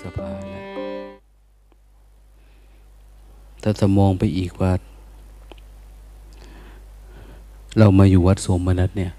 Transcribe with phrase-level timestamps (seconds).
[0.00, 0.64] นี่เดือนพฤษภาแล้ว
[3.62, 4.72] ถ้าจะมองไปอีกว่า
[7.78, 9.12] เรามาอยู่วัดสมนัตเนี่ย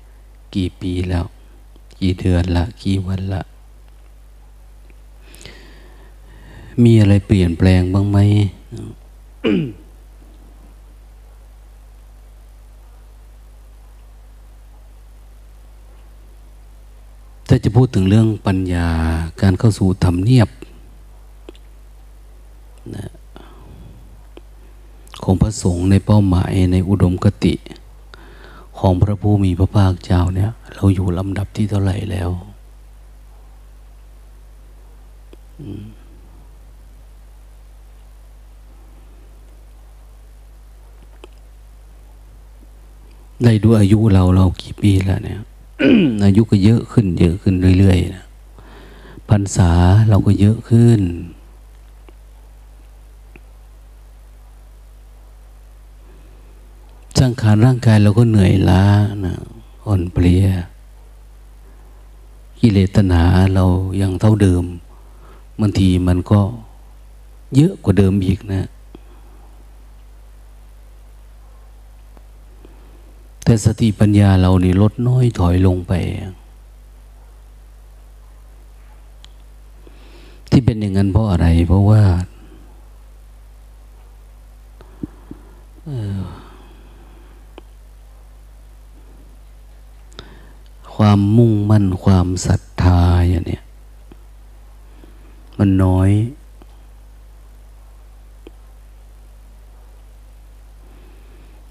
[0.55, 1.25] กี่ปีแล้ว
[1.99, 3.41] กี่เดือนละ กี่วันละ
[6.83, 8.17] มีอะไรเปลี่ยนแปลงบ้างไหม
[17.47, 18.87] ถ้าจะพูดถึงเรื่องปัญญา
[19.41, 20.49] การเข้าสู่ธรรมเนียบ
[22.97, 23.11] นะ
[25.23, 27.53] ของพระสงฆ์ในเป้าหมายในอุดมคติ
[28.79, 32.29] ของพระผู้มีพระภาคเจ้าเนี่ย เราอยู่ลำดับที่เท่าไหร่แล้ว
[43.43, 45.39] ได้ดูอายุเราเรากี่ปีแล้วเนี่ย
[46.25, 48.25] อายุก็เยอะขึ้น เยอะขึ้นเรื่อยๆนะ
[49.29, 49.71] พรรษา
[50.09, 51.01] เราก็เยอะขึ้น
[57.19, 58.83] สังขารร่างกายเราก็เหนื่อยล้า
[59.25, 59.35] นะ
[59.85, 60.45] อ่อนเพลีย
[62.59, 63.21] กิเลสตนา
[63.55, 63.65] เรา
[64.01, 64.63] ยังเท่าเดิม
[65.59, 66.41] บางทีมันก็
[67.55, 68.61] เยอะกว่าเดิมอีกนะ
[73.43, 75.93] แต่สติปัญญาเรานี่ลดน้อยถอยลงไป
[80.49, 82.01] ที่เป็นอย่างนั้นเพราะอะไร เพราะว่า
[91.03, 93.63] ความมุ่งมั่นความศรัทธาอย่างเนี้ย
[95.57, 96.09] มันน้อย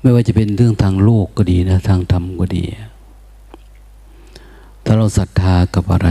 [0.00, 2.64] ไม่ว่าจะเป็นเรื่องทางโลกก็ดีนะ ทางธรรมก็ดี
[4.84, 6.10] ถ้าเราศรัทธากับอะไร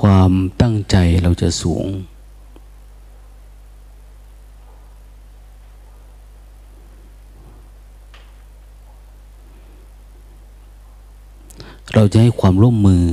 [0.00, 0.32] ความ
[0.62, 1.86] ตั้งใจเราจะสูง
[11.94, 13.04] เราจะให้ความร่วมมือ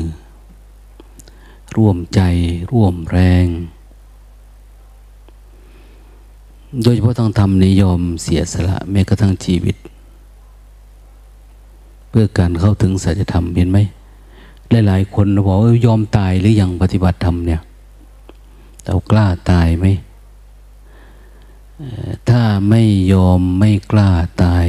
[1.78, 2.22] ร่วมใจ
[2.72, 3.46] ร่วมแรง
[6.84, 9.76] โดยเฉพาะทางธรรมนิยมเสียสละแม้กระทั่งชีวิต
[12.10, 13.80] เพื่อการเข้าถึงสัจธรรมเห็นไหม
[14.88, 17.62] หลายๆคนบอกว่ายอมตายหรืออยังปฏิบัติธรรมเนี่ย
[18.86, 19.86] เรากล้าตายไหม
[22.30, 22.82] ถ้าไม่
[23.14, 24.10] ยอมไม่กล้า
[24.44, 24.66] ตาย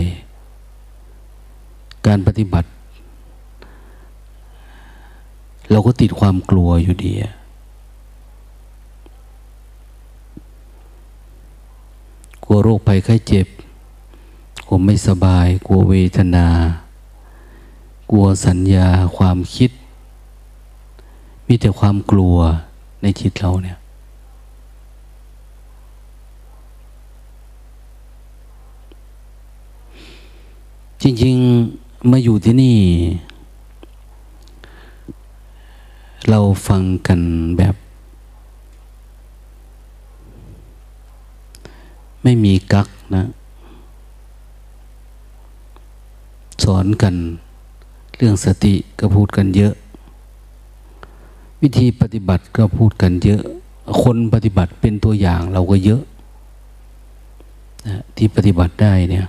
[2.06, 2.69] การปฏิบัติ
[5.70, 7.12] เราก็ติดความกลัวอยู่ดี
[12.44, 13.46] กลัวโรคภัยไข้เจ็บ
[14.67, 16.46] กลัวไม่สบาย กลัวเวทนา
[18.11, 19.70] กลัวสัญญาความคิด
[21.46, 22.37] มีแต่ความกลัว
[23.02, 23.78] ในจิตเราเนี่ย
[31.02, 32.78] จริงๆ มาอยู่ที่นี่
[36.28, 37.20] เราฟังกัน
[37.58, 37.75] แบบ
[42.22, 43.25] ไม่มีกักนะ
[46.64, 47.14] สอนกัน
[48.17, 49.75] เรื่องสติก็พูดกันเยอะ
[51.62, 53.43] วิธีปฏิบัติก็พูดกันเยอะ
[54.02, 56.02] คนปฏิบัติเป็นตัวอย่างเราก็เยอะ
[57.87, 59.26] นะที่ปฏิบัติได้เนี่ย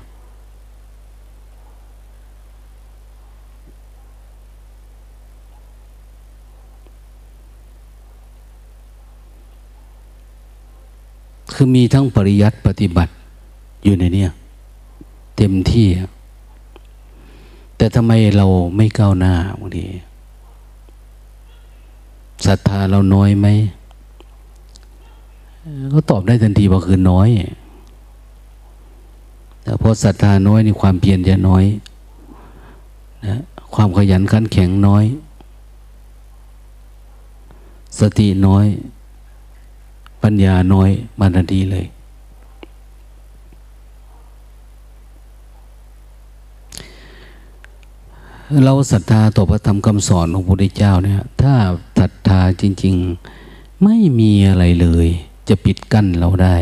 [11.63, 13.11] คือมีทั้งปริยัติปฏิบัติ
[13.83, 14.25] อยู่ในเนี้
[15.37, 15.87] เต็มที่
[17.77, 19.85] แต่ทำไมเราไม่ก้าวหน้าบางที
[22.45, 23.47] ศรัทธาเราน้อยไหม
[25.93, 27.29] ก็ตอบได้ทันทีว่าคือน้อย
[29.63, 31.65] แต่พอศรัทธาน้อยนี่ความเพียรจะน้อย
[33.25, 33.35] นะ
[33.75, 35.05] ความขยันขันแข็งน้อย
[37.99, 38.67] สติน้อย
[40.23, 40.89] ปัญญาน้อย
[41.19, 41.85] มานาดีเลย
[48.65, 51.53] เราศรัทธาต่อพระธรรมคำสอนของพระพุทธเจ้าเนี่ย ถ้า
[51.99, 52.95] ศรัทธาจริง
[53.39, 55.07] ๆไม่มีอะไรเลย
[55.49, 56.57] จะปิดกั้นเราได้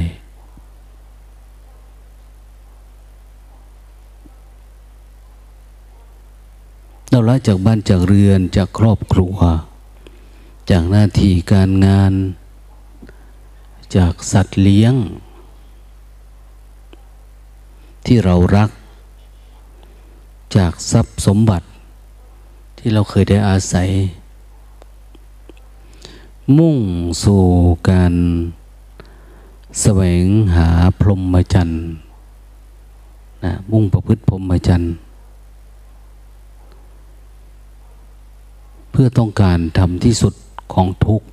[7.11, 9.37] เราละจากบ้านจากเรือนจากครอบครัว
[10.69, 12.13] จากหน้าที่การงาน
[13.95, 14.93] จากสัตว์เลี้ยง
[18.05, 18.69] ที่เรารัก
[20.55, 21.65] จากทรัพย์สมบัติ
[22.77, 23.89] ที่เราเคยได้อาศัย
[26.57, 26.77] มุ่ง
[27.23, 27.43] สู่
[27.89, 28.13] การ
[29.81, 30.25] แสวง
[30.55, 30.67] หา
[30.99, 31.81] พรหมจรรย์
[33.43, 34.93] นะมุ่งประพฤติพรหมจรรย์
[38.91, 40.33] เพื่อต้องการทำที่สุด
[40.73, 41.27] ของทุกข์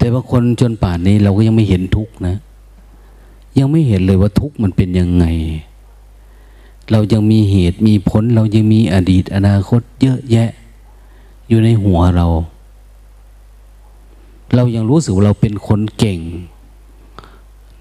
[0.00, 2.36] แต่ว่าคนจนป่านนี้เราก็ยังไม่เห็นทุกข์นะ
[3.58, 5.24] ยังไม่เห็นเลยว่าทุกข์มันเป็นยังไง
[6.90, 10.50] เรายังมีเหตุมีผล เรายังมีอดีตอนาคตเยอะแยะ
[11.48, 12.26] อยู่ในหัวเรา
[14.54, 16.20] เรายังรู้สึกว่าเราเป็นคนเก่ง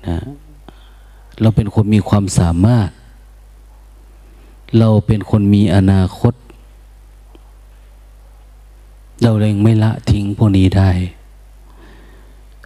[0.07, 0.19] นะ
[1.42, 2.89] เราเป็นคนมีความสามารถ
[4.80, 6.33] เราเป็นคนมีอนาคต
[9.24, 10.89] เราเองไม่ละทิ้งพวกนี้ได้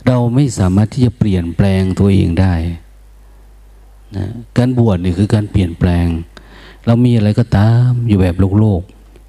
[0.08, 2.54] เราไม่สามารถที่จะเปลี่ยนแปลงตัวเองได้
[4.16, 4.26] นะ
[4.58, 6.08] การบวชนี่คือการเปลี่ยนแปลง
[6.86, 8.82] เรามีอะไรก็ตามอยู่แบบโลกโลก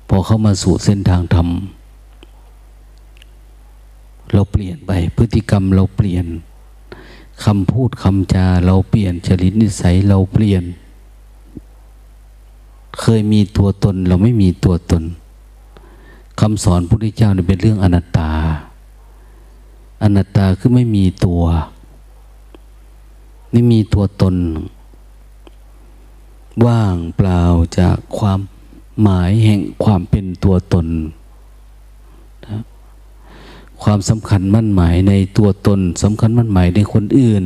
[0.08, 1.48] พอเข้ามาสู่เส้นทางธรรม
[4.32, 6.26] เราเปลี่ยนไปพฤติกรรมเราเปลี่ยน
[7.44, 10.62] คำพูดคำจาเราเปลี่ยนจริตนิสัยเราเปลี่ยน
[13.00, 15.02] เคยมีตัวตนเราไม่มีตัวตน
[16.40, 18.32] คำสอนพระพุทธเจ้าเป็นเรื่องอนัตตา
[20.04, 21.42] อนัตตาคือไม่มีตัว
[23.50, 24.36] ไม่มีตัวตน
[26.66, 27.42] ว่างเปล่า
[27.78, 28.40] จากความ
[29.02, 30.86] หมายแห่งความเป็นตัวตน
[32.46, 32.58] นะ
[33.82, 37.44] ความสำคัญมั่นหมายในตัวตนสำคัญมั่นหมายในคนอื่น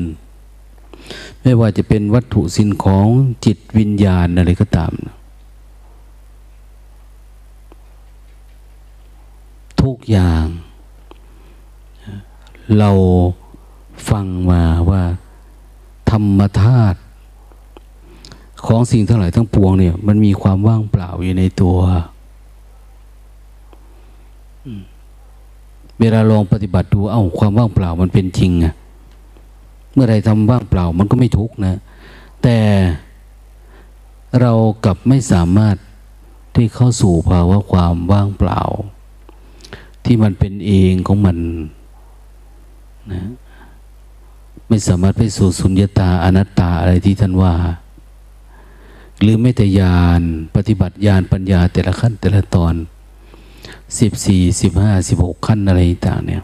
[1.43, 3.07] ไม่ว่าจะเป็นวัตถุสิ่งของ
[3.45, 5.15] จิตวิญญาณอะไรก็ตามนะ
[9.83, 10.45] ทุกอย่าง
[12.79, 12.91] เรา
[14.11, 15.03] ฟังมาว่า
[16.11, 16.99] ธรรมธาตุ
[18.67, 21.79] ของสิ่งทั้งหลายทั้งปวงเนี่ย มันมีความว่างเปล่าอยู่ในตัว
[26.01, 28.75] เวลาลองปฏิบัติดูเอา้าความว่างเปล่ามันเป็นจริงอะ
[29.93, 31.75] เมื่อไรทำว่างเปล่ามันก็ไม่ทุกนะ
[32.43, 32.59] แต่
[34.41, 34.53] เรา
[34.85, 35.77] กลับไม่สามารถ
[36.55, 38.61] ที่เข้าสู่ภาวะความว่างเปล่า
[40.05, 41.37] ที่มันเป็นเองของมัน
[43.13, 43.23] นะ
[44.69, 47.55] ไม่สามารถไปสู่สุญญตาอนัตตาอะไรที่ท่านว่า
[49.21, 50.23] หรือไม่แต่ญาณ
[50.57, 52.75] ปฏิบัติญาณปัญญาแต่ละขั้นแต่ละตอน
[53.99, 56.43] สิบสี่สิบห้าสิบหกขั้นอะไรต่างเนี่ย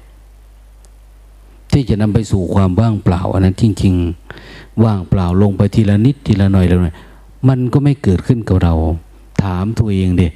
[1.73, 3.95] ที่จะนำไปสู่ความว่างเปล่า อันนั้นจริง
[4.39, 6.95] ๆ ว่างเปล่าลงไปทีละนิดทีละหน่อยละหน่อย
[7.49, 8.75] มันก็ไม่เกิดขึ้นกับเรา
[9.43, 10.29] ถามตัวเองเด็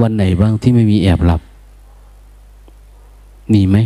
[0.00, 1.40] วันไหนบ้างที่ไม่มีแอบหลับ
[3.52, 3.76] มีไหม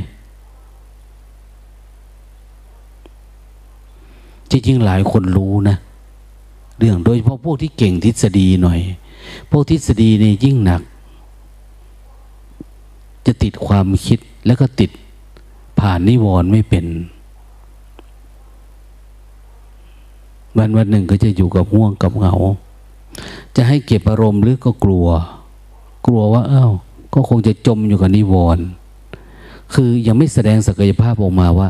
[4.50, 5.76] จริงๆหลายคนรู้นะ
[6.78, 8.80] เรื่องโดยเฉพาะพวกที่เก่งทฤษฎีหน่อย
[9.50, 10.82] พวกทฤษฎีนี่ยิ่งหนัก
[13.26, 14.90] จะติดความคิดแล้วก็ติด
[15.80, 16.86] ผ่านนิวรณ์ไม่เป็น
[20.58, 22.34] วันวันหนึ่งก็จะอยู่กับห่วงกับเหงา
[23.56, 25.06] จะให้เก็บอารมณ์หรือก็กลัว
[26.06, 26.68] กลัวว่า เอา้า
[27.14, 28.64] ก็คงจะจมอยู่กับนิวรณ์
[29.74, 31.68] คือยังไม่แสดงศักยภาพออกมาว่า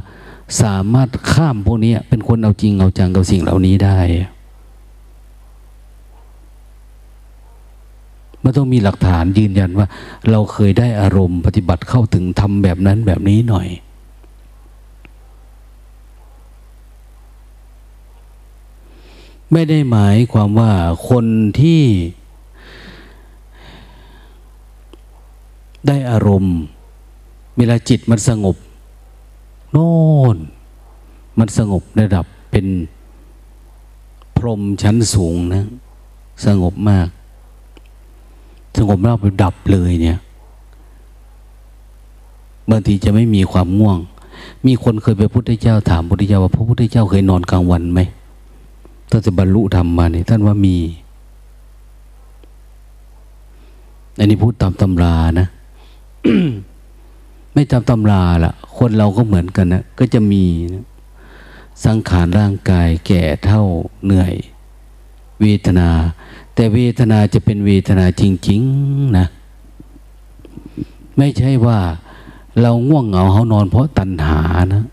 [0.63, 3.99] สามารถข้ามพวกนี้เป็นคนเอาจริงเอาจังกับสิ่งเหล่านี้ได้
[8.43, 9.87] มันต้องมีหลักฐานยืนยันว่า
[10.31, 13.69] เราเคยได้อารมณ์ปฏิบัติเข้าถึงทำแบบนั้นแบบนี้หน่อย
[19.53, 20.73] ไม่ได้หมายความว่า
[21.11, 21.27] คน
[21.61, 21.83] ที่
[25.89, 26.57] ได้อารมณ์
[27.57, 28.57] เวลาจิตมันสงบ
[29.75, 29.93] โน่
[30.35, 30.37] น
[31.39, 32.67] มันสงบระดับเป็น
[34.37, 35.65] พรมชั้นสูงนะ
[36.47, 37.09] สงบมาก
[38.79, 40.19] สงบแล้วไปดับเลยเนี่ย
[42.71, 43.99] บางทีจะไม่มีความง่วง
[44.67, 48.01] มีคนเคยไปพุทธเจ้าถามพุทธเจ้าว่าพระพุทธเจ้าเคยนอนกลางวันไหม
[49.11, 50.77] ถ้าจะบรรลุธรรมมาเนี่ยท่านว่ามี
[54.19, 55.47] อันนี้พูดตามตำรานะ
[57.55, 60.45] ไม่ตามตำราละคนเราก็เหมือนกันนะก็จะมี
[60.75, 60.85] นะ
[61.85, 63.63] สังขารร่างกายแก่เท่า
[64.05, 64.35] เหนื่อย
[65.41, 65.89] เวทนา
[66.55, 69.27] แต่เวทนาจะเป็นเวทนาจริง ๆ นะ
[71.17, 71.79] ไม่ใช่ว่า
[72.61, 74.41] เราง่วงเหงาเขานอนเพราะตัณหา
[74.75, 74.85] นะ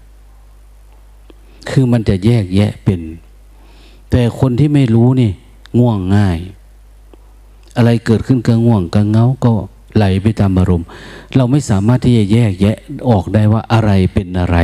[1.70, 3.01] คือมันจะแยกแยะเป็น
[4.12, 5.32] แต่คนที่ไม่รู้นี่
[5.80, 6.38] ง่วงง่าย
[7.75, 9.53] อะไรเกิดขึ้นก็ง่วงก็เงาก็
[9.96, 10.88] ไหลไปตามอารมณ์
[11.36, 12.78] เราไม่สามารถที่จะแยกแยะ
[13.10, 14.58] ออกได้ว่าอะไรเป็นอะไร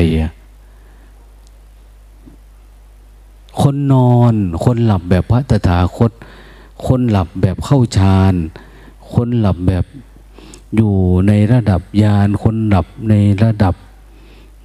[3.62, 6.12] คนนอน คนหลับแบบพระตถาคต
[6.88, 8.34] คนหลับแบบเข้าฌาน
[9.14, 9.86] คนหลับแบบ
[10.76, 10.94] อยู่
[11.28, 13.76] ในระดับญาณ คนหลับในระดับ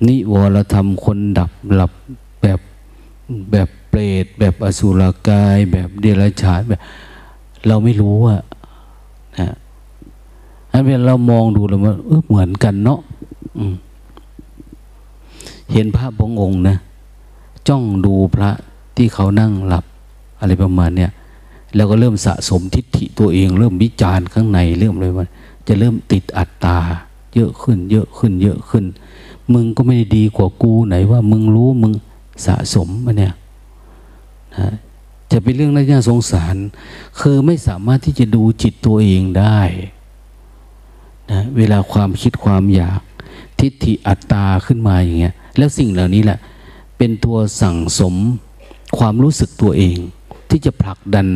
[0.08, 1.92] นิวรธรรม คนดับหลับ
[2.42, 2.60] แบบ
[3.52, 6.80] แบบเปรตแบบอสุรกาย แบบเดรัจฉานแบบ
[7.66, 8.40] เราไม่รู้อะ
[10.72, 13.00] อันเป็นเรามองดูแล้วมันเออเหมือนกันเนาะ
[15.72, 16.76] เห็นภาพขององค์นะ
[17.68, 18.50] จ้องดูพระ
[18.96, 19.84] ที่เขานั่งหลับ
[20.40, 21.10] อะไรประมาณเนี้ย
[21.74, 25.26] แล้วก็เริ่มสะสมทิฏฐิตัวเอง เริ่มวิจารณ์ข้างในเริ่มเลยว่า
[25.68, 26.78] จะเริ่มติดอัตตา
[27.34, 28.84] เยอะขึ้น เยอะขึ้น เยอะขึ้น
[29.52, 31.92] มึงก็ไม่ได้ดีกว่ากูไหนว่า มึงรู้มึง
[32.46, 33.34] สะสมมาเนี่ย
[34.58, 34.68] นะ
[35.30, 36.56] จะเป็นเรื่องน่าสงสาร
[37.20, 39.60] คือไม่สามารถที่จะดูจิตตัวเองได้
[41.30, 43.00] นะเวลาความคิดความอยาก
[43.58, 46.38] ทิฏฐิอัตตาขึ้นมาอย่างเงี้ยแล้วสิ่งเหล่านี้แหละ
[46.98, 48.14] เป็นตัวสั่งสม
[48.98, 49.96] ความรู้สึกตัวเอง
[50.50, 51.26] ที่จะผลักดัน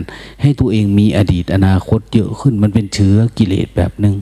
[0.43, 4.17] ให้ตัวเองมีอดีตอนาคตเยอะขึ้น มันเป็นเชื้อกิเลสแบบหนึง่ง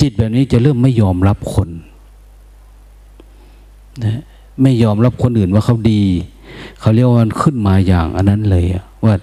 [0.00, 1.68] จิตแบบนี้จะเริ่มไม่ยอมรับคน
[4.04, 4.20] นะ
[4.62, 6.02] ไม่ยอมรับคนอื่นว่าเขาดี
[6.80, 8.64] เขาเรียกว่ามันขึ้นมาอย่างอันนั้นเลย
[9.04, 9.14] ว่า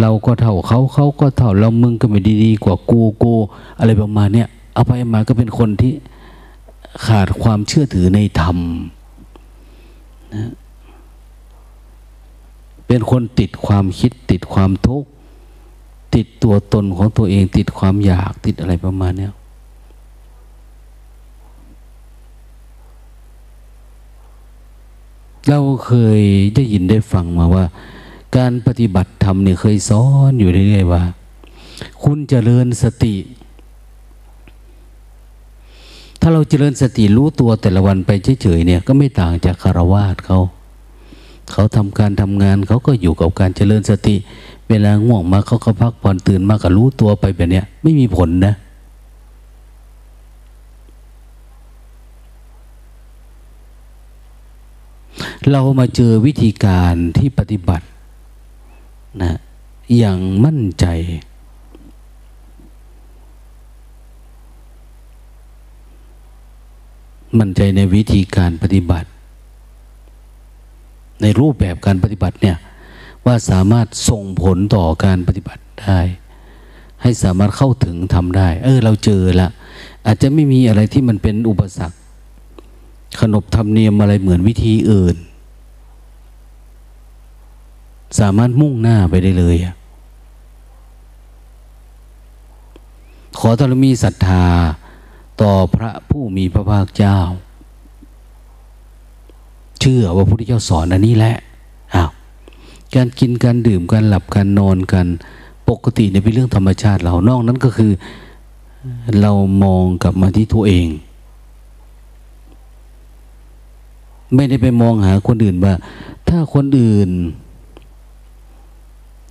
[0.00, 3.32] เราก็เท่าเขาเขาก็เท่าเรามึงก็ไม่ดีดีกว่ากูกู
[3.78, 5.92] อะไรประมาณเนี้ยเอาไปมาก็เป็นคนที่
[7.06, 8.58] ขาดความเชื่อถือในธรรม
[10.34, 10.50] นะ
[12.86, 15.08] เป็นคนติดความคิดติดความทุกข์
[16.14, 19.32] ติดตัวตนของตัวเองติดความอยากติดอะไรประมาณเนี้ย
[25.48, 26.20] เราเคย
[26.54, 27.64] ได้ยินได้ฟังมาว่า
[28.36, 31.02] การปฏิบัติธรรมเนี่ยเคยสอนอยู่เรื่อยๆว่า
[32.04, 33.14] คุณจเจริญสติ
[36.20, 38.10] ถ้าเราเจริญสติรู้ตัวแต่ละวันไป
[38.42, 40.38] เฉยๆเนี่ย ก็ไม่ต่างจากคารวาสเขา
[41.52, 44.16] เขาทำการทำงานเขาก็อยู่กับการเจริญสติ
[44.68, 48.54] เวลาง่วงมาเขาก็พักผ่อนตื่นมาก็รู้ตัวไปแบบเนี้ยไม่มีผลนะ
[55.50, 57.84] เรามาเจอวิธีการที่ปฏิบัติ
[59.22, 59.32] นะ
[59.96, 60.86] อย่างมั่นใจ
[67.38, 69.08] มั่นใจในวิธีการปฏิบัติ
[71.22, 72.56] ในรูปแบบการปฏิบัติเนี่ย
[73.26, 76.00] ว่าสามารถส่งผลต่อการปฏิบัติได้
[77.02, 79.48] ให้สามารถเข้าถึงทำได้ เออ เราเจอละ
[80.06, 81.96] อาจจะไม่มีอะไรที่มันเป็นอุปสรรค
[83.20, 85.16] ขนบธรรมเนียมอะไรเหมือนวิธีอื่น
[88.18, 89.56] สามารถมุ่งหน้าไปได้เลย
[93.38, 94.46] ขอตรมีศรัทธา
[95.42, 97.18] ต่อพระผู้มีพระภาคเจ้า
[99.80, 101.34] เชื่อว่าพระพุทธเจ้าสอนอันนี้แหละ
[101.94, 102.10] อ้าว
[102.94, 105.06] การกินการดื่มการหลับการนอนกัน
[105.68, 107.92] ปกติเนี่ยเป็นเรื่องธรรมชาติเรานอกนั้นก็คือ
[109.20, 110.86] เรามองกลับมาที่ตัวเอง
[114.34, 115.74] ไม่ได้ไปมองหาคนอื่นว่า
[116.28, 117.10] ถ้าคนอื่น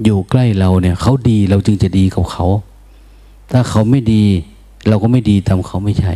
[0.03, 2.45] อยู่ใกล้เราเนี่ยเขาดีเราจึงจะดีกับเขา
[3.51, 4.23] ถ้าเขาไม่ดี
[4.87, 6.13] เราก็ไม่ดีตามเขาไม่ใช่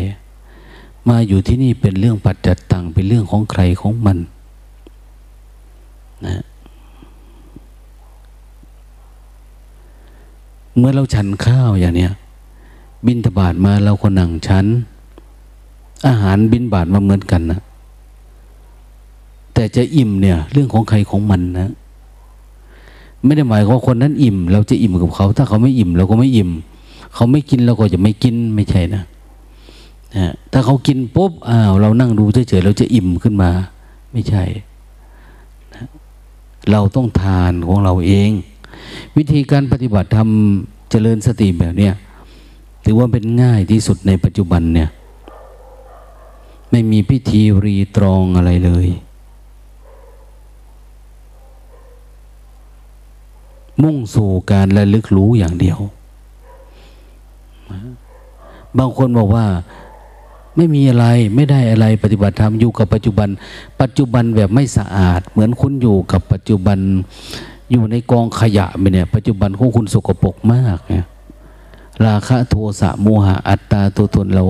[1.09, 4.17] มาอยู่ที่นี่เป็นเรื่องปัจจัดตังเป็นเรื่องของใครของมัน
[6.25, 6.43] นะ
[10.77, 12.11] เมื่อเราฉันข้าวอย่างเนี้ย
[13.05, 14.65] บินทบาทมาเราคนหนังฉัน
[16.07, 17.59] อาหารบินบาทมาเหมือนกันนะ
[19.53, 21.69] แต่จะอิ่มเนี่ย เรื่องของใครของมันนะ
[23.25, 26.49] ไม่ได้หมายว่าคนนั้นอิ่ม เราจะอิ่มกับเขา ถ้าเขาไม่อิ่มเราก็ไม่อิ่ม
[27.13, 29.03] เขาไม่กินเราก็จะไม่กินไม่ใช่นะ
[30.15, 33.49] นะถ้าเขากินปุ๊บอ้าวเรานั่งดูเฉยๆเราจะอิ่มขึ้นมา
[34.11, 34.43] ไม่ใช่
[36.71, 38.29] เราต้องทานของเราเอง
[39.17, 41.93] วิธีการปฏิบัติทำเจริญสติแบบเนี้ย
[42.85, 44.89] ถือว่าเป็นง่ายที่สุดในปัจจุบันเนี่ย
[46.71, 48.87] ไม่มีพิธีรีตรองอะไรเลย
[53.81, 55.79] มุ่งสู่การระลึกรู้อย่างเดียว
[58.77, 59.45] บางคนบอกว่า
[60.55, 63.29] ไม่มีอะไรไม่ได้อะไรปฏิบัติธรรมอยู่กับปัจจุบัน
[63.81, 66.79] ปัจจุบันแบบไม่สะอาด เหมือนคุณอยู่กับปัจจุบัน
[67.71, 71.05] อยู่ในกองขยะไปเนี่ย ปัจจุบันของคุณสกปรกมากเนี่ย
[72.05, 74.43] ราคะโทสะโมหะอัตตาตัวตนเรา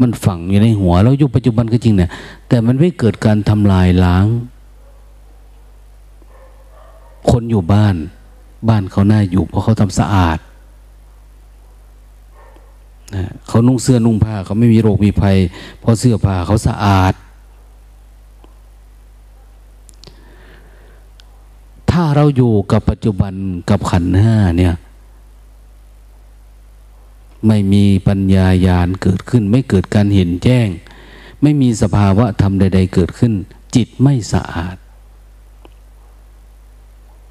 [0.00, 2.10] มันฝังอยู่ในหัวเราอยู่ปัจจุบันก็จริงเนี่ย
[2.48, 4.26] แต่มันไม่เกิดการทำลายล้าง
[7.30, 7.96] คนอยู่บ้าน
[8.68, 10.38] บ้านเขาหน้าอยู่เพราะเขาทำสะอาด
[13.14, 15.36] นะเขานุ่งเสื้อนุ่งผ้าเขาไม่มีโรคมีภัย
[15.80, 17.14] เพราะเสื้อผ้าเขาสะอาด
[21.90, 23.34] ถ้าเราอยู่กับปัจจุบัน
[23.70, 24.74] กับขันห้าเนี่ย
[27.46, 30.68] ไม่มีปัญญาญาณเกิดขึ้น ไม่เกิดการเห็นแจ้ง
[31.42, 33.32] ไม่มีสภาวะธรรมใด ๆ เกิดขึ้น
[33.74, 34.76] จิตไม่สะอาด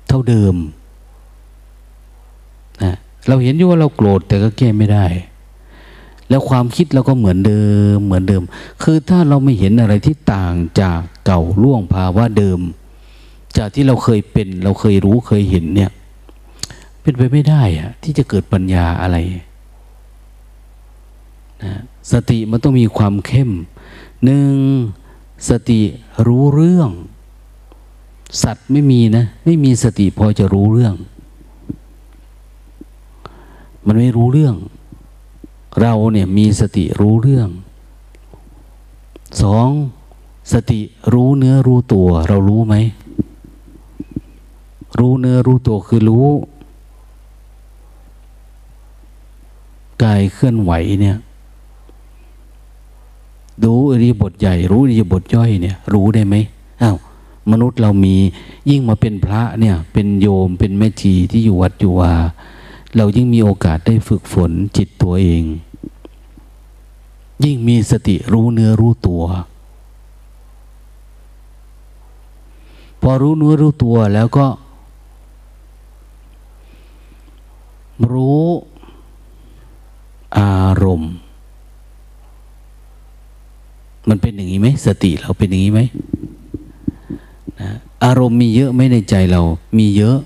[0.08, 0.56] เท่าเดิม
[2.84, 2.94] นะ
[3.28, 5.06] เราเห็นอยู่ว่าเราโกรธแต่ก็แก้ไม่ได้
[6.30, 7.64] แล้วความคิดเราก็เหมือนเดิ
[7.96, 8.44] มเหมือนเดิม
[8.84, 12.60] คือถ้าเราไม่เห็นอะไรที่ต่างจากเก่าล่วงภาวะเดิม
[13.58, 15.92] จากที่เราเคยเป็น เราเคยรู้เคยเห็นเนี่ย
[17.02, 19.18] เป็นไปไม่ได้อะที่จะเกิดปัญญาอะไร
[21.64, 21.74] นะ
[22.12, 23.52] สติมันต้องมีความเข้ม
[24.24, 24.54] หนึ่ง
[25.50, 25.82] สติ
[26.28, 26.90] รู้เรื่อง
[28.44, 30.96] สัตว์ไม่มีนะ ไม่มีสติพอจะรู้เรื่อง
[33.88, 34.56] มันไม่รู้เรื่อง
[35.82, 37.50] เราเนี่ยมีสติรู้เรื่อง
[39.42, 39.70] สอง
[40.54, 40.82] สติ
[41.14, 42.76] รู้เนื้อรู้ตัว เรารู้ไหม
[45.00, 46.28] รู้เนื้อรู้ตัวคือรู้
[50.04, 50.72] กายเคลื่อนไหว
[51.02, 51.18] เนี่ย
[53.64, 56.36] รู้อริบทใหญ่ รู้อริบทย่อยเนี่ย รู้ได้ไหม
[56.82, 56.98] อ้าว
[57.52, 58.16] มนุษย์เรามี
[58.70, 62.14] ยิ่งมาเป็นพระเนี่ย เป็นโยมเป็นแม่ชีที่อยู่วัดอยู่วา
[62.98, 65.44] เรายิ่งมีโอกาสได้ฝึกฝนจิตตัวเอง
[67.44, 69.24] ยิ่งมีสติรู้เนื้อรู้ตัว
[73.02, 74.48] พอรู้เนื้อรู้ตัวแล้วก็
[78.12, 78.46] รู้
[80.38, 81.14] อารมณ์
[84.10, 85.82] มันเป็นอย่างนี้ไหมสติเราเป็นอย่างนี้ไหม
[87.62, 87.70] นะ
[88.04, 89.42] อารมณ์มีเยอะไหมในใจเรา
[89.78, 90.18] มีเยอะ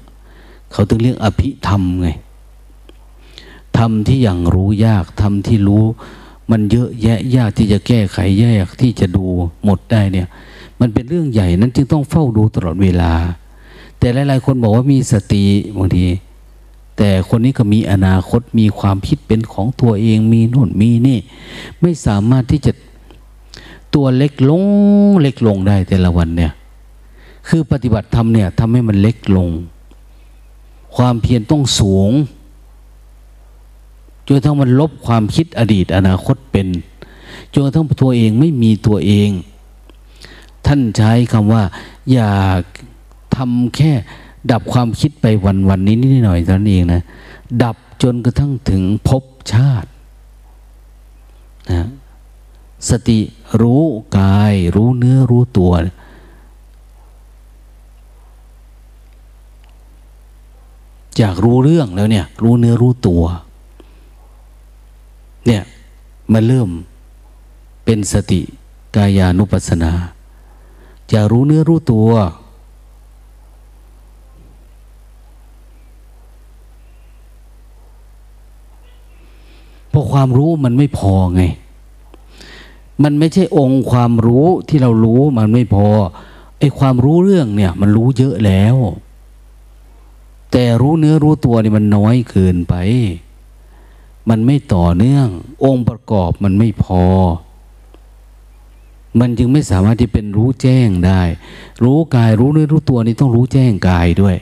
[0.72, 2.10] เขาต้องเรียกอภิธรรมไง
[3.82, 5.86] ทำที่อย่างรู้ยากทำที่รู้
[6.52, 9.26] มันเยอะแยะยากที่จะแก้ไขแยกที่จะดู
[9.66, 10.28] หมดได้เนี่ย
[10.80, 13.14] มันเป็นเรื่องใหญ่นั้นจึงต้องเฝ้าดูตลอดเวลา
[13.98, 15.44] แต่หลาย ๆ คนบอกว่ามีสติ
[15.78, 16.06] บางที
[16.98, 21.20] แต่คนนี้ก็มีอนาคตมีความคิดเป็นของตัวเองมีโน่นมีนี่
[21.82, 22.72] ไม่สามารถที่จะ
[23.94, 24.64] ตัวเล็กลง
[25.22, 26.52] เล็กลงได้แต่ละวันเนี่ย
[27.48, 29.50] คือปฏิบัติธรรมเนี่ยทำให้มันเล็กลง
[30.96, 32.12] ความเพียรต้องสูง
[34.38, 36.68] นทั้งมันลบความคิดอดีตอนาคตเป็น
[37.54, 39.30] จนทั้งตัวเองไม่มีตัวเอง
[40.66, 41.64] ท่านใช้คำว่า
[42.12, 42.30] อย่า
[43.36, 43.92] ทำแค่
[44.52, 47.02] ดับความคิดไปวันวันนี้นิดหน่อยเท่านั้นเองนะ
[47.64, 49.90] ดับจนกระทั่งถึงภพชาติ
[51.72, 51.88] นะ
[52.90, 53.20] สติ
[53.62, 53.84] รู้
[54.18, 55.72] กาย รู้เนื้อรู้ตัว
[61.22, 63.24] จากรู้เรื่องแล้วเนี่ย รู้เนื้อรู้ตัว
[65.46, 65.64] เนี่ย
[66.34, 66.70] มาเริ่ม
[67.86, 68.42] เป็นสติ
[68.96, 69.92] กายานุปัสสนา
[71.12, 72.10] จะรู้เนื้อรู้ตัว
[79.90, 81.44] เพราะความรู้มันไม่พอไง
[83.04, 85.88] มันไม่ใช่องค์ความรู้ที่เรารู้มันไม่พอ
[86.60, 88.76] ไอ้ความรู้เรื่องเนี่ย มันรู้เยอะแล้ว
[90.52, 92.76] แต่รู้เนื้อรู้ตัวนี่มันน้อยเกินไป
[94.32, 95.28] มันไม่ต่อเนื่อง
[95.66, 97.04] องค์ประกอบมันไม่พอ
[99.20, 101.22] มันจึงไม่สามารถที่เป็นรู้แจ้งได้
[101.84, 104.36] รู้กายรู้เนื้อรู้ตัวนี่ต้องรู้แจ้งกายด้วย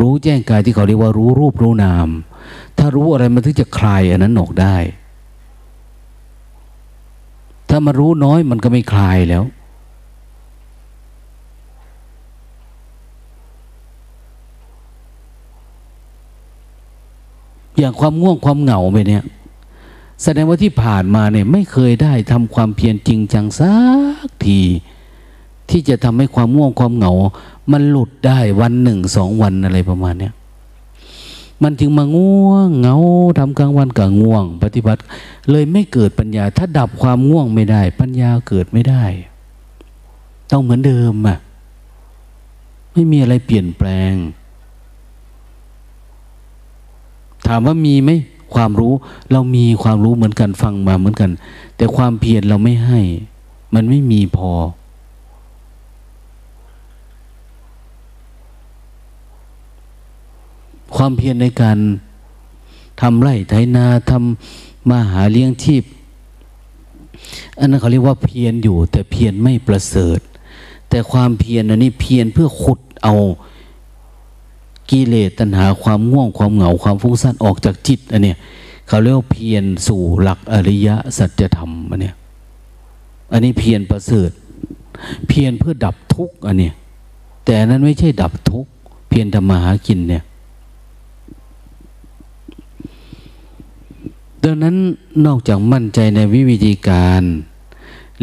[0.00, 2.08] รู้แจ้งกายที่เขาเรียกว่ารู้รูปรู้นาม
[2.78, 4.76] ถ้ารู้อะไรมันถึงจะคลายอันนั้นออกได้
[7.68, 9.44] ถ้ามารู้น้อยมันก็ไม่คลายแล้ว
[17.80, 19.24] อย่างความง่วงความเหงาไปเนี่ย
[20.22, 23.74] แสดงว่าที่ผ่านมาเนี่ยไม่เคยได้ทำความเพียรจริงจังสั
[24.26, 24.60] กที
[25.70, 27.12] ที่จะทำให้ความง่วงความเหงา
[27.72, 30.34] มันหลุดได้วันหนึ่งสองวันอะไรประมาณเนี้ย
[31.62, 32.96] มันจึงมาง่วงเหงา
[33.38, 35.00] ทำกลางวันกับง่วง ปฏิบัติ
[35.50, 39.04] เลยไม่เกิดปัญญา ถ้าดับความง่วงไม่ได้ ปัญญาเกิดไม่ได้
[40.50, 41.38] ต้องเหมือนเดิมอะ
[42.92, 44.14] ไม่มีอะไรเปลี่ยนแปลง
[47.52, 48.10] ถามว่ามีไหม
[48.54, 48.92] ความรู้
[49.32, 51.30] เรามีความรู้เหมือนกันฟังมาเหมือนกัน
[51.76, 53.00] แต่ความเพียรเราไม่ให้
[53.74, 54.52] มันไม่มีพอ
[60.96, 61.78] ความเพียรในการ
[63.00, 65.82] ทำไร่ไถนาทำมาหาเลี้ยงชีพ
[67.58, 70.20] อันนั้นเขาเรียกว่าเพียรอยู่ แต่เพียรไม่ประเสริฐ
[70.88, 73.14] แต่ความเพียรอันนี้เพียรเพื่อขุดเอา
[74.90, 78.36] กิเลสตัณหาความง่วงความเหงาความฟุ้งซ่านออกจากจิตอันเนี้ย
[78.88, 82.14] เขาเรียกว่าเพียรสู่หลักอริยสัจธรรมอันเนี้ย
[83.32, 84.30] อันนี้เพียรประเสริฐ
[85.28, 86.74] เพียรเพื่อดับทุกข์อันเนี้ย
[87.44, 88.70] แต่นั้นไม่ใช่ดับทุกข์
[89.08, 90.22] เพียรทำมาหากินเนี่ย
[94.44, 94.76] ดังนั้น
[95.26, 97.22] นอกจากมั่นใจในวิวิธีการ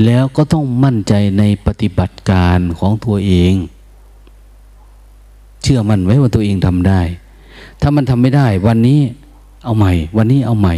[0.06, 3.54] แล้วก็ต้องมั่นใจในปฏิบัติการของตัวเอง
[5.68, 7.02] ชื่อมันไว้ว่าตัวเองทำได้
[7.82, 9.00] ถ้ามันทำไม่ได้ วันนี้
[9.64, 10.76] เอาใหม่ วันนี้เอาใหม่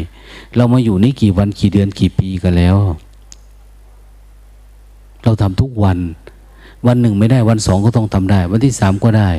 [0.56, 2.78] เรามาอยู่นี่กี่วันกี่เดือนกี่ปีกันแล้ว
[5.24, 5.98] เราทำทุกวัน
[6.88, 9.30] วันหนึ่งไม่ได้วันสองก็ต้องทำได้ วันที่สามก็ได้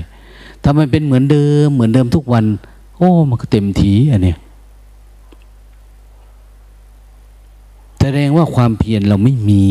[0.62, 2.44] ถ้ามันเป็นเหมือนเดิม เหมือนเดิมทุกวัน
[2.96, 4.38] โอ้มันก็เต็มทีอันเนี้ย
[8.00, 9.66] แสดงว่าความเพียรเราไม่มี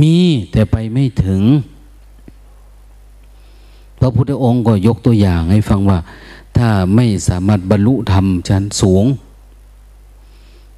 [0.00, 0.14] มี
[0.52, 1.42] แต่ไปไม่ถึง
[4.04, 5.98] ระพุทธองค์ก็ยกตัวอย่างให้ฟังว่า
[6.56, 9.04] ถ้าไม่สามารถบรรลุธรรมชั้นสูง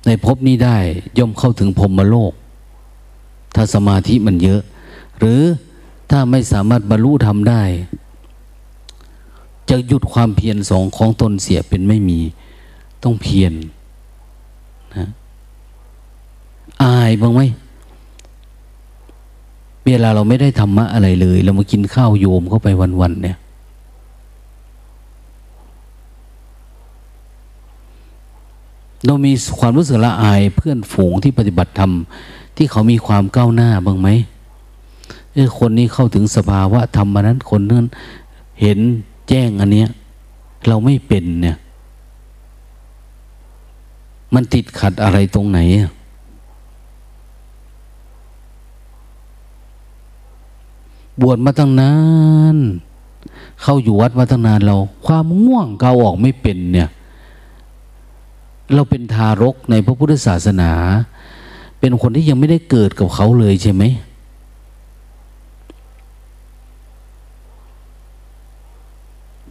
[0.07, 0.77] ในภพนี้ได้
[1.19, 2.33] ย่อมเข้าถึงพรมโลก
[3.55, 4.61] ถ้าสมาธิมันเยอะ
[5.19, 5.41] หรือ
[6.11, 7.63] ถ้าไม่สามารถบรรลุธรรมได้
[9.71, 12.21] จะหยุดความเพียรสองของตนเสียเป็นไม่มี
[13.03, 13.53] ต้องเพียร
[14.97, 15.07] นะ
[16.83, 17.41] อายบ้างไหม
[19.87, 22.69] เวลาเราไม่ได้ธรรมะอะไรเลย เรามากินข้าวโยมเข้าไป
[23.01, 23.37] วันๆเนี่ย
[29.07, 31.93] เรามีความรู้สึกละอายเพื่อนฝูงที่ปฏิบัติธรรม
[32.57, 34.09] ที่เขามีความก้าวหน้าบ้างไหม
[35.33, 37.87] เออคนนี้เข้าถึงสภาวะธรรมนั้นคนนั้น
[38.61, 38.79] เห็น
[39.29, 39.89] แจ้งอันเนี้ย
[40.69, 41.57] เราไม่เป็นเนี่ย
[44.35, 45.91] มันติดขัดอะไรตรงไหนอะ
[51.21, 51.93] บวชมาตั้งนา
[52.55, 52.57] น
[53.63, 54.77] เข้าอยู่วัดมาตั้งนานเรา
[55.07, 56.89] ความง่วงเกาออกไม่เป็นเนี่ย
[58.75, 60.73] เราเป็นทารกในพระพุทธศาสนา
[61.81, 63.83] เป็นคนที่ยังไม่ได้เกิดกับเขาเลยใช่ไหม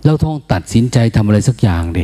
[0.06, 2.04] เราต้องตัดสินใจทำอะไรสักอย่างดิ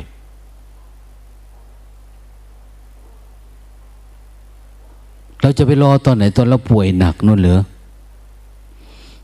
[5.41, 7.61] เราจะไปรอตอนไหนตอนเราป่วยหนักนู่นเหรอ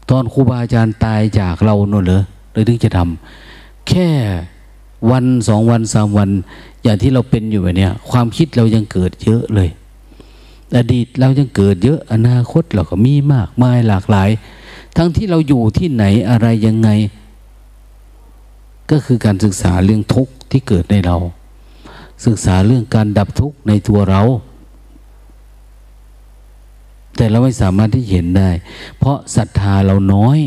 [0.10, 4.08] ตอนครูบาอาจารย์ตายจากเราโน่นเหรอเลยถึงจะทำแค่
[5.12, 6.30] วันสองวันสามวัน
[6.84, 9.70] อย่างที่เราเป็นอยู่แบบนี้ความคิดเรายังเกิดเยอะเลย
[10.78, 14.30] อดีตเรายังเกิดเยอะอนาคตเราก็มีมากมายหลากหลาย
[14.98, 16.90] ทั้งที่เราอยู่ที่ไหนอะไรยังไง
[18.92, 21.18] ก็คือการศึกษาเรื่องทุกข์ที่เกิดในเรา
[22.26, 24.22] ศึกษาเรื่องการดับทุกข์ในตัวเรา
[27.18, 28.50] แต่เราไม่สามารถที่เห็นได้
[28.98, 30.40] เพราะศรัทธาเราน้อย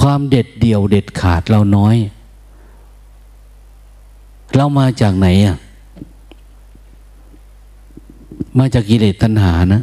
[0.00, 1.96] ความเด็ดเดี่ยวเด็ดขาดเราน้อย
[4.56, 5.56] เรามาจากไหนอะ
[8.58, 9.82] มาจากกิเลสตัณหานะ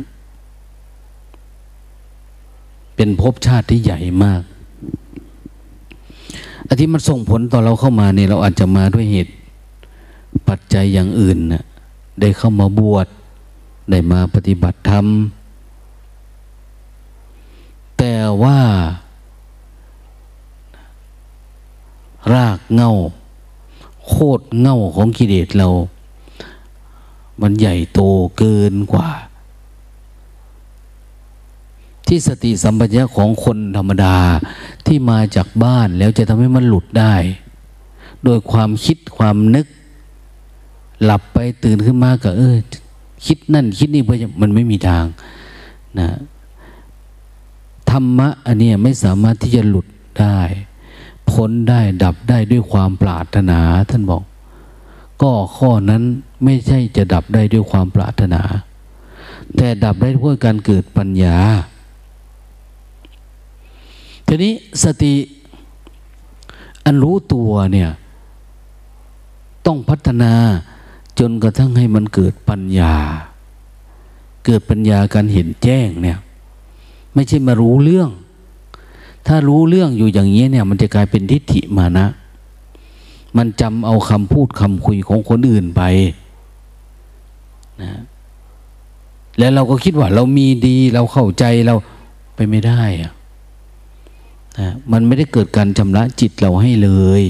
[2.96, 4.42] เป็นภพชาติที่ใหญ่มาก
[6.68, 9.34] อันที่มันส่งผลต่อเราเข้ามาเนี่ยเราอาจจะมาด้วยเหตุ
[10.48, 11.64] ปัจจัยอย่างอื่นนะ่ะ
[12.20, 13.08] ได้เข้ามาบวช
[13.92, 15.06] ได้มาปฏิบัติธรรม
[17.98, 18.60] แต่ว่า
[22.34, 22.90] รากเงา
[24.08, 25.68] โคตรเงาของกิเลสเรา
[27.42, 28.02] มันใหญ่โต
[28.38, 29.10] เกินกว่า
[32.08, 34.18] ที่สติสัมปชัญญะของคนธรรมดา
[34.86, 37.14] ที่มาจากบ้านแล้วจะทำให้มันหลุดได้
[38.24, 39.68] โดยความคิดความนึก
[41.04, 42.56] หลับไปตื่นขึ้นมาก็ เออ
[43.26, 45.06] คิดนั่น คิดนี่เพื่อมันไม่มีทาง
[46.00, 46.10] นะ
[47.90, 49.88] ธรรมะอันนี้ไม่สามารถที่จะหลุด
[50.20, 50.40] ได้
[51.30, 53.60] พ้นได้ดับได้ด้วยความปรารถนา
[53.90, 54.24] ท่านบอก
[55.22, 56.04] ก็ข้อนั้น
[56.44, 58.42] ไม่ใช่จะดับได้ด้วยความปรารถนา
[59.56, 61.38] แต่ดับได้ด้วยการเกิดปัญญา
[64.28, 65.14] ทีนี้สติ
[66.86, 67.90] อันรู้ตัวเนี่ย
[69.66, 70.34] ต้องพัฒนา
[71.22, 72.96] จนกระทั่งให้มันเกิดปัญญา
[74.46, 76.20] เกิดปัญญาการเห็นแจ้งเนี่ย
[77.14, 78.10] ไม่ใช่มารู้เรื่อง
[79.28, 82.08] ถ้ารู้เรื่องอยู่อย่างนี้เนี่ย มันจะกลายเป็นทิฏฐิมานะ
[83.38, 85.82] มันจำเอาคำพูดคำคุยของคนอื่นไป
[87.82, 87.92] นะ
[89.38, 91.76] แล้วเราก็คิดว่า เรามีดีเราเข้าใจเรา
[92.36, 93.12] ไปไม่ได้อะ
[94.60, 96.90] นะมันไม่ได้เกิดการชำระจิตเราให้เล
[97.22, 97.24] ย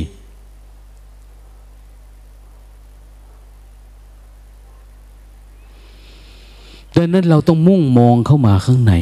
[6.96, 8.94] ดังนั้นเราต้องมุ่งมองเข้ามาข้างใน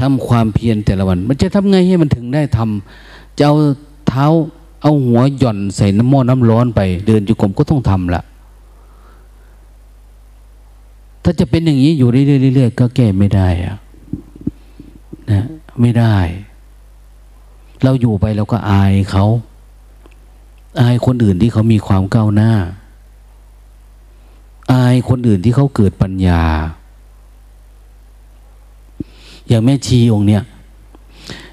[0.00, 3.56] ทำความเพียรแต่ละวัน มันจะทำไงให้มันถึงได้ทำจะเอา
[4.08, 4.26] เท้า
[4.82, 8.22] เอาหัวหย่อนใส่น้ำหม้อน้ำร้อนไป เดินจุกรมก็ต้องทำละ
[11.22, 13.76] ถ้าจะเป็นอย่างนี้อยู่เรื่อยๆก็แก้ไม่ได้อะ
[15.30, 15.44] นะ
[15.80, 16.16] ไม่ได้
[17.82, 19.24] เราอยู่ไปเราก็อายเขา
[20.80, 22.52] อายคนอื่นที่เขามีความก้าวหน้า
[24.72, 26.42] อายคนอื่นที่เขาเกิดปัญญา
[29.48, 30.42] อย่างแม่ชีองค์เนี้ย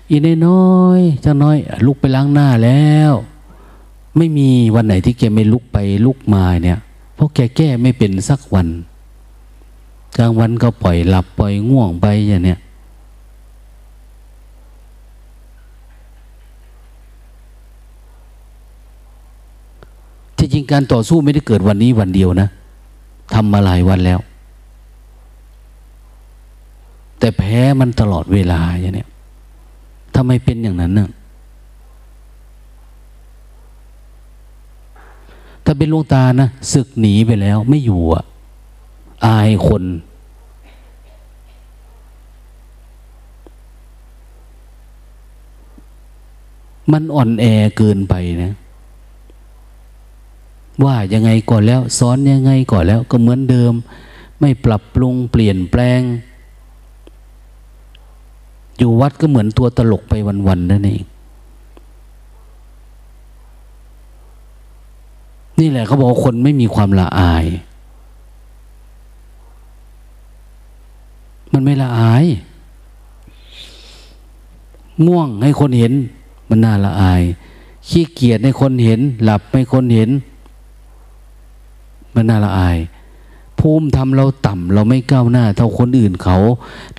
[0.09, 3.13] อีนน้อยจ้าน้อย ลุกไปล้างหน้าแล้ว
[4.17, 6.79] ไม่มีวันไหนที่แกไม่ลุกไปลุกมาเนี่ย
[7.15, 8.67] เพราะแกแก้ไม่เป็นสักวัน
[10.17, 12.59] กลางวันก็ปล่อยหลับปล่อยง่วงไปอย่างเนี้ย
[20.37, 22.49] ที่จริงการต่อสู้ไม่ได้เกิดวันนี้วันเดียวนะ
[23.33, 24.19] ทำมาหลายวันแล้ว
[27.19, 29.05] แต่แพ้มันตลอดเวลาอย่างนี้
[30.15, 31.09] ทำไมเป็นอย่างนั้นน่ะ
[35.65, 38.23] ถ้าเป็นลวงตานะศึกหนีไปแล้ว ไม่อยู่อะ
[39.25, 39.83] อายคน
[46.91, 47.45] มันอ่อนแอ
[47.77, 48.51] เกินไปนะ
[50.85, 53.73] ว่ายังไงก่อนแล้วสอนยังไงก่อนแล้วก็เหมือนเดิม
[54.39, 56.01] ไม่ปรับปรุงเปลี่ยนแปลง
[58.77, 60.13] อยู่วัดก็เหมือนตัวตลกไป
[60.47, 61.03] วันๆนั่นเอง
[65.59, 67.45] นี่แหละเขาบอกคนไม่มีความละอาย
[71.53, 72.25] มันไม่ละอาย
[75.05, 75.93] ง่วงให้คนเห็น
[76.49, 77.21] มันน่าละอาย
[77.89, 80.09] ขี้เกียจให้คนเห็น หลับให้คนเห็น
[82.15, 82.77] มันน่าละอาย
[83.59, 86.37] ภูมิธรรมเราต่ำเราไม่ก้าวหน้า เท่าคนอื่นเขา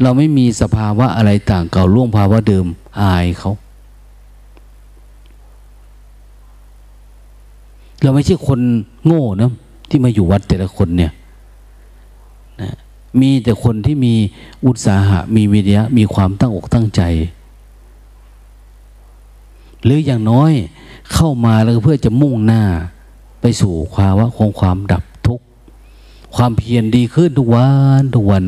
[0.02, 2.66] เราไม่มีสภาวะอะไรต่างเก่าล่วงภาวะเดิม
[3.02, 3.52] อายเขา
[8.02, 8.60] เราไม่ใช่คน
[9.04, 9.50] โง่นะ
[9.88, 11.12] ที่มาอยู่วัดแต่ละคนเนี่ย
[12.60, 12.74] นะ
[13.20, 14.14] มีแต่คนที่มี
[14.66, 17.02] อุตสาหะ มีวิทยะมีความตั้งอกตั้งใจ
[19.84, 20.52] หรืออย่างน้อย
[21.12, 22.62] เข้ามาแล้วเพื่อจะมุ่งหน้า
[23.40, 25.44] ไปสู่ภาวะของความดับทุกข์
[26.36, 27.68] ความเพียรดีขึ้นทุกวั
[28.00, 28.44] นทุกวัน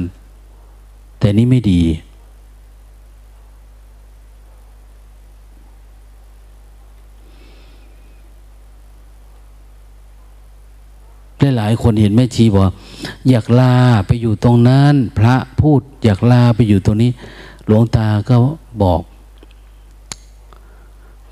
[1.19, 1.83] แต่นี้ไม่ดี
[11.57, 12.71] หลายคนเห็นแม่ชีบอก
[13.29, 13.75] อยากลา
[14.07, 17.11] ไปอยู่ตรงนั้น พระพูดอยากลาไปอยู่ตรงนี้
[17.67, 18.35] หลวงตาก็
[18.83, 19.03] บอก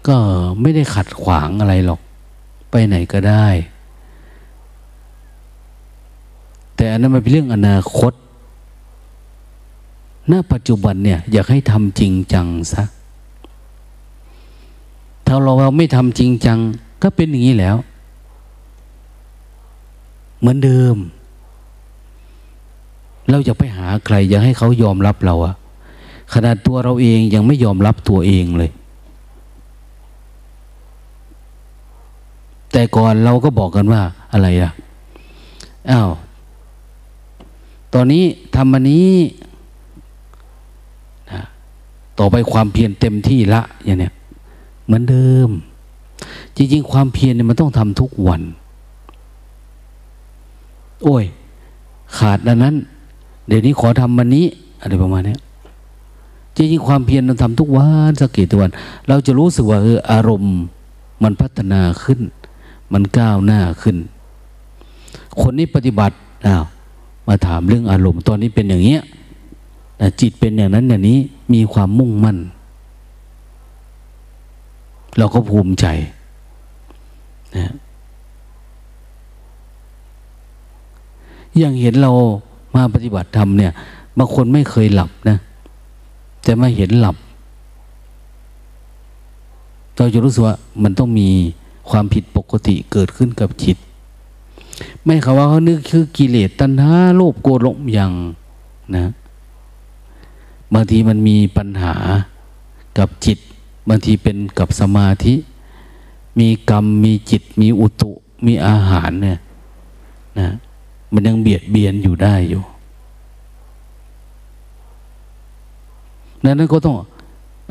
[0.09, 0.17] ก็
[0.61, 2.01] ไม่ได้ขัดขวางอะไรหรอก
[2.71, 3.47] ไปไหนก็ได้
[6.75, 8.13] แต่อันนั้นมันเป็นเรื่องอนาคต
[10.31, 12.83] ณ ปัจจุบันเนี่ย อยากให้ทำจริงจังซะ
[15.27, 16.59] ถ้าเราเราไม่ทำจริงจัง
[17.03, 17.77] ก็เป็นอย่างนี้แล้ว
[20.39, 20.97] เหมือนเดิม
[23.31, 25.55] เราจะไปหาใคร อยากให้เขายอมรับเราอะ
[26.35, 28.71] ขนาดตัวเราเองยังไม่ยอมรับตัวเองเลย
[32.73, 34.03] แต่ก่อนเราก็บอกกันว่า
[34.33, 34.71] อะไรล่ะ
[35.91, 36.11] อ้าว
[37.95, 38.25] ตอนนี้
[38.57, 39.15] ทำอันนี้
[41.31, 41.41] นะ
[42.19, 44.13] ต่อไปความเพียรเต็มที่ละอย่างเนี้ย
[44.85, 45.51] เหมือนเดิม
[46.57, 48.43] จริง ๆ ความเพียรเนี่ยมันต้องทำทุกวัน
[51.03, 51.25] โอ้ย
[52.19, 52.75] ขาดดังนั้น
[53.47, 54.47] เดี๋ยวนี้ขอทำวันนี้
[54.81, 55.37] อะไรประมาณนี้
[56.57, 58.71] จริงๆความเพียรเราทำทุกวันสักกี่วัน
[59.09, 60.57] เราจะรู้สึกว่าเอออารมณ์
[61.23, 62.21] มันพัฒนาขึ้น
[62.93, 63.97] มันก้าวหน้าขึ้น
[65.41, 66.65] คนนี้ปฏิบัติอ้าว
[67.27, 69.03] มาถามเรื่องอารมณ์ตอนนี้เป็นอย่างเงี้ย
[70.21, 71.19] จิตเป็นอย่างนั้นอย่างนี้
[71.55, 72.39] มีความมุ่งมั่น
[75.19, 75.87] เราก็ภูมิใจ
[77.57, 77.75] นะ
[81.59, 82.11] อย่างเห็นเรา
[82.75, 83.73] มาปฏิบัติธรรมเนี่ย
[84.19, 85.37] บางคนไม่เคยหลับนะ
[86.43, 87.17] แต่มาเห็นหลับ
[89.97, 91.29] เราจะรู้สึกว่ามันต้องมี
[91.91, 93.77] ความผิดปกติเกิดขึ้นกับจิต
[95.05, 98.13] ไม่คำว่าเขานึกคือกิเลสตัณหาโลภโกรธหลงอย่าง
[98.97, 99.07] นะ
[100.75, 101.95] บางทีมันมีปัญหา
[102.99, 103.39] กับจิต
[103.89, 105.35] บางทีเป็นกับสมาธิ
[106.39, 108.11] มีกรรมมีจิต มีอุตุ
[108.47, 109.39] มีอาหารเนี่ย
[110.39, 110.49] นะ
[111.13, 112.63] มันยังเบียดเบียนอยู่ได้อยู่
[116.45, 116.97] นั้นก็ต้อง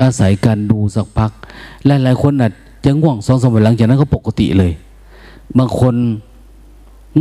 [0.02, 1.32] อาศัยการดูสักพัก
[1.86, 2.54] หลาย ๆ คนอาจ
[2.86, 4.72] จะง่วงสองสามวันหลังจากนั้นก็ปกติเลย
[5.58, 5.96] บางคน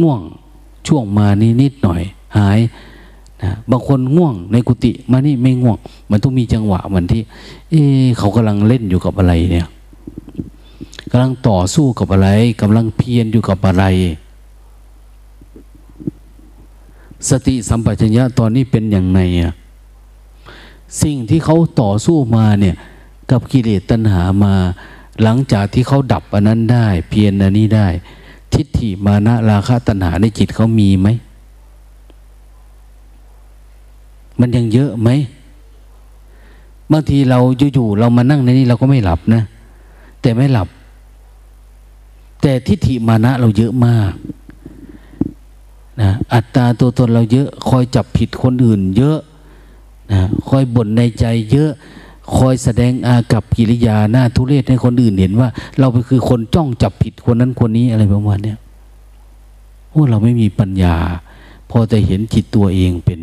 [0.01, 0.21] ง่วง
[0.87, 2.03] ช่วงมานี่นิดหน่อย
[2.39, 2.59] หาย
[3.43, 5.77] นะบางคนง่วงในกุฏิมานี่ไม่ง่วง
[6.11, 7.23] มันต้องมีจังหวะเหมือนที่
[7.71, 7.83] เอ๊
[8.19, 9.67] เขากำลังเล่นอยู่กับอะไรเนี่ย
[11.11, 12.29] กำลังต่อสู้กับอะไร
[12.61, 13.85] กำลังเพียรอยู่กับอะไร
[17.29, 19.53] สติสัมปชัญญะตอนนี้เป็นอย่างไรอะ
[21.03, 22.75] สิ่งที่เขาต่อสู้มาเนี่ย
[23.31, 24.55] กับกิเลสตัณหามา
[25.23, 27.87] หลังจากที่เขาดับอันนั้นได้ เพียรอันนี้ได้
[28.53, 31.09] ทิฏฐิมานะราคะตัณหาในจิตเขามีไหม
[34.41, 35.09] มันยังเยอะไหม
[36.93, 37.39] บางทีเรา
[37.75, 39.43] อยู่ๆเรามานั่งในนี้เราก็ไม่หลับนะ
[40.23, 40.69] แต่ไม่หลับ
[42.43, 44.13] แต่ทิฏฐิมานะเราเยอะมาก
[46.01, 49.19] นะอัตตาตัวตนเราเยอะ คอยจับผิดคนอื่น เยอะ
[50.13, 51.71] นะคอยบ่นในใจเยอะ
[52.37, 58.55] คอยแสดงอากับกิริยาหน้าทุเรศให้คนอื่นเห็นว่า เราเป็นคือคนจ้องจับผิดคนนั้นคนนี้อะไรประมาณนี้
[59.91, 60.97] โอ้เราไม่มีปัญญา
[61.71, 63.21] พอจะเห็นจิตตัวเองเป็น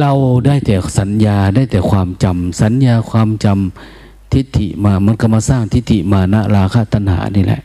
[0.00, 0.12] เรา
[0.46, 7.60] ได้แต่สัญญาได้แต่ความจำสัญญาความจำทิฏฐิมามันก็มาสร้างทิฏฐิมานะราคะตัณหานี่แหละ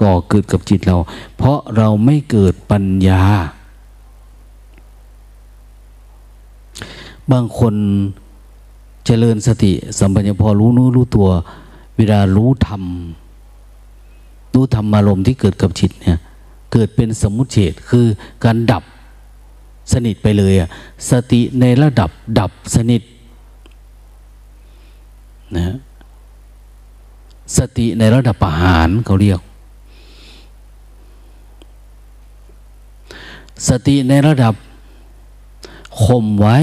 [0.00, 0.96] ก่อเกิดกับจิตเรา
[1.36, 3.22] เพราะเราไม่เกิดปัญญา
[7.32, 7.74] บางคน
[9.06, 11.28] เจริญสติ สัมปชัญญะพอรู้นู้รู้ตัว
[11.96, 12.82] เวลารู้ธรรม
[14.54, 16.18] รู้ธรรมอารมณ์ที่เกิดกับจิตเนี่ย
[16.72, 18.06] เกิดเป็นสมุทเฉดคือ
[18.44, 18.84] การดับ
[19.92, 20.68] สนิทไปเลยอะ
[21.10, 23.02] สติในระดับดับสนิท
[25.56, 25.76] นะ
[27.56, 29.40] สติในระดับอาหารเขาเรียก
[33.68, 34.54] สติในระดับ
[36.02, 36.58] ข่มไว้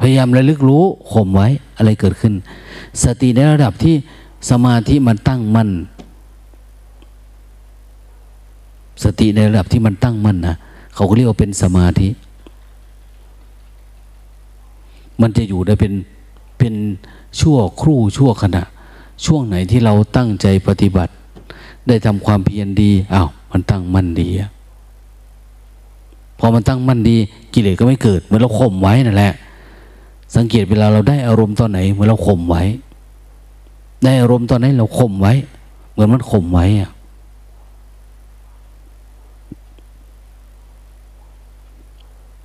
[0.00, 2.34] พยายามระลึกรู้ข่มไว้อะไรเกิดขึ้น
[3.04, 3.94] สติในระดับที่
[4.50, 5.70] สมาธิมันตั้งมั่น
[9.04, 10.56] สติในระดับที่มันตั้งมั่นนะ
[10.94, 12.08] เขาก็เรียกว่าเป็นสมาธิ
[15.20, 15.92] มันจะอยู่ได้เป็น
[16.58, 16.74] เป็น
[17.40, 18.62] ชั่วครู่ชั่วขณะ
[19.24, 21.12] ช่วงไหนที่เราตั้งใจปฏิบัติ
[21.88, 24.28] ได้ทำความเพียรดีอา้าว มันตั้งมั่นดี
[26.38, 27.16] พอมันตั้งมั่นดี
[27.54, 29.32] กิเลสก็ไม่เกิดเหมือนเราข่มไว้นั่นแหละ
[30.36, 32.62] สังเกตเวลาเราได้อารมณ์ตอนไหนเหมื่อเราข่มไว้
[34.04, 35.32] ได้อารมณ์ตอนไหนเราข่มไว้
[35.92, 36.90] เหมือนมันข่มไว้อะ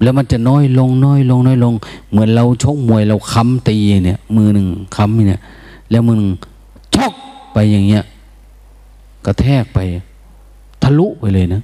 [0.01, 1.73] แล้วมันจะน้อยลงน้อยลงน้อยลง
[2.11, 5.41] เหมือนเราชกมวยเราค้ำตีเนี่ย มือหนึ่งค้ำเนี่ย
[5.91, 6.31] แล้วมือหนึ่ง
[6.95, 7.13] ชก
[7.53, 8.03] ไปอย่างเงี้ย
[9.25, 9.79] กระแทกไป
[10.85, 11.61] ทะลุไปเลยนะ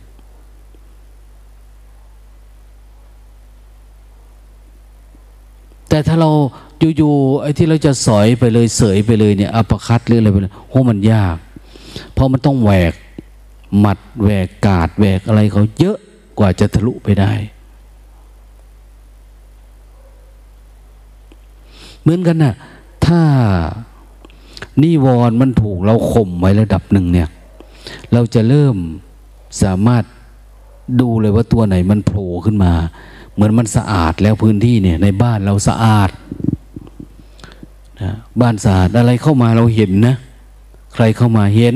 [5.89, 6.30] แต่ถ้าเรา
[6.97, 11.38] อยู่ๆไอ้ที่เราจะสอยไปเลยเสยไปเลยเนี่ยอัปคัดหรืออะไรไปเลยโหมันยาก
[12.13, 12.93] เพราะมันต้องแหวก
[13.80, 15.97] หมัดแหวกกาดแหวกอะไรเขาเยอะ
[16.39, 17.32] กว่าจะทะลุไปได้
[22.01, 22.53] เหมือนกันนะ่ะ
[23.05, 23.22] ถ้า
[24.82, 27.30] นิวรณ์มันถูกเราข่มไว้ระดับหนึ่งเนี่ย
[28.13, 28.76] เราจะเริ่ม
[29.62, 30.04] สามารถ
[31.02, 32.74] ดูเลยว่าตัวไหนมันโผล่ขึ้นมา
[33.34, 36.10] เหมือนมันสะอาดแล้วพื้นที่เนี่ย ในบ้านเราสะอาด
[38.02, 40.16] นะบ้านสะอาดอะไรเข้ามาเราเห็นนะ
[40.93, 41.76] ใครเข้ามาเห็น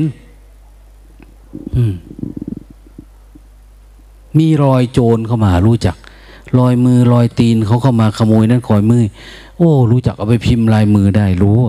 [4.38, 5.96] มีรอยโจรเข้ามารู้จัก
[6.60, 9.04] รอยมือรอยตีนเขาเข้ามาขโมยนั่นคอยมือ
[9.58, 11.60] โอ้ รู้จักเอาไปพิมพ์ลายมือได้รู้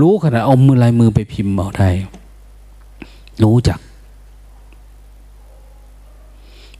[0.00, 1.90] รู้ขนาดเอามือลายมือไปพิมพ์เอาได้
[3.42, 3.78] รู้จัก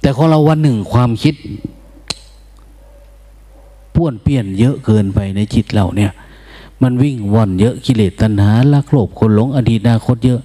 [0.01, 1.34] แต่ของเราวันหนึ่งความคิด
[3.94, 6.12] ป้วนเปี้ยนเยอะเกินไปในจิตเราเนี่ย
[6.82, 10.40] มันวิ่งว่อนเยอะกิเลสตัณหาลักโลภคนหลงอดีตอนาคตเยอะ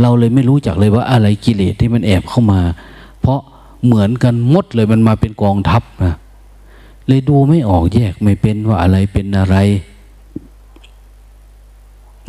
[0.00, 2.60] เราเลยไม่รู้จักเลยว่าอะไรกิเลสที่มันแอบเข้ามา
[3.20, 3.40] เพราะ
[3.84, 6.14] เหมือนกันมดเลยมันมาเป็นกองทัพนะ
[7.06, 9.56] เลยดูไม่ออกแยกไม่เป็นว่าอะไรเป็นอะไร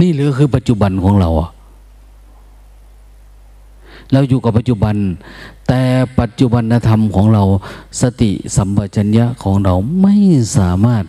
[0.02, 1.50] นี่หรือคือปัจจุบันของเราอะ
[4.12, 4.96] เราอยู่กับปัจจุบัน
[5.76, 5.88] แต่
[6.20, 7.44] ปัจจุบันธรรมของเรา
[8.02, 10.16] สติสัมปชัญญะของเราไม่
[10.58, 11.06] สามารถ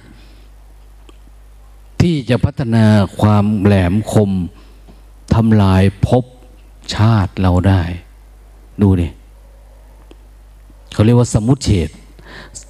[2.00, 2.84] ที่จะพัฒนา
[3.20, 4.30] ความแหลมคม
[5.34, 6.24] ทำลายภพ
[6.94, 7.82] ชาติเราได้
[8.82, 9.08] ดูดิ
[10.92, 11.88] เขาเรียกว่าสมุทเฉด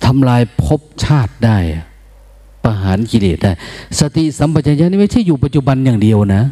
[0.04, 1.58] ทำลายภพชาติได้
[2.64, 3.52] ประหารกิเลสได้
[4.00, 6.42] สติสัมปชัญญะนี่ไม่ใช่อยู่ปัจจุบันอย่างเดียวนะ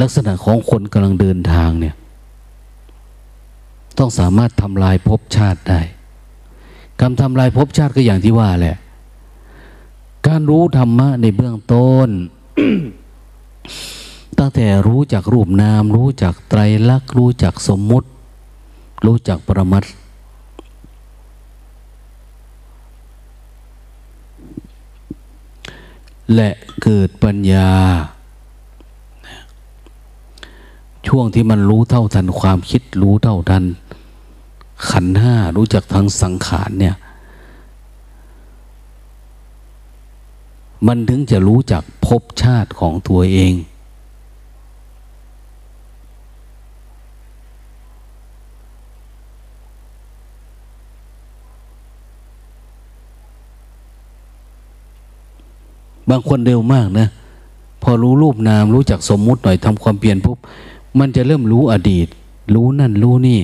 [0.00, 1.96] ลักษณะของคนกำลังเดินทางเนี่ย
[3.98, 5.80] ต้องสามารถทำลายภพชาติได้
[7.00, 8.76] การทำลายภพชาติก็อย่างที่ว่าแหละ
[10.26, 12.08] การรู้ธรรมะในเบื้องต้น
[14.38, 18.08] ตั้งแต่รู้จักรูปนาม รู้จักไตรลักษณ์รู้จักสมมุติ
[19.06, 19.84] รู้จักปรมัต
[26.34, 26.50] และ
[26.82, 27.70] เกิดปัญญา
[31.08, 33.64] ช่วงที่มันรู้เท่าทันความคิดรู้เท่าทัน
[34.90, 36.96] ขันห้ารู้จักทั้งสังขารเนี่ย
[40.86, 43.52] มันถึงจะรู้จักภพชาติของตัวเอง
[56.10, 57.08] บางคนเร็วมากนะ
[57.82, 60.38] พอรู้รูปนามรู้จักสมมุติหน่อยทำความเปลี่ยนปุ๊บ
[60.98, 62.08] มันจะเริ่มรู้อดีต
[62.54, 63.40] รู้นั่นรู้นี่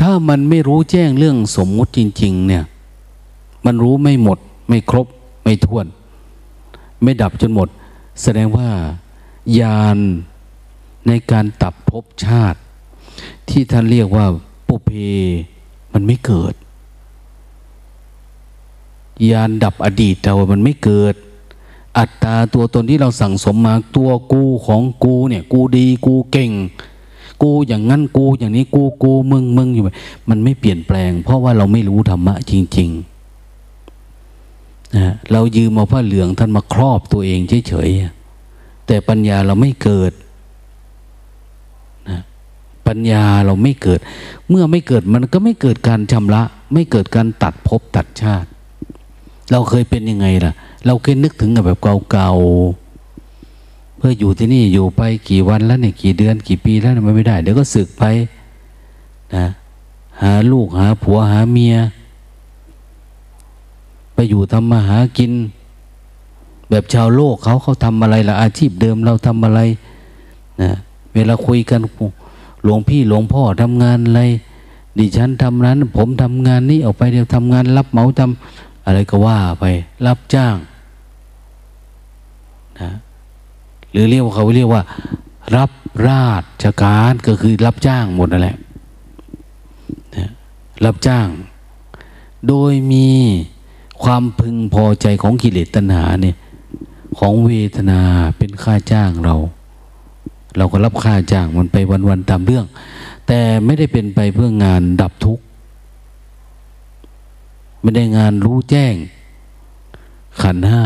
[0.00, 2.64] ถ้ามันไม่รู้แจ้งเรื่องสมมุติจริง ๆ เนี่ย
[3.64, 4.38] มันรู้ไม่หมด
[4.68, 5.06] ไม่ครบ
[5.44, 5.86] ไม่ท้วน
[7.02, 7.68] ไม่ดับจนหมด
[8.22, 8.68] แสดงว่า
[9.60, 9.98] ยาน
[11.06, 12.58] ในการตับภพชาติ
[13.48, 14.26] ที่ท่านเรียกว่า
[14.68, 14.90] ปุเพ
[15.92, 16.54] มันไม่เกิด
[19.30, 21.14] ยานดับอดีตเรามันไม่เกิด
[21.98, 26.52] อัตตาตัวตนที่เราสั่งสมมาตัวกูของกูเนี่ยกูดีกูเก่ง
[27.42, 29.84] กูอย่างนั้นกูอย่างนี้กูกูมึงมึงอยู่
[30.28, 40.12] มันไม่เปลี่ยนแปลง เพราะว่าเราไม่รู้ธรรมะจริงๆนะเรายืมเอาผ้าเหลืองท่านมาครอบตัวเองเฉยๆแต่ปัญญาเราไม่เกิด
[42.10, 42.20] นะ
[42.86, 44.00] ปัญญาเราไม่เกิด
[44.48, 48.48] เมื่อไม่เกิดมันก็ไม่เกิดการชำระ ไม่เกิดการตัดภพตัดชาติ
[49.52, 50.52] เราเคยเป็นยังไงล่ะ
[50.86, 51.78] เราเคยนึกถึงแบบ
[52.10, 58.04] เก่าๆ เพื่ออยู่ที่นี่อยู่ไปกี่วันแล้วเนี่ยกี่เดือนกี่ปีแล้วมันไม่ได้ เดี๋ยวก็สึกไป
[59.34, 59.46] นะ
[60.22, 61.74] หาลูกหาผัวหาเมีย
[64.14, 65.32] ไปอยู่ทำมาหากิน
[66.70, 69.60] แบบชาวโลกเขาเขาทำอะไรละอาชีพเดิมเราทำอะไร
[70.62, 70.70] นะ
[71.14, 71.80] เวลาคุยกัน
[72.64, 74.22] หลวงพี่หลวงพ่อทำงานอะไร
[74.98, 79.64] ดิฉันทำนั้น ผมทำงานนี้ออกไปเดี๋ยวทำงาน รับเหมาทำ อะไรก็ว่าไป
[80.06, 80.56] รับจ้าง
[82.80, 82.92] นะ
[83.92, 84.82] หรือเรียกว่าเขาเรียกว่า
[85.56, 85.70] รับ
[86.08, 86.28] รา
[86.64, 88.56] ชการก็คือรับจ้างหมดนั่นแหละ
[90.16, 90.30] นะ
[90.84, 91.26] รับจ้าง
[92.48, 93.08] โดยมี
[94.02, 96.36] ความพึงพอใจของกิเลสตัณหาเนี่ย
[97.18, 98.00] ของเวทนา
[98.38, 99.36] เป็นค่าจ้างเรา
[100.56, 101.76] เราก็รับค่าจ้างมันไป
[102.08, 102.66] วันๆตามเรื่อง
[103.26, 105.44] แต่ไม่ได้เป็นไปเพื่องานดับทุกข์
[107.82, 108.94] ไม่ได้งานรู้แจ้ง
[110.42, 110.82] ขันห้า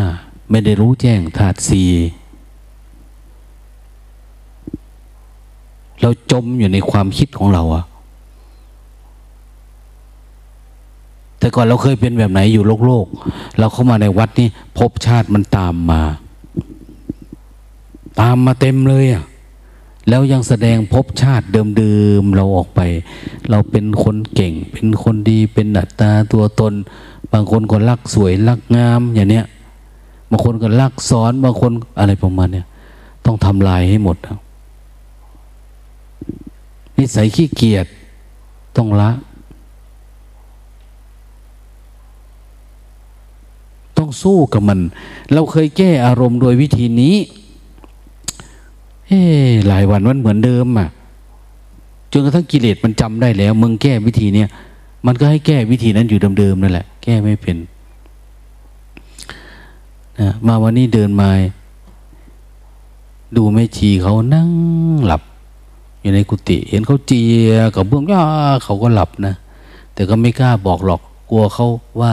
[0.51, 1.85] ไม่ได้รู้แจ้งธาตุสี
[6.01, 7.85] เราจมอยู่ในความคิดของเราอะ
[11.39, 13.07] แต่ก่อนเราเคยเป็นแบบไหนอยู่โลกโลก
[13.59, 16.03] เราเข้ามาในวัดนี่พบชาติมันตามมา
[18.21, 19.25] ตามมาเต็มเลยอะ
[20.09, 21.47] แล้วยังแสดงภพชาติ
[21.79, 22.81] เดิมๆเราออกไป
[23.51, 26.73] เราเป็นคนเก่ง เป็นคนดีเป็นอัตตาตัวตน
[27.33, 29.45] บางคนก็รักสวยรักงามอย่างเนี้ย
[30.31, 32.67] บางคนก็ลักซ้อนบางคนอะไรประมาณเนี้ย
[33.25, 34.17] ต้องทำลายให้หมด
[36.97, 37.87] นิสัยขี้เกียจ
[38.77, 39.11] ต้องละ
[43.99, 44.79] ต้องสู้กับมัน
[45.33, 47.17] เราเคยแก้อารมณ์โดยวิธีนี้
[49.09, 49.21] เฮ้
[49.69, 50.89] หลายวันมันเหมือนเดิมอะ
[52.13, 54.49] จนกระทั่งกิเลสมันจำได้แล้ว มึงแก้วิธีเนี้ย
[55.07, 57.57] มันก็ให้แก้วิธีนั้นอยู่เดิมๆนั่นแหละ แก้ไม่เป็น
[60.19, 61.29] นะมาวันนี้เดินมา
[63.37, 64.49] ดูแม่ชีเขานั่ง
[65.07, 65.23] หลับ
[66.01, 68.23] อยู่ในกุฏิเห็นเขาเจียกับเบื้องย่า
[68.65, 69.35] เขาก็หลับนะ
[69.95, 71.01] แต่ก็ไม่กล้าบอกหรอก
[71.31, 71.67] กลัวเขา
[72.01, 72.13] ว่า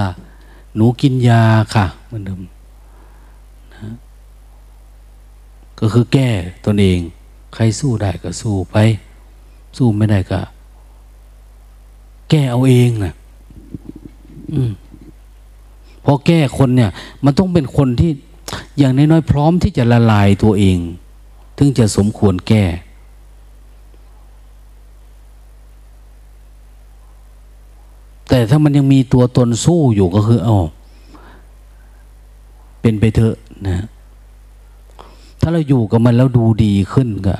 [0.75, 1.41] หนูกินยา
[1.73, 2.39] ค่ะเหมือนเดิม
[3.73, 3.81] นะ
[5.85, 6.29] ก็คือแก้
[6.65, 6.99] ตนเอง
[7.53, 8.77] ใครสู้ได้ก็สู้ไป
[9.77, 10.41] สู้ไม่ได้ก็
[12.29, 13.13] แก้เอาเองนะ
[14.53, 14.71] อืม
[16.05, 16.91] พอแก้คนเนี่ย
[17.25, 18.11] มันต้องเป็นคนที่
[18.77, 20.77] อย่างน้อยๆพร้อมที่จะละลายตัวเอง
[21.57, 22.63] ถึงจะสมควรแก้
[28.29, 30.59] แต่ถ้ามันยังมีตัวตนสู้อยู่ก็คืออ๋อ
[32.81, 33.35] เป็นไปเถอะ
[33.67, 33.85] นะ
[35.43, 37.35] ถ้าเราอยู่กับมันแล้วดูดีขึ้นก็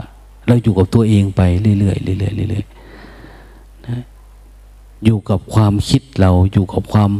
[0.47, 4.01] เราอยู่กับตัวเองไปเรื่อยๆเรื่อยๆเรื่อยๆนะ
[5.05, 7.11] อยู่กับความคิดเราอยู่กับความ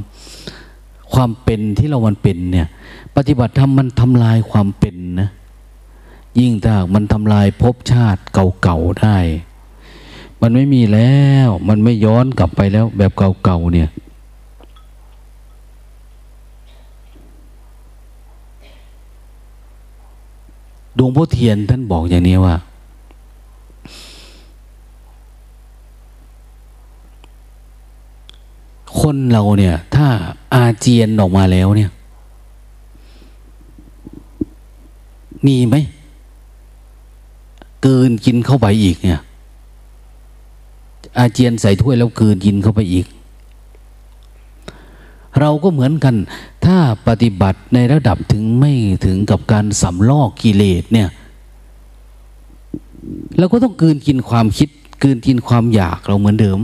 [1.14, 2.68] ความเป็นที่เรามันเป็นเนี่ย
[3.16, 5.30] ปฏิบัติธรรมมันทำลายความเป็นนะ
[6.40, 9.18] ยิ่งถ้ามันทำลายภพชาติเก่าๆได้
[10.42, 11.18] มันไม่มีแล้
[11.48, 13.90] ว มันไม่ย้อนกลับไปแล้ว แบบเก่าๆเนี่ย
[20.98, 22.56] ดวงพ่อเทียนท่านบอกอย่างนี้ว่า
[29.00, 30.08] คนเราเนี่ย ถ้า
[30.54, 31.92] อาเจียนออกมาแล้วเนี่ย
[35.46, 35.76] มีไหม
[37.86, 39.22] กินกินเข้าไปอีกเนี่ย
[41.18, 43.06] อาเจียนใส่ถ้วยแล้วกินกินเข้าไปอีก
[45.40, 46.16] เราก็เหมือนกัน
[46.66, 48.74] ถ้าปฏิบัติในระดับถึงไม่
[49.06, 51.10] ถึงกับการสำลอกกิเลสเนี่ย
[53.38, 54.70] เราก็ต้องกินกินความคิด
[55.04, 56.60] กินกินความอยากเราเหมือนเดิม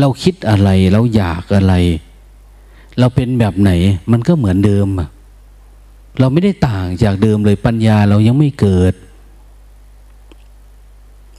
[0.00, 1.74] เราคิดอะไรเราอยากอะไร
[2.98, 3.70] เราเป็นแบบไหน
[4.12, 4.88] มันก็เหมือนเดิม
[6.18, 8.94] เราไม่ได้ต่างจากเดิมเลยปัญญาเรายังไม่เกิด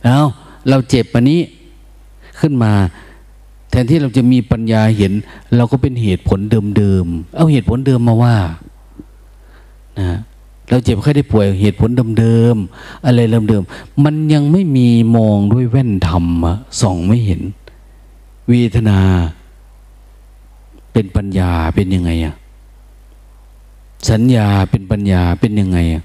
[0.03, 0.25] แล้ว
[0.69, 1.39] เราเจ็บปันนี้
[2.39, 2.73] ขึ้นมา
[3.71, 5.13] แทนที่เราจะมีปัญญาเห็น
[5.55, 6.39] เราก็เป็นเหตุผล
[6.77, 8.35] เดิมๆ เอาเหตุผลเดิมมาว่า
[9.99, 10.11] นะ
[10.69, 13.19] เราเจ็บแค่ได้ป่วยเหตุผลเดิมๆอะไร
[13.49, 16.25] เดิมๆมันยังไม่มีมองด้วยแว่นธรรม
[16.81, 17.41] ส่องไม่เห็น
[18.49, 18.99] เวทนา
[20.93, 22.35] เป็นปัญญาเป็นยังไงอะ
[24.09, 26.03] สัญญาเป็นปัญญาเป็นยังไงอะ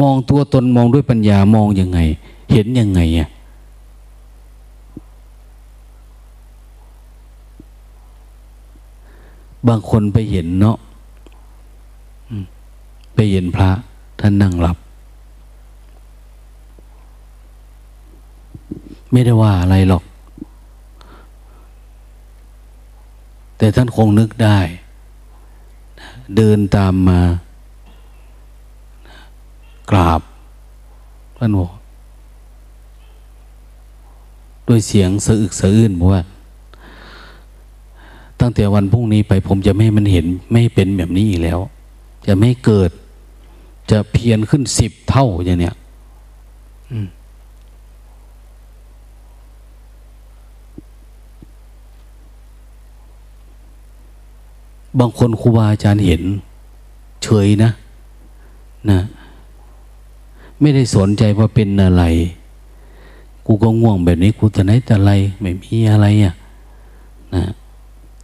[0.00, 1.98] มองตัวตนมองด้วยปัญญามองยังไง
[2.52, 3.28] เห็นยังไงอะ
[9.68, 10.76] บางคนไปเห็นเนาะ
[13.14, 13.70] ไปเห็นพระ
[14.20, 14.78] ท่านนั่งหลับ
[19.12, 20.04] ไม่ได้ว่าอะไรหรอก
[23.58, 24.58] แต่ท่านคงนึกได้
[26.36, 27.20] เดินตามมา
[29.90, 30.22] กราบ
[31.36, 31.72] ท่านบอก
[34.68, 36.22] ด้วยเสียงสะอึกสะอื้นบอกว่า
[38.40, 41.60] ตั้งแต่วันพรุ่งนี้ไปผมจะไม่ให้มันเห็นไม่เป็นแบบนี้อีกแล้ว
[42.26, 42.90] จะไม่เกิด
[43.90, 45.74] จะเพียนขึ้นสิบเท่าอย่างเนี้ย
[54.98, 56.22] บางคนครูบาอาจารย์เห็น
[57.22, 57.70] เฉยนะ
[58.90, 59.00] นะ
[60.60, 62.04] ไม่ได้สนใจว่าเป็นอะไร
[63.46, 66.34] กูก็ง่วงแบบนี้กูจะไหนแต่อะไร ไม่มีอะไรอะ
[67.34, 67.44] นะ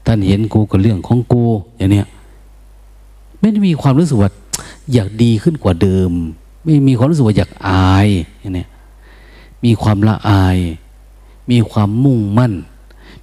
[0.06, 1.42] ท่านเห็นกูก็เรื่องของกู
[1.76, 2.06] อย่างเนี้ย
[3.40, 4.30] ไม่ได้มีความรู้สึกว่า
[4.92, 6.10] อยากดีขึ้นกว่าเดิม
[6.62, 8.08] ไม่มีความรู้สึกว่าอยากอาย
[8.40, 8.68] อย่างเนี้ย
[9.64, 10.58] มีความละอาย
[11.50, 12.52] มีความมุ่งมั่น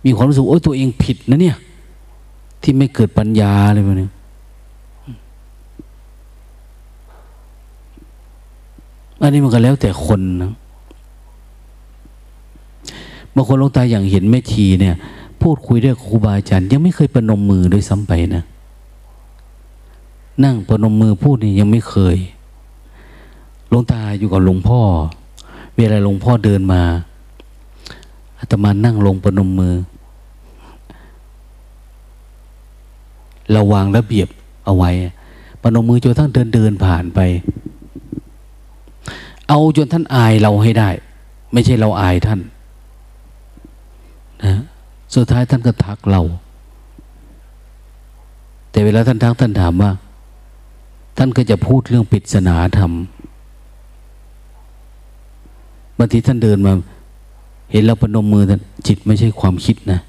[0.06, 1.58] มีความรู้สึกโอ้ตัวเองผิดนะเนี่ย
[2.62, 4.10] ที่ไม่เกิดปัญญาอะไรแบบนี้
[9.22, 10.52] อันนี้มันก็แล้วแต่คนนะ
[13.36, 14.96] บางคนลงตาอย่างเห็นแม่ชีเนี่ย
[15.44, 18.44] พูดคุยด้วยครูบาอาจารย์ ยังไม่เคยประนมมือด้วยซ้ำไปนะ
[20.44, 22.18] นั่งประนมมือพูดนี่ยังไม่เคย
[23.70, 24.82] หลวงตาอยู่กับหลวงพ่อ
[25.76, 26.82] เวลาหลวงพ่อเดินมา
[28.40, 29.76] อาตมานั่งลงประนมมือ
[33.52, 34.28] เราวางระเบียบ
[34.66, 34.92] เอาไว้
[35.62, 37.20] ประนมมือจนทั้งเดินเดินผ่านไป
[39.50, 40.90] เอาจนท่านอายเราให้ได้
[41.54, 42.40] ไม่ใช่เราอายท่าน
[44.46, 44.54] นะ
[45.14, 46.22] สุดท้ายท่านก็ทักเรา
[48.72, 49.92] แต่เวลาท่านทักท่านถามว่า
[51.18, 52.92] ท่านก็จะพูดเรื่องปริศนาธรรม
[55.98, 56.74] บางทีท่านเดินมา
[57.72, 60.00] เห็นเราปนมมือท่านจิตไม่ใช่ความคิดนะ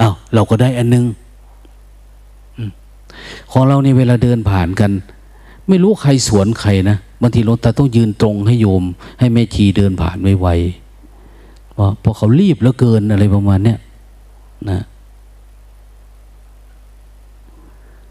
[0.00, 1.04] อา้าว เราก็ได้อันนึง
[3.50, 4.90] ของเรานี่เวลาเดินผ่านกัน
[5.68, 8.84] ไม่รู้ใครสวนใครนะบางทีหลวงตาต้องยืนตรงให้โยม
[9.18, 13.78] ให้แม่ชีเดินผ่านไวๆเพราะเพราะเขารีบเหลือเกินอะไรประมาณเนี้ย
[14.70, 14.80] นะ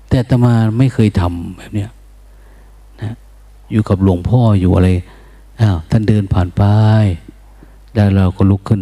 [0.09, 1.89] แต่ตมาไม่เคยทำแบบเนี้ย
[3.01, 3.15] นะ
[3.71, 4.89] อยู่กับหลวงพ่ออยู่อะไร
[5.61, 6.63] อ้าวท่านเดินผ่านไป
[7.93, 8.81] แล้วเราก็ลุกขึ้น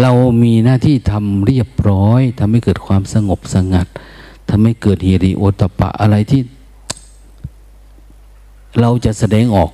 [0.00, 0.10] เรา
[0.42, 3.86] มีหน้าที่ทำเรียบร้อยทำให้เกิดความสงบสงัด
[4.48, 6.40] ทำให้เกิดเฮริโอตปะอะไรที่
[8.80, 9.70] เราจะแสดงออก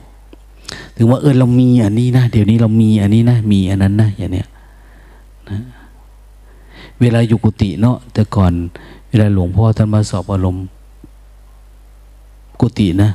[0.96, 4.49] ถึงว่าเออเรามีอันนี้นะ เดี๋ยวนี้เรามีอันนี้นะ มีอันนั้นนะอย่างเนี้ย
[5.51, 5.59] นะ
[7.01, 8.53] เวลาอยู่กุฏิเนาะแต่ก่อน
[9.09, 10.64] เวลาหลวงพ่อท่านมาสอบอารมณ์
[12.61, 13.11] กุฏินะ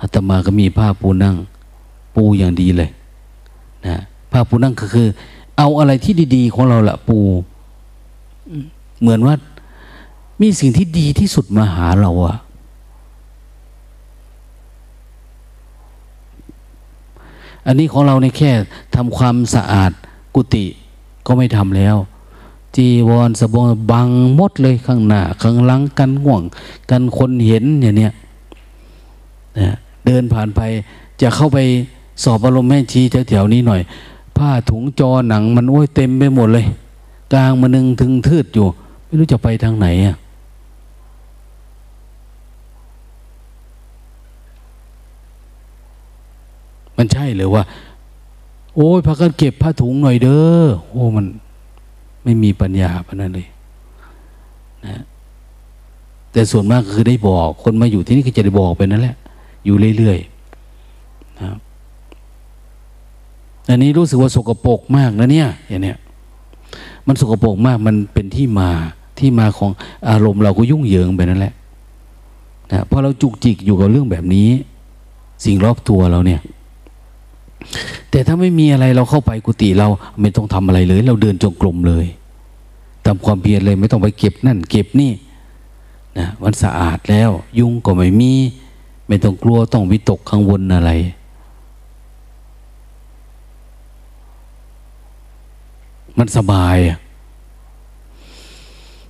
[0.00, 1.36] อาตมาก็มีผ้าปูนั่ง
[2.14, 2.90] ปูอย่างดีเลย
[3.86, 3.96] นะ
[4.32, 5.06] ผ้าปูนั่งก็คือ
[5.56, 7.18] เอาอะไรที่ดีๆ ของเราละปู
[9.00, 9.34] เหมือนว่า
[10.40, 12.36] มีสิ่งที่ดีที่สุดมาหาเราอะ
[17.66, 18.50] อันนี้ของเราในแค่
[18.94, 19.92] ทำความสะอาด
[20.34, 20.64] กุฏิ
[21.26, 21.96] ก็ไม่ทำแล้ว
[22.76, 26.42] จีวรสบงบังหมดเลยข้างหน้าข้างหลังกันห่วง
[26.90, 28.12] กันคนเห็นอย่างเนี้ย
[30.06, 30.60] เดินผ่านไป
[31.20, 31.58] จะเข้าไป
[32.24, 33.80] สอบอารมณ์แม่ชีแถวๆนี้หน่อย
[34.36, 36.66] ผ้าถุงจอหนังมันโอ้ยเต็มไปหมดเลย
[37.32, 38.66] กลางมันนึงถึงทืดอยู่
[39.04, 40.16] ไม่รู้จะไปทางไหนอะ
[47.00, 47.62] มันใช่หรือว่า
[48.76, 51.26] โอ้ยพักกันเก็บผ้าถุงหน่อยเด้อโอ้มัน
[52.24, 53.46] ไม่มีปัญญาพนั้นเลย
[54.86, 55.02] นะ
[56.32, 59.16] แต่ส่วนมากคือได้บอก คนมาอยู่ที่นี่ก็จะได้บอกไปนั่นแหละ
[59.64, 61.56] อยู่เรื่อยๆนะ
[63.68, 65.98] อันนี้รู้สึกว่าสกปรกมากนะเนี่ยอย่างเนี้ย
[67.06, 68.70] มันสกปรกมากมันเป็นที่มา
[69.18, 69.70] ที่มาของ
[70.08, 71.54] อารมณ์เราก็ยุ่งเหยิงไปนั่นแหละ
[72.72, 74.48] นะพอเราจุกจิกอยู่กับเรื่องแบบนี้
[75.44, 76.40] สิ่งรอบตัวเราเนี่ย
[78.10, 79.88] แต่ถ้าไม่มีอะไรเราเข้าไปกุฏิเรา
[80.20, 82.06] ไม่ต้องทำอะไรเลย เราเดินจงกรมเลย
[83.06, 85.12] ทำความเพียรเลยไม่ต้องไปเก็บนั่นเก็บนี่
[86.18, 88.32] นะมันสะอาดแล้ว ยุงก็ไม่มี
[89.08, 90.90] ไม่ต้องกลัวต้องวิตกข้างบนอะไร
[96.18, 96.76] มันสบาย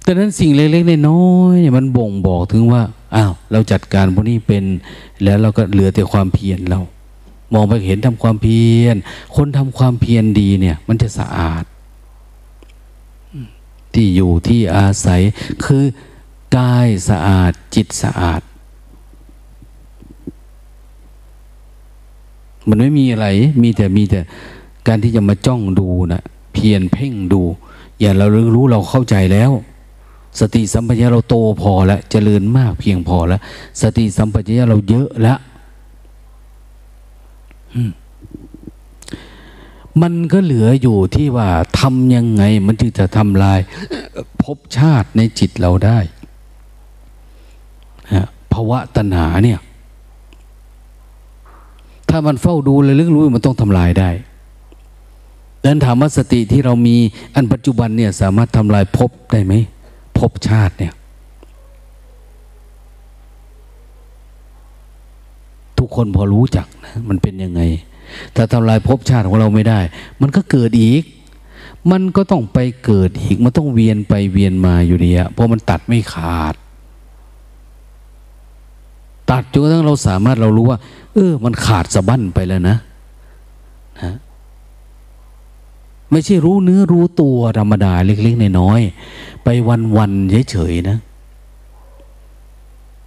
[0.04, 1.24] ดังนั้นสิ่งเล็กๆน้อ
[1.54, 2.82] ยๆมันบ่งบอกถึงว่า
[3.14, 4.64] อ้าวเราจัดการพวกนี้เป็น
[5.24, 6.80] แล้วเราก็เหลือแต่ความเพียรเรา
[7.52, 8.96] มองไปเห็นทำความเพียร
[9.36, 11.64] คนทำความเพียรดีเนี่ย มันจะสะอาด
[13.94, 15.20] ที่อยู่ที่อาศัย
[15.64, 15.84] คือ
[16.56, 18.40] กายสะอาดจิตสะอาด
[22.68, 23.26] มันไม่มีอะไร
[23.62, 24.20] มีแต่มีแต่
[24.86, 26.22] การที่จะมาจ้องดูนะ
[26.54, 27.42] เพียรเพ่งดู
[28.00, 29.52] อย่าเรารู้เราเข้าใจแล้ว
[30.40, 33.40] สติสัมปชัญญะเราโตพอแล้วเจริญมากเพียงพอแล้ว
[33.82, 35.38] สติสัมปชัญญะเราเยอะแล้ว
[40.02, 41.48] มันก็เหลืออยู่ที่ว่า
[41.80, 43.60] ทำยังไง มันจึงจะทำลาย
[44.42, 45.98] ภพชาติในจิตเราได้
[48.52, 49.58] ภาวะตัณหาเนี่ย
[52.08, 54.10] ถ้ามันเฝ้าดูเลยลึกรู้มันต้องทำลายได้
[55.62, 56.96] ดังนั้นถามว่าสติที่เรามี
[57.34, 59.54] อันปัจจุบันเนี่ย สามารถทำลายภพได้ไหม
[60.18, 60.92] ภพชาติเนี่ย
[65.80, 67.60] ทุกคนพอรู้จักนะมันเป็นยังไง
[68.36, 69.80] ถ้าทำลายภพชาติของเราไม่ได้
[70.20, 71.02] มันก็เกิดอีก
[71.90, 76.54] มันก็ต้องไปเกิดอีก มันต้องเวียนไปเวียนมาอยู่ดีอะเพราะมันตัดไม่ขาด
[79.30, 80.78] ตัดจนกระทั่งเราสามารถเรารู้ว่า
[81.14, 82.76] เออ มันขาดสะบั้นไปแล้วนะ
[84.00, 84.12] นะ
[86.10, 89.48] ไม่ใช่รู้เนื้อรู้ตัวธรรมดาเล็กๆน้อยๆไป
[89.96, 90.96] วันๆเฉยๆนะ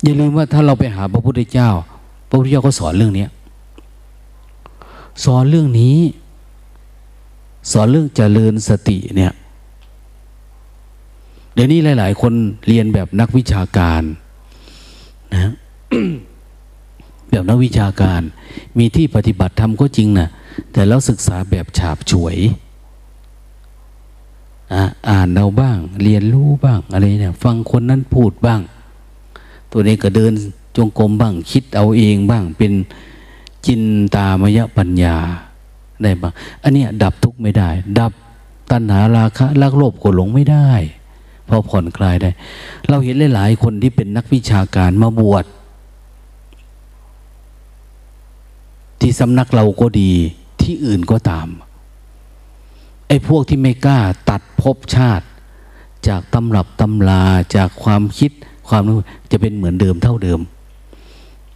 [0.03, 1.69] อย่าลืมว่าถ้าเราไปหาพระพุทธเจ้า
[2.33, 3.27] ระพุทธเจ้าก็สอนเรื่องนี้
[5.23, 5.97] สอนเรื่องนี้
[7.71, 9.33] สอนเรื่องเจริญสติเนี่ย
[11.53, 12.33] เดี๋ยวนี้หลาย ๆ คน
[12.67, 14.03] เรียนแบบนักวิชาการ
[15.33, 15.53] นะ
[17.31, 18.21] แบบนักวิชาการ
[18.77, 20.27] มีที่ปฏิบัติธรรมก็จริงนะ
[20.71, 22.37] แต่แล้วศึกษาแบบฉาบฉวย
[25.09, 28.61] อ่านเอาบ้าง เรียนรู้บ้างอะไรเนี่ย ฟังคนนั้นพูดบ้าง
[29.71, 30.33] ตัวนี้ก็เดิน
[30.75, 32.73] จงกรมบ้างคิดเอาเองบ้างเป็น
[33.65, 33.81] จิน
[34.15, 35.17] ตามยปัญญา
[36.03, 37.69] ได้บ้างอันนี้ดับทุกข์ไม่ได้
[37.99, 38.11] ดับ
[38.71, 40.69] ตัณหาราคะลักโลภโกรธหลงไม่ได้
[41.47, 42.29] พอผ่อนคลายได้
[42.89, 45.45] เราเห็นหลาย ๆ คนที่เป็นนักวิชาการมาบวช
[48.99, 50.11] ที่สำนักเราก็ดี
[50.61, 51.47] ที่อื่นก็ตาม
[53.07, 53.99] ไอ้พวกที่ไม่กล้า
[54.29, 55.25] ตัดภพชาติ
[56.07, 57.23] จากตำรับตำลา
[57.55, 58.31] จากความคิด
[58.69, 58.97] ความรู้
[59.31, 60.39] จะเป็นเหมือนเดิมเท่าเดิม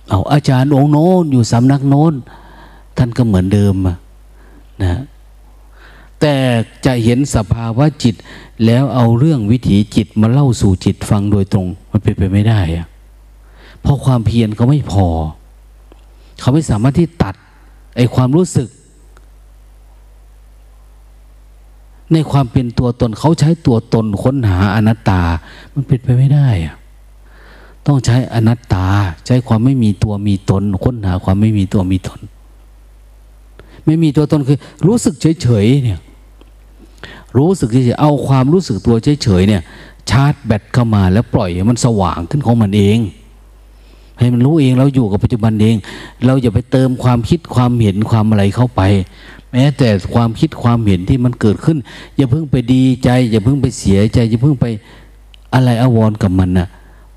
[0.09, 2.13] เอาอาจารย์องค์โน้นอยู่สำนักโน้น
[2.97, 4.99] ท่านก็เหมือนเดิมนะ
[6.19, 6.35] แต่
[6.85, 8.15] จะเห็นสภาวะจิต
[8.65, 12.87] แล้วเอาเรื่องวิถีจิตมาเล่าสู่จิตฟังโดยตรง มันเป็นไปไม่ได้อะ
[13.81, 15.07] เพราะความเพียรเขาไม่พอ
[16.39, 17.35] เขาไม่สามารถที่ตัด
[17.95, 18.67] ไอความรู้สึก
[22.13, 25.21] ในความเป็นตัวตนเขาใช้ตัวตนค้นหาอนัตตา
[25.73, 26.75] มันเป็นไปไม่ได้อะ
[27.87, 28.85] ต้องใช้อนัตตา
[29.25, 32.19] ใช้ความไม่มีตัวมีตน ค้นหาความไม่มีตัวมีตน
[33.85, 34.57] ไม่มีตัวตนคือ
[34.87, 35.99] รู้สึกเฉยๆเนี่ย
[37.37, 39.61] รู้สึกเฉยๆเอาความรู้สึกตัวเฉยๆเนี่ย
[40.09, 42.99] ชาร์จแบตเข้ามาแล้วปล่อยมันสว่างขึ้นของมันเอง
[44.19, 45.75] ให้มันรู้เองเราอยู่กับปัจจุบันเอง
[46.25, 48.81] เราอย่าไปเติมความคิดความเห็นความอะไรเข้าไป
[49.51, 51.77] แม้แต่ความคิดความเห็นที่มันเกิดขึ้น
[52.15, 54.65] อย่าเพิ่งไปดีใจ อย่าเพิ่งไปเสียใจ อย่าเพิ่งไป
[55.53, 56.67] อะไรอาวรกับมันนะ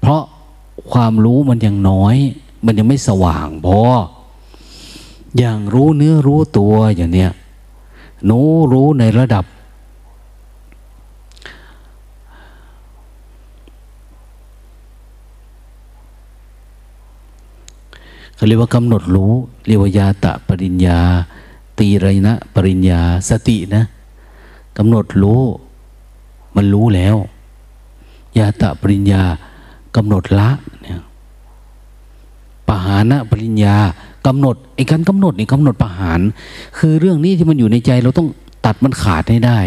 [0.00, 0.22] เพราะ
[0.92, 2.16] ความรู้มันยังน้อย
[2.64, 3.80] มันยังไม่สว่างพอ
[5.38, 7.30] อย่างรู้เนื้อรู้ตัวอย่างเนี้ย
[8.24, 8.38] หนู
[8.72, 9.44] รู้ในระดับ
[18.34, 19.32] เขาเรียกว่ากำหนดรู้
[19.66, 21.00] เรียกว่ายาตะปริญญา
[21.78, 23.82] ตีไรนะปริญญาสตินะ
[24.76, 25.42] กำหนดรู้
[26.56, 27.16] มันรู้แล้ว
[28.38, 29.22] ยาตะปริญญา
[29.96, 30.50] กำหนดละ
[30.82, 31.00] เนี่ย
[32.68, 33.76] ปหานะปริญญา
[34.26, 36.20] กำหนดไอ้การกำหนดนี่กำหนดปหาน
[36.78, 38.28] คือเรื่องนี้ที่มันอยู่ในใจเราต้อง
[38.66, 39.58] ตัดมันขาดให้ได้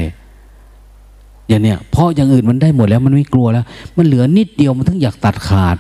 [1.48, 3.66] อย่างเนี้ยเพราะอย่างอื่นมันได้หมดแล้ว มันไม่กลัวแล้ว
[3.98, 5.78] มันเหลือนิดเดียวมันถึงอยากตัดขาด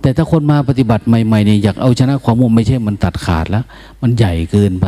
[0.00, 3.64] แต่ถ้าคนมาปฏิบัติใหม่ๆเนี่ยอยากเอาชนะความมุมไม่ใช่มันตัดขาดแล้ว
[4.02, 4.86] มันใหญ่เกินไป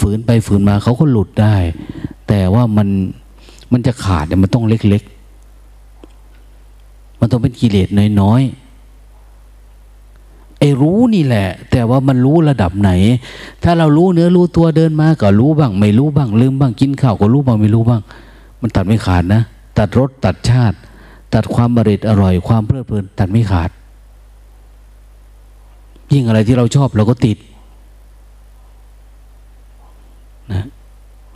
[0.00, 1.56] ฝืนไปฝืนมาเขาก็หลุดได้
[2.28, 2.88] แต่ว่ามัน
[3.72, 5.17] มันจะขาดเนี่ยมันต้องเล็กๆ
[7.20, 7.88] มันต้องเป็นกิเลส
[8.20, 8.58] น้อยๆ
[10.58, 12.90] ไอ้รู้นี่แหละ แต่ว่ามันรู้ระดับไหน
[13.64, 18.00] ถ้าเรารู้เนื้อรู้ตัวเดินมาก็รู้บ้าง ไม่รู้บ้าง ลืมบ้างกินข้าวก็รู้บ้างไม่รู้บ้าง
[18.60, 19.42] มันตัดไม่ขาดนะ
[19.78, 20.76] ตัดรสตัดชาติ
[21.34, 23.70] ตัดความอร่อยอร่อย ความเพลิดเพลิน ตัดไม่ขาด
[26.12, 27.38] ยิ่งอะไรที่เราชอบเราก็ติด
[30.52, 30.64] นะ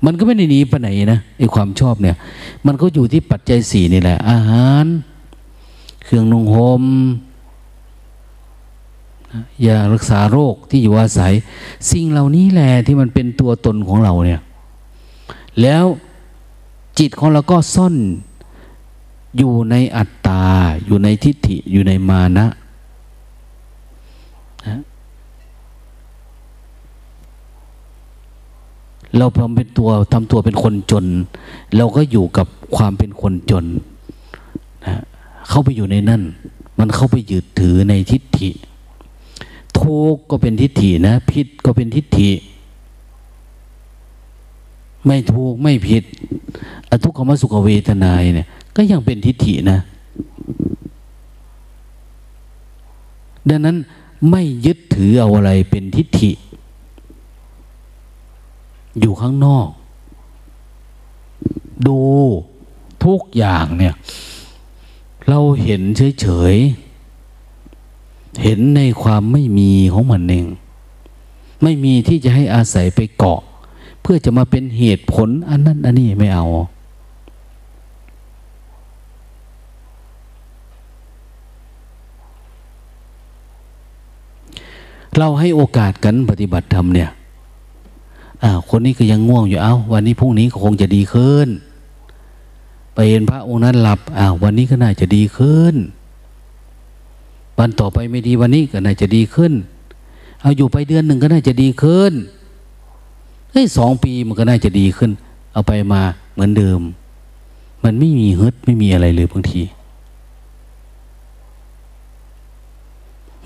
[0.04, 2.16] มันก็ไม่ได้หนีไปไหนนะไอ้ความชอบเนี่ย
[2.66, 4.86] มันก็อยู่ที่ปัจจัยสี่นี่แหละ อาหาร
[6.04, 6.84] เครื่องนุ่งหม่ม
[9.66, 11.32] ยารักษาโรคที่อยู่อาศัย
[11.90, 14.40] สิ่งเหล่านี้แหละที่มันเป็นตัวตนของเราเนี่ย
[15.62, 15.84] แล้ว
[16.98, 17.94] จิตของเราก็ซ่อน
[19.38, 20.42] อยู่ในอัตตา
[20.86, 22.46] อยู่ในทิฏฐิ อยู่ในมานะ
[24.66, 24.80] นะ
[29.16, 31.06] เราพอเป็นตัวทำตัวเป็นคนจน
[31.76, 32.46] เราก็อยู่กับ
[32.76, 33.64] ความเป็นคนจน
[35.48, 36.22] เข้าไปอยู่ในนั่น
[36.78, 38.50] มันเข้าไปยึดถือในทิฏฐิ
[39.78, 42.30] ทุกก็เป็นทิฏฐินะ ผิดก็เป็นทิฏฐิ
[45.06, 46.04] ไม่ถูกไม่ผิด
[46.90, 49.78] อทุกขมสุขเวทนายเนี่ย ก็ยังเป็นทิฏฐินะ
[53.48, 53.76] ดังนั้น
[54.30, 56.30] ไม่ยึดถือเอาอะไรเป็นทิฏฐิ
[59.00, 59.68] อยู่ข้างนอก
[61.86, 61.98] ดู
[63.04, 63.94] ทุกอย่างเนี่ย
[65.28, 65.82] เราเห็น
[66.20, 70.46] เฉยๆ เห็นในความไม่มีของมันเอง
[71.62, 73.40] ไม่มีที่จะให้อาศัยไปเกาะ
[74.02, 76.46] เพื่อจะมาเป็นเหตุผลอันนั้นอันนี้ไม่เอา
[85.18, 87.10] เราให้โอกาสกันปฏิบัติธรรมเนี่ย
[88.70, 91.48] คนนี้ก็ยังง่วงอยู่ เอา้า วันนี้พรุ่งนี้ก็คงจะดีขึ้น
[92.94, 95.74] ไปเห็นพระองค์นั้นหลับอ้าววันนี้ก็น่าจะดีขึ้น
[97.58, 99.52] วันต่อไปไม่ดีวันนี้ก็น่าจะดีขึ้น
[100.40, 102.12] เอาอยู่ไปเดือนหนึ่งก็น่าจะดีขึ้น
[103.52, 105.10] เฮ้ยสองปีมันก็น่าจะดีขึ้น
[105.52, 106.80] เอาไปมาเหมือนเดิม
[107.84, 109.62] มันไม่มีฮึดไม่มีอะไรเลยบางที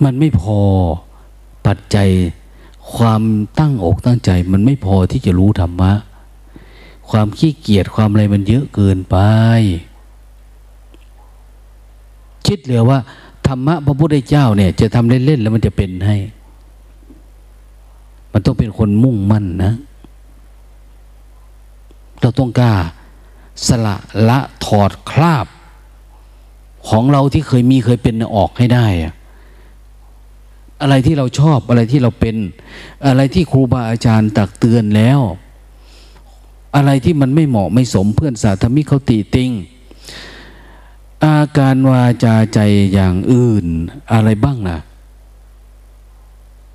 [0.05, 0.59] มันไม่พอ
[1.67, 2.09] ปัจจัย
[2.95, 3.23] ความ
[3.59, 5.93] ตั้งอกตั้งใจ มันไม่พอที่จะรู้ธรรมะ
[7.11, 9.17] ความขี้เกียจความอะไรมันเยอะเกินไป
[12.47, 12.99] คิดเหลือว่า
[13.47, 16.17] ธรรมะพระพุทธเจ้าเนี่ย จะทำเล่นๆแล้วมันจะเป็นให้
[18.33, 19.73] มันต้องเป็นคนมุ่งมั่นนะ
[22.21, 22.75] เราต้องกล้า
[23.67, 23.97] สละ
[24.29, 25.47] ละถอดคราบ
[26.89, 29.15] ของเราที่เคยมีเคยเป็นออกให้ได้อะ
[30.83, 32.37] อะไรที่เราชอบอะไรที่เราเป็น
[33.07, 35.21] อะไรที่ครูบาอาจารย์ตักเตือนแล้ว
[36.77, 39.51] อะไรที่มันไม่เหมาะไม่สมเพื่อนสาธมิกเขาตีติง
[41.25, 42.59] อาการวาจาใจ
[42.93, 43.67] อย่างอื่น
[44.13, 44.79] อะไรบ้างนะ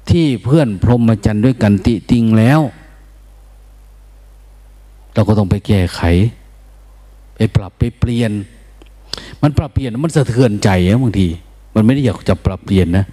[0.10, 2.60] ที่เพื่อนพรหมจรรย์ด้วยกันติติงแล้ว
[5.14, 6.02] เราก็ต้องไปแก้ไข
[7.36, 8.32] ไปปรับไปเปลี่ยน
[9.42, 11.28] มันปรับเปลี่ยนมันสะเทือนใจนะบางที
[11.76, 13.06] มันไม่ได้อยากจะปรับเปลี่ยนนะ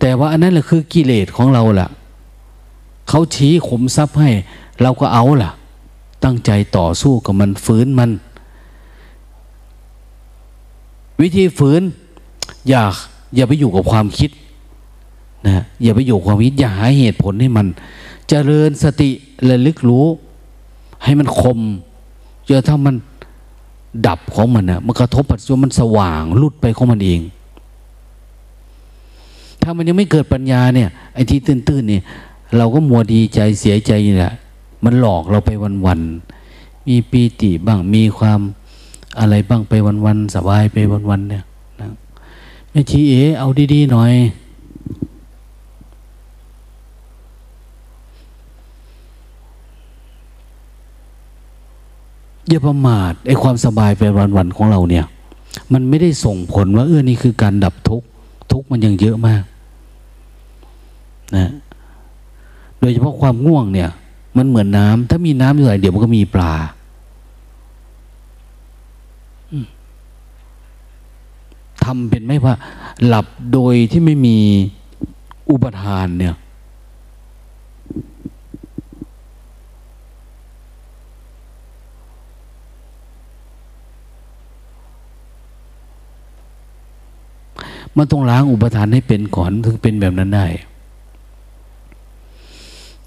[0.00, 1.88] แต่ว่าอันนั้นแหละคือกิเลสของเราล่ะ
[3.08, 4.30] เขาชี้ขมทรัพย์ให้
[4.82, 5.50] เราก็เอาล่ะ
[6.24, 8.10] ตั้งใจต่อสู้กับมันฝืนมัน
[11.20, 11.82] วิธีฝืน
[12.68, 12.82] อย่า
[13.34, 14.30] อย่าไปอยู่กับความคิด
[15.46, 17.78] นะอย่าไปอยู่ความคิดอย่าหาเหตุผลให้มันจ
[18.28, 19.10] เจริญสติ
[19.48, 20.06] ระลึกรู้
[21.04, 21.58] ให้มันคม
[22.48, 22.94] จอถ้ามัน
[24.06, 27.20] ดับของมันนะมันกระทบปัจจุบันมันสว่างลุดไปของมันเอง
[29.62, 32.02] ถ้ามันยังไม่เกิดปัญญาเนี่ยไอ้ที่ตื้นๆเนี่ย
[32.56, 34.34] เราก็มัวดีใจเสียใจนี่แหละ
[34.84, 35.50] มันหลอกเราไป
[35.86, 38.40] วันๆมีปีติบ้างมีความ
[39.18, 39.72] อะไรบ้างไป
[40.06, 40.76] วันๆสบายไป
[41.10, 41.44] วันๆเนี่ย
[41.80, 41.88] นะ
[42.70, 44.12] แม่ชีเอเอาดีๆหน่อย
[52.48, 54.02] อย่าประมาทไอ้ความสบายไป
[54.36, 55.04] วันๆของเราเนี่ย
[55.72, 58.06] มันไม่ได้ส่งผลว่าเออนี่คือการดับทุกข์
[58.52, 59.42] ทุกข์มันยังเยอะมาก
[61.36, 61.50] นะ
[62.78, 63.90] โดยเฉพาะความง่วงเนี่ย
[64.36, 66.54] มันเหมือนน้ำถ้ามีน้ำอยู่ไหนเดี๋ยวมันก็มีปลา
[71.82, 72.54] ทำเป็นไหมว่า
[73.06, 74.38] หลับโดยที่ไม่มี
[75.50, 76.34] อุปทานเนี่ย
[87.96, 90.46] มันต้องล้างอุปทานให้เป็นก่อนถึงเป็นแบบนั้นได้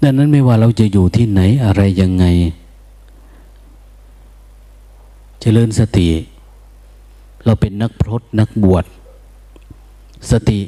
[0.02, 2.24] ดังนั้นไม่ว่าเราจะอยู่ที่ไหนอะไรยังไง
[5.40, 6.08] จเจริญสติ
[7.44, 8.84] เราเป็นนักพรตนักบวช
[10.30, 10.60] สติ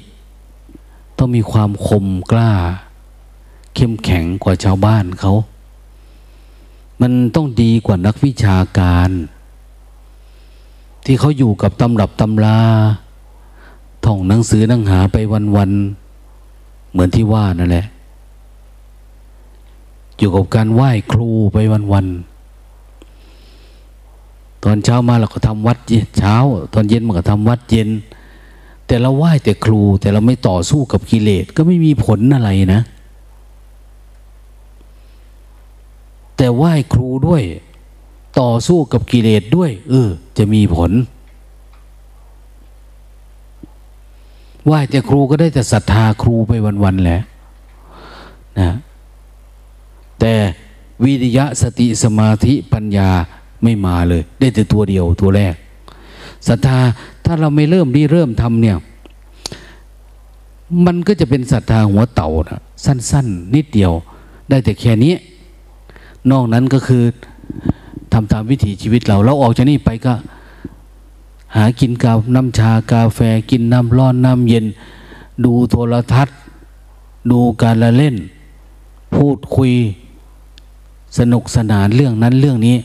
[1.19, 2.53] ต้องมีความคมกล้า
[3.75, 5.33] เข้มแข็งกว่าชาวบ้านเขา
[7.01, 9.11] มันต้องดีกว่านักวิชาการ
[11.05, 12.61] ที่เขาอยู่กับตำรับตำรา
[14.05, 15.17] ท่องหนังสือหนังหาไป
[15.57, 17.87] วันๆเหมือนที่ว่านั่นแหละ
[20.21, 21.57] อยู่กับการไหว้ครูไป
[21.93, 25.79] วันๆ ตอนเช้ามาเราก็ทำวัด
[26.19, 26.35] เช้า
[26.75, 27.89] ตอนเย็นมันก็ทำวัดเย็น
[28.87, 32.83] แต่เราไหว้แต่ครู แต่เราไม่ต่อสู้กับกิเลสก็ไม่มีผลอะไรนะ
[36.37, 37.43] แต่ไหว้ครูด้วย
[38.41, 40.09] ต่อสู้กับกิเลสด้วย เออ
[40.39, 40.91] จะมีผล
[44.67, 46.53] ไหว้แต่ครูก็ได้แต่ศรัทธาครูไป
[46.85, 47.21] วันๆแหละ
[48.61, 48.71] นะ
[50.21, 50.35] แต่
[51.05, 53.11] วิริยะสติสมาธิปัญญา
[53.63, 55.55] ไม่มาเลย ได้แต่ตัวเดียวตัวแรก
[56.49, 56.79] ศรัทธา
[57.25, 58.77] ถ้าเราไม่เริ่มรีเริ่มทำเนี่ย
[60.87, 63.93] มันก็จะเป็นศรัทธาหัวเต่านะสั้น ๆ นิดเดียว
[64.49, 65.15] ได้แต่แค่นี้
[66.31, 67.03] นอกนั้นก็คือ
[68.13, 70.15] ทำตามวิถีชีวิตเราเราออกจากนี่ไปก็
[71.57, 74.67] หากินกาน้ำชากาแฟกินน้ำร้อนน้ำเย็น
[75.45, 76.37] ดูโทรทัศน์
[77.31, 78.17] ดูการละเล่น
[79.15, 79.73] พูดคุย
[81.19, 82.77] สนุกสนานเรื่องนั้นเรื่องนี้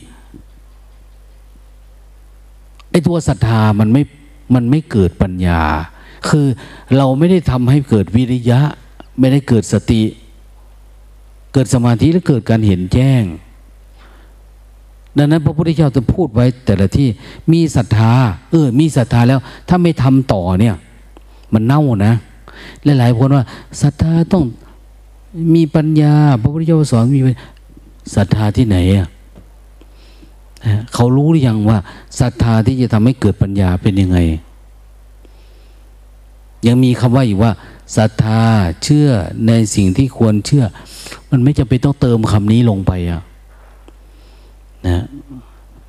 [2.90, 4.02] ไอ้ตัวศรัทธามันไม่
[4.54, 5.62] มันไม่เกิดปัญญา
[6.28, 6.46] คือ
[6.96, 8.60] เราไม่ได้ทำให้เกิดวิริยะ
[9.18, 10.02] ไม่ได้เกิดสติ
[11.52, 13.22] เกิดสมาธิแล้วเกิดการเห็นแจ้ง
[15.16, 17.08] ดังนั้นพระพุทธเจ้าจะพูดไว้แต่ละที่
[17.52, 18.12] มีศรัทธา
[18.50, 20.76] เออ มีศรัทธาแล้ว ถ้าไม่ทำต่อเนี่ย
[21.52, 22.14] มันเน่านะ
[22.98, 23.44] หลายๆคนว่า
[23.82, 24.44] ศรัทธาต้อง
[25.54, 27.20] มีปัญญา พระพุทธเจ้าสอนมี
[28.14, 29.08] ศรัทธาที่ไหนอะ
[30.94, 31.78] เขารู้หรือยังว่า
[32.20, 34.18] ศรัทธาที่จะทำให้เกิดปัญญาเป็นยังไง
[36.66, 37.52] ยังมีคำว่าอีกว่า
[37.96, 38.42] ศรัทธา
[38.84, 39.08] เชื่อ
[39.48, 40.64] ในสิ่งที่ควรเชื่อ
[41.30, 43.22] มันไม่จำเป็นต้องเติมคำนี้ลงไปอะ
[44.86, 45.04] นะ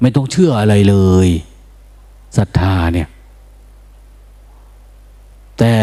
[0.01, 0.95] ไม่ต้องเชื่ออะไรเล
[1.25, 1.27] ย
[2.37, 3.07] ศรัทธาเนี่ย
[5.59, 5.73] แต่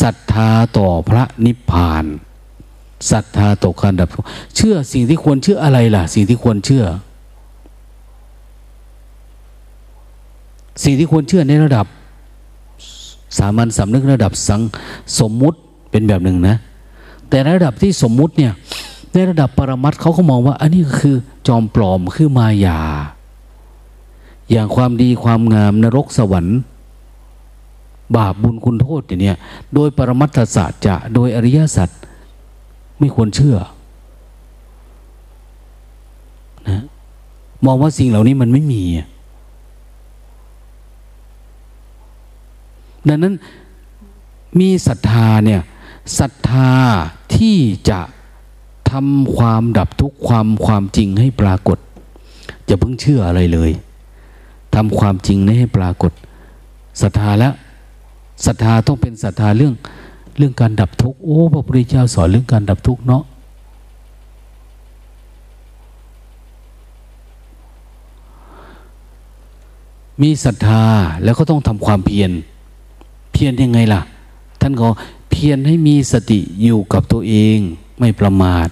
[0.00, 2.04] ศรัทธาต่อพระนิพพาน
[3.10, 4.08] ศรัทธาตกการดับ
[4.56, 6.84] เชื่อสิ่งที่ควรเชื่ออะไรล่ะ สิ่งที่ควรเชื่อ
[10.84, 11.86] สิ่งที่ควรเชื่อในระดับ
[13.38, 14.60] สามัญสำนึกระดับสัง
[15.20, 15.58] สมมุติ
[15.90, 16.56] เป็นแบบหนึ่งนะ
[17.28, 18.52] แต่ระดับที่สมมุติเนี่ย
[19.12, 21.16] ในระดับปรมัตเขาก็มองว่า อันนี้คือ
[21.46, 22.80] จอมปลอมคือมายา
[24.50, 26.58] อย่างความดีความงามนรกสวรรค์
[28.16, 29.36] บาปบุญคุณโทษอย่างเนี้ย
[29.74, 31.88] โดยปรมัตถศาสตร์จะโดยอริยสัจ
[32.98, 33.56] ไม่ควรเชื่อ
[36.68, 36.82] นะ
[37.66, 38.82] มองว่าสิ่งเหล่านี้มันไม่มี
[43.08, 43.34] ดังนั้น
[44.60, 45.60] มีศรัทธาเนี่ย
[46.18, 46.72] ศรัทธา
[47.36, 47.58] ที่
[47.90, 48.00] จะ
[48.90, 51.78] ทำความดับทุกความความจริงให้ปรากฏ
[52.68, 53.70] จะเพิ่งเชื่ออะไรเลย
[54.74, 56.12] ทำความจริงนี้ให้ปรากฏ
[57.02, 57.54] ศรัทธาแล้ว
[58.46, 59.74] ศรัทธาต้องเป็นศรัทธาเรื่อง
[60.36, 63.22] เรื่องการดับทุกข์โอ้พระพุทธเจ้าสอนเรื่องการดับทุกข์เนาะ
[70.22, 70.84] มีศรัทธา
[71.24, 72.30] แล้วก็ต้องทำความเพียร
[73.32, 74.00] เพียรยังไงล่ะ
[74.60, 74.88] ท่านก็
[75.30, 77.58] เพียรให้มีสติอยู่กับตัวเอง
[77.98, 78.68] ไม่ประมาท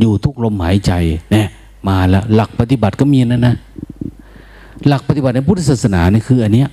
[0.00, 0.92] อยู่ทุกลมหายใจ
[1.32, 1.46] เนี่ย
[1.88, 3.54] มาแล้วหลักปฏิบัติก็มีนะนะ
[4.86, 6.68] หลักปฏิบัติในพุทธศาสนานี่คืออันเนี้ย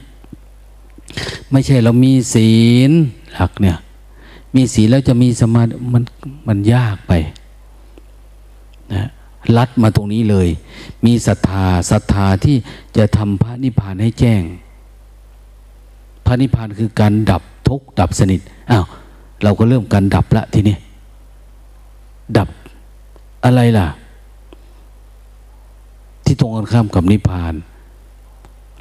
[1.51, 2.51] ไม่ใช่เรามีศี
[2.89, 2.91] ล
[3.35, 3.77] หลักเนี่ย
[4.55, 6.03] มีศีลแล้วจะมีสมาธิมัน
[6.47, 7.13] มันยากไป
[8.93, 9.09] นะ
[9.57, 10.47] ลัดมาตรงนี้เลย
[11.05, 12.55] มีศรัทธาศรัทธาที่
[12.97, 14.41] จะทำพระนิพพานให้แจ้ง
[16.25, 18.39] พระนิพพานคือการดับทุกข์ดับสนิท
[18.71, 18.85] อ้าว
[19.43, 20.77] เราก็เริ่มการดับละทีนี้
[22.37, 22.49] ดับ
[23.45, 23.87] อะไรล่ะ
[26.25, 27.53] ที่ตรงกันข้ามกับนิพพาน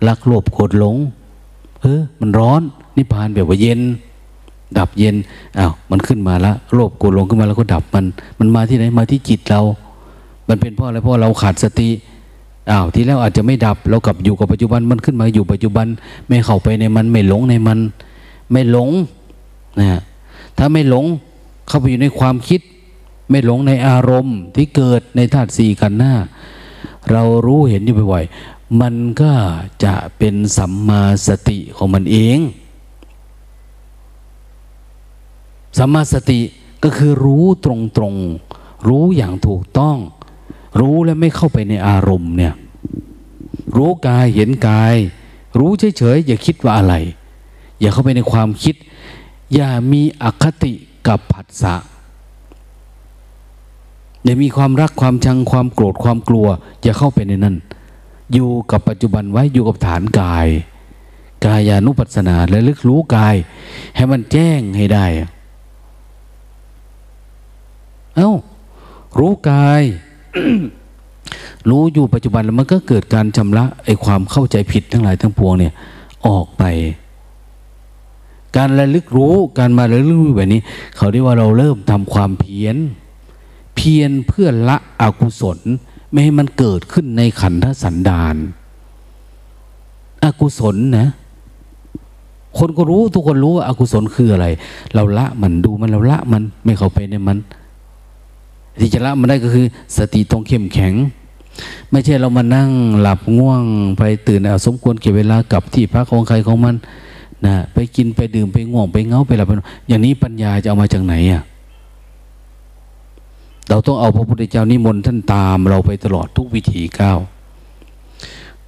[0.08, 0.96] รักโลภโกรธหลง
[1.80, 2.62] เออมันร้อน
[2.96, 3.80] นิพพานแบบว่าเย็น
[4.78, 5.16] ดับเย็น
[5.58, 8.04] อ้าวมันขึ้นมาละโลภโกรธหลงขึ้นมาแล้วก็ดับมัน
[8.38, 9.60] มันมาที่ไหนมาที่จิตเรา
[10.48, 11.90] มันเป็นเพราะอะไรเพราะเราขาดสติ
[12.70, 15.86] อ้าวที่แล้วอาจจะไม่ดับเรากลับอยู่กับปัจจุบันมันขึ้นมาอยู่ปัจจุบัน
[16.28, 17.78] ไม่เข้าไปในมันไม่หลงในมัน
[18.52, 18.90] ไม่หลง
[19.80, 20.00] นะ
[20.58, 21.04] ถ้าไม่หลง
[21.68, 22.60] เข้าไปอยู่ในความคิด
[23.30, 26.14] ไม่หลงในอารมณ์ที่เกิดในธาตุสี่กันหน้า
[27.10, 29.32] เรารู้เห็นอยู่บ่อยๆมันก็
[29.84, 32.38] จะเป็นสัมมาสติของมันเอง
[35.78, 36.40] สัมมาสติ
[36.84, 37.66] ก็คือรู้ต
[38.00, 39.96] รงๆ รู้อย่างถูกต้อง
[40.80, 42.54] รู้แล้วไม่เข้าไปในอารมณ์เนี่ย
[43.76, 44.94] รู้กายเห็นกาย
[45.58, 46.94] รู้เฉยๆอย่าคิดว่าอะไร
[47.80, 48.74] อย่าเข้าไปในความคิด
[49.54, 50.72] อย่ามีอคติ
[51.08, 51.74] กับผัสสะ
[54.24, 56.46] อย่ามีความรักความชังความโกรธความกลัว
[56.82, 57.56] อย่าเข้าไปในนั้น
[58.32, 60.48] อยู่กับปัจจุบันไว้อยู่กับฐานกาย
[61.44, 63.34] กายานุปัสสนาและลึกรู้กาย
[63.96, 65.06] ให้มันแจ้งให้ได้
[68.16, 68.32] เอา้า
[69.18, 69.82] รู้กาย
[71.68, 75.72] รู้อยู่ปัจจุบันแล้วมันก็เกิดการชำระไอ้ความเข้าใจผิดทั้งหลายทั้งปวงเนี่ย
[76.26, 76.64] ออกไป
[78.56, 80.60] การระลึกรู้การมาระลึกรู้แบบนี้
[80.96, 82.76] เขาเรียกว่าเราเริ่มทำความเพียร
[83.76, 85.58] เพียรเพื่อละอกุศล
[86.10, 88.36] ไม่ให้มันเกิดขึ้นในขันธสันดาน
[90.24, 91.08] อากุศลนะ
[92.58, 94.46] คนก็รู้ทุกคนรู้ว่าอากุศลคืออะไร
[94.94, 97.38] เราละมันดูมันเราละมันไม่เข้าไปในมัน
[98.78, 99.66] ที่จะละมันได้ก็คือ
[99.96, 100.94] สติต้องเข้มแข็ง
[101.90, 102.70] ไม่ใช่เรามานั่ง
[103.00, 103.62] หลับง่วง
[103.98, 106.74] ไปตื่นเอาสมควรเก็บเวลากับที่พักของใครของมัน
[107.46, 109.52] นะไปกินไปดื่มไปง่วงไปเงาไปหลับไป
[109.88, 111.42] อย่างนี้ปัญญาจะเอามาจากไหนอะ
[113.68, 117.18] เราต้องเอาพระพุทธเจ้านิมนต์ท่านตามเราไปตลอดทุกวิถีก้าว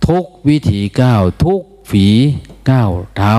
[0.06, 2.06] ทุกวิถีก้าวทุกฝี
[2.70, 3.32] ก้าวเท้า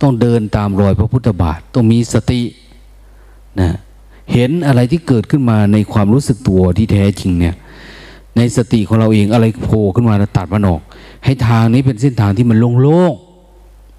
[0.00, 2.42] ต้องเดินตามรอยพระพุทธบาท ต้องมีสติ
[3.60, 3.70] นะ
[4.32, 7.54] เห็นอะไรที่เกิดขึ้นมาในความรู้สึกตัวที่แท้จริงเนี่ย
[8.36, 10.82] ในสติของเราเองอะไรโผล่ขึ้นมาแล้วตัดมันออก
[11.24, 13.12] ให้ทางนี้เป็นเส้นทางที่มันโล่ง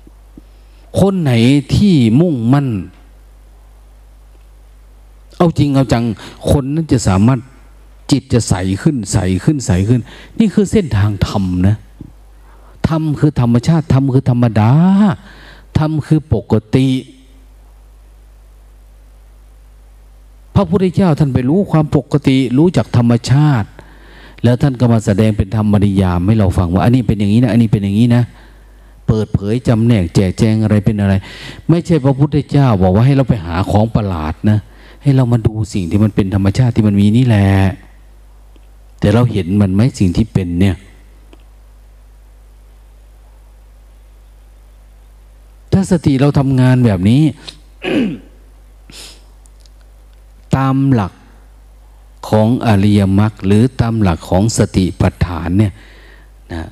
[0.06, 1.32] ๆคนไหน
[1.76, 2.68] ที่มุ่งมั่น
[5.38, 6.04] เอาจริงเอาจัง
[6.52, 7.40] คนนั้นจะสามารถ
[8.12, 10.02] จิตจะใสขึ้นใสขึ้นใสขึ้น
[10.40, 11.76] นี่คือเส้นทางธรรมนะ
[12.88, 14.72] ธรรมคือธรรมชาติธรรมคือธรรมดา
[15.78, 16.88] ธรรมคือปกติ
[20.56, 23.70] พระพุทธเจ้าท่านไปรู้ความปกติ รู้จักธรรมชาติ
[24.44, 28.24] แล้วท่านก็มาแสดงเป็นธรรมนิยามให้เราฟังว่า อันนี้เป็นอย่างนี้นะ อันนี้เป็นอย่างนี้นะ
[29.08, 31.14] เปิดเผยจำแนกแจกแจงอะไรเป็นอะไร
[31.70, 34.60] ไม่ใช่พระพุทธเจ้าบอกว่าให้เราไปหาของประหลาดนะ
[35.04, 37.48] ให้เรามาดูสิ่งที่มันเป็นธรรมชาติที่มันมีนี่แหละ
[39.00, 40.76] แต่เราเห็นมันไหมสิ่งที่เป็นเนี่ย
[45.74, 47.22] ถ้าสติเราทำงานแบบนี้
[50.56, 51.14] ตามหลัก
[52.30, 55.74] ของอริยมรรคหรือตามหลักของสติปัฏฐานเนี่ย
[56.54, 56.70] นะ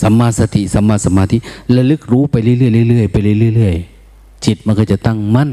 [0.00, 1.36] สัมมาสติสัมมาสมาธิ
[1.76, 3.16] ระลึกรู้ไปเรื่อยๆเรื่อยๆไป
[3.54, 5.50] เรื่อยๆจิตมันก็จะตั้งมั่น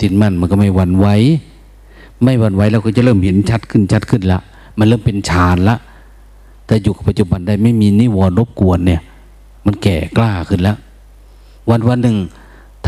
[0.00, 1.06] จิตมั่นมันก็ไม่หวั่นไหว
[2.22, 4.40] ไม่หวั่นไหวเราก็จะเริ่มเห็นชัดขึ้นชัดขึ้นละ
[4.78, 5.76] มันเริ่มเป็นฌานละ
[6.66, 9.00] แต่อยู่กับปัจจุบันได้ไม่มีนิวรณ์รบกวนเนี่ย
[9.66, 10.76] มันแก่กล้าขึ้นแล้ว
[11.70, 12.16] วันวันหนึ่ง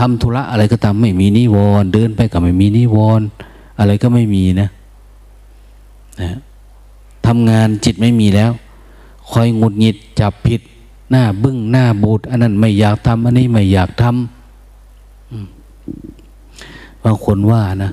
[0.04, 3.26] ทำธุระอะไรก็ตามไม่มีนิวรณ์เดินไปก็ไม่มีนิวรณ์
[3.78, 4.68] อะไรก็ไม่มีนะ
[6.20, 6.30] นะ
[7.26, 8.52] ทำงานจิตไม่มีแล้ว
[9.30, 10.60] คอยงุดหงิดจับผิด
[11.10, 17.90] หน้าบึ้งหน้าบูดอันนั้นไม่อยากทำอันนี้ไม่อยากทำบางคนว่านะ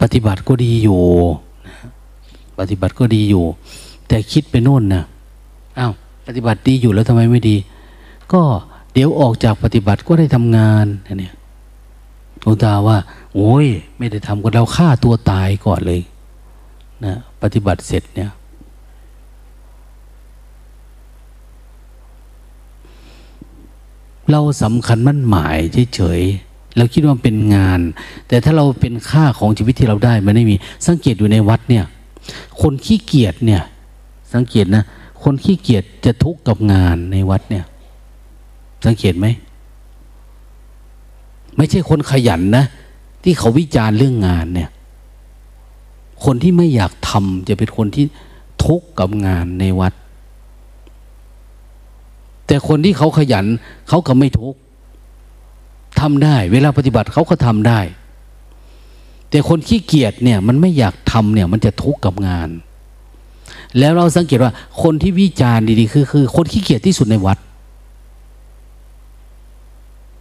[0.00, 1.00] ปฏิบัติก็ดีอยู่
[2.58, 3.44] ปฏิบัติก็ดีอยู่
[4.08, 5.02] แต่คิดไปโน่นนะ
[5.78, 5.92] อา้าว
[6.36, 7.56] ฏิบัติดีอยู่แล้วทำไมไม่ดี
[8.32, 8.42] ก็
[8.92, 10.86] เดี๋ยวออกจากปฏิบัติก็ได้ทำงาน
[11.18, 11.34] เนี่ย
[12.42, 12.98] หลวงตาว่า
[13.34, 13.66] โอ้ย
[13.98, 16.00] ไม่ได้ทำก็เราฆ่าตัวตายก่อนเลย
[17.04, 18.30] นะปฏิบัติเสร็จเนี่ย
[24.30, 25.56] เราสำคัญมั่นหมาย
[25.94, 27.80] เฉยๆเราคิดว่าเป็นงาน
[28.28, 30.56] แต่ถ้าเราเป็นค่าของชีวิตที่เราได้มันไม่มี
[30.86, 31.84] สังเกตอยู่ในวัดเนี่ย
[32.60, 33.62] คนขี้เกียจเนี่ย
[34.34, 34.84] สังเกตนะ
[35.22, 37.66] คนขี้เกียจจะทุกข์กับงานในวัดเนี่ย
[38.86, 39.26] สังเกตไหม
[41.56, 42.64] ไม่ใช่คนขยันนะ
[43.24, 44.70] ที่เขาวิจารณ์เรื่องงานเนี่ย
[46.24, 48.04] คนที่ไม่อยากทำจะเป็นคนที่
[48.64, 49.92] ทุกข์กับงานในวัด
[52.46, 53.46] แต่คนที่เขาขยัน
[53.88, 54.58] เขาก็ไม่ทุกข์
[56.00, 57.80] ทำได้ เวลาปฏิบัติเขาก็ทำได้
[59.30, 62.48] แต่คนขี้เกียจเนี่ย มันไม่อยากทำเนี่ย มันจะทุกข์กับงาน
[63.78, 64.52] แล้วเราสังเกตว่า
[64.82, 67.38] คนที่วิจารณ์ดีๆคือคือ คนขี้เกียจที่สุดในวัด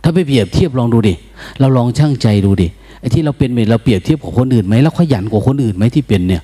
[0.04, 1.14] ถ้าไปเปรียบเทียบลองดูดิ
[1.60, 2.68] เราลองช่างใจดูดิ
[3.00, 6.43] ไอ้ที่เราเป็นเราเปรียบเทียบกับคนอื่นไหมเราขยันกว่าคนอื่นไหมที่เป็นเนี่ย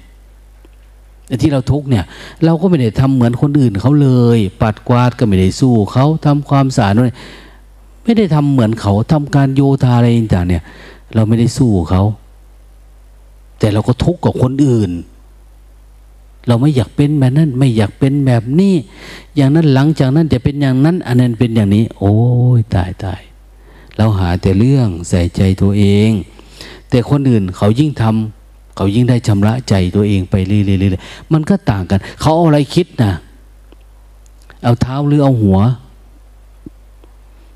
[1.28, 2.04] ไอ้ที่เราทุกเนี่ย
[2.46, 6.94] เราก็ไม่ได้ทำเหมือนคนอื่นเขาเลย ปัดกวาดก็ไม่ได้สู้เขาทำความสะอาด
[8.04, 10.64] ไม่ได้ทำเหมือนเขาทำการโยธาอะไรต่างเนี่ย
[11.16, 12.04] เราไม่ได้สู้เขา
[13.60, 14.92] แต่เราก็ทุกข์กับคนอื่น
[16.48, 18.74] เราไม่อยากเป็นแบบนั้น ไม่อยากเป็นแบบนี้
[19.36, 22.16] อย่างนั้นหลังจากนั้นจะเป็นอย่างนั้น อันนั้นเป็นอย่างนี้ โอ้
[22.58, 23.22] ยตายตาย
[23.98, 26.12] เราหาแต่เรื่องใส่ใจตัวเอง
[26.90, 33.12] แต่คนอื่นเขายิ่งทำเขายิ่งได้ชำระใจตัวเองไปเรื่อยๆมันก็ต่างกัน เขาเอาอะไรคิดนะ
[34.64, 35.60] เอาเท้าหรือเอาหัว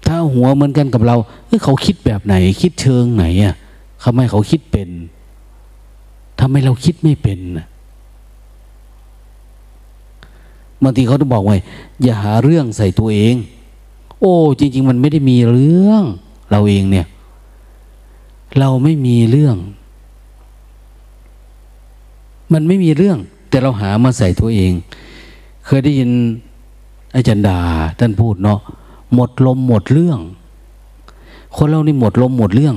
[0.07, 1.15] ถ้าหัวเหมือนกันกับเรา
[1.47, 3.55] เเขาคิดแบบไหน คิดเชิงไหนอะ
[4.03, 4.89] ทำไมเขาคิดเป็น
[6.39, 7.39] ทำไมเราคิดไม่เป็น
[10.83, 11.57] บางทีเขาต้องบอกไว้
[12.03, 13.35] อย่าหาเรื่องใส่ตัวเอง
[14.19, 16.03] โอ้ จริง ๆ มันไม่ได้มีเรื่อง
[16.51, 17.07] เราเองเนี่ย
[18.59, 19.55] เราไม่มีเรื่อง
[22.53, 23.17] มันไม่มีเรื่อง
[23.49, 24.71] แต่เราหามาใส่ตัวเอง
[25.65, 26.09] เคยได้ยิน
[27.15, 27.59] อาจารย์ดา
[27.99, 28.59] ท่านพูดเนาะ
[29.13, 30.19] หมดลมหมดเรื่อง
[31.55, 32.75] คนเรานี่หมดลมหมดเรื่อง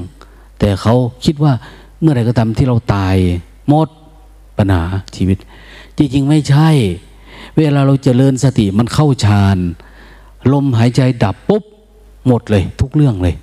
[0.59, 1.53] แต่เขาคิดว่า
[2.01, 3.16] เมื่อไรก็ตามที่เราตาย
[3.69, 3.89] หมด
[4.59, 4.83] ปัญหา
[5.16, 5.39] ชีวิต
[5.97, 6.69] จริง ๆ ไม่ใช่
[7.59, 9.59] เวลาเราจเจริญสติมันเข้าฌาน
[10.53, 11.65] ลมหายใจดับปุ๊บ
[12.27, 13.37] หมดเลย ทุกเรื่องเลย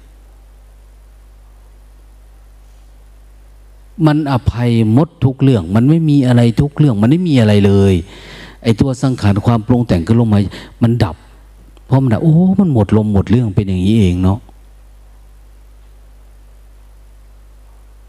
[4.07, 7.93] มันอภัยมดทุกเรื่อง มันไม่มีอะไรทุกเรื่อง มันไม่มีอะไรเลย
[8.63, 10.39] ไอ้ตัวสังขารความปรุงแต่งก็ลงมา
[10.83, 11.15] มันดับ
[11.85, 14.39] เพราะมันดับโอ้ มันหมดลมหมดเรื่องเป็นอย่างนี้เองเนาะ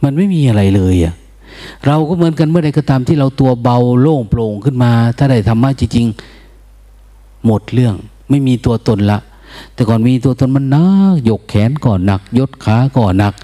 [0.04, 1.14] มันไม่มีอะไรเลยอะ
[1.86, 7.94] เราก็เหมือนกันเมื่อใดก็ตามที่เราตัวเบาโล่งโปร่งขึ้นมา ถ้าได้ธรรมะจริงๆหมดเรื่อง
[8.28, 9.18] ไม่มีตัวตนละ
[9.74, 13.34] แต่ก่อนมีตัวตนมันหนักยกแขนก่อนหนัก ยดขาก่อนหนัก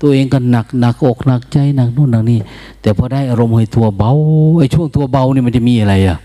[0.00, 2.38] ตัวเองก็หนักหนักอกหนักใจหนักนู่นหนักนี่
[2.80, 4.12] แต่พอได้อารมณ์ให้ตัวเบา
[4.58, 6.18] ไอ้ช่วงตัวเบานี่มันจะมีอะไรอะ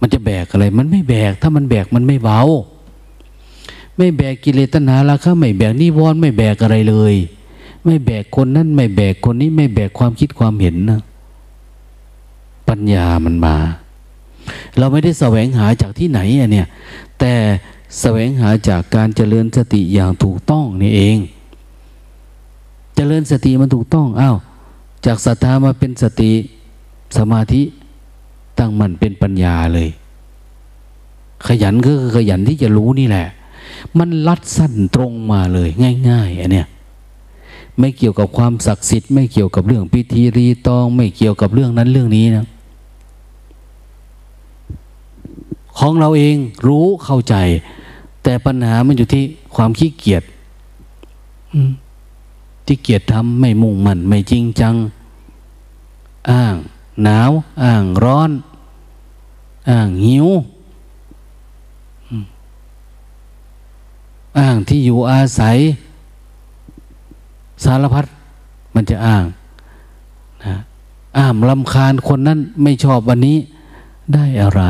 [0.00, 2.40] มันจะแบกอะไร มันไม่แบก ถ้ามันแบกมันไม่เบา
[3.96, 7.14] ไม่แบกกิเลสตัณหาราคะไม่แบกนิวรณ์ไม่แบกอะไรเลย
[7.84, 11.00] ไม่แบกคนนั้นไม่แบกคนนี้ไม่แบกความคิดความเห็นนะ
[12.68, 13.56] ปัญญามันมา
[14.78, 16.66] เราไม่ได้แสวงหาจากที่ไหนอะเนี่ย
[17.18, 17.32] แต่
[18.00, 21.16] แสวงหาจากการเจริญสติอย่างถูกต้องนี่เอง
[22.96, 24.36] เจริญสติมันถูกต้องอา้าว
[25.06, 26.32] จากศรัทธามาเป็นสติ
[27.18, 27.62] สมาธิ
[28.58, 29.88] ตั้งมันเป็นปัญญาเลย
[31.46, 33.26] ขยันก็คือขยันที่จะรู้นี่แหละ
[33.98, 35.68] มันลัดสั้นตรงมาเลย
[36.08, 36.68] ง่าย ๆอันเนี้ย
[37.78, 42.46] ไม่เกี่ยวกับความศักดิ์สิทธิ์ไม่เกี่ยวกับเรื่องพิธีรีตอง ไม่เกี่ยวกับเรื่องนั้นเรื่องนี้นะ
[45.78, 46.36] ของเราเอง
[46.66, 47.34] รู้เข้าใจ
[48.22, 49.24] แต่ปัญหามันอยู่ที่
[49.54, 50.22] ความขี้เกียจ
[51.54, 51.70] อืม
[52.66, 54.74] ที่เกียจทำไม่มุ่งมั่นไม่จริงจัง
[56.30, 56.54] อ้าง
[57.02, 57.30] หนาว
[57.62, 58.30] อ้างร้อน
[59.70, 60.28] อ้างหิว
[64.38, 65.58] อ้างที่อยู่อาศัย
[67.64, 68.04] สารพัด
[68.74, 69.24] มันจะอ้าง
[70.44, 70.56] นะ
[71.18, 73.36] อ้ามลำคาญคนนั้นไม่ชอบวันนี้
[74.14, 74.62] ได้อะไร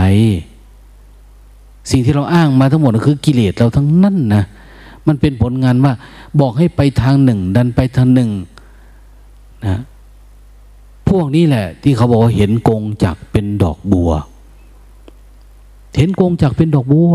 [1.91, 4.45] สิ่งที่เราอ้างมาทั้งหมดคือกิเลสเราทั้งนั้นนะ
[5.07, 5.93] มันเป็นผลงานว่า
[6.41, 8.31] บอกให้ไปทางหนึ่ง ดันไปทางหนึ่ง
[9.67, 9.81] นะ
[11.09, 14.11] พวกนี้แหละ ที่เขาบอกว่าเห็นกงจักเป็นดอกบัว
[15.97, 17.15] เห็นกงจักเป็นดอกบัว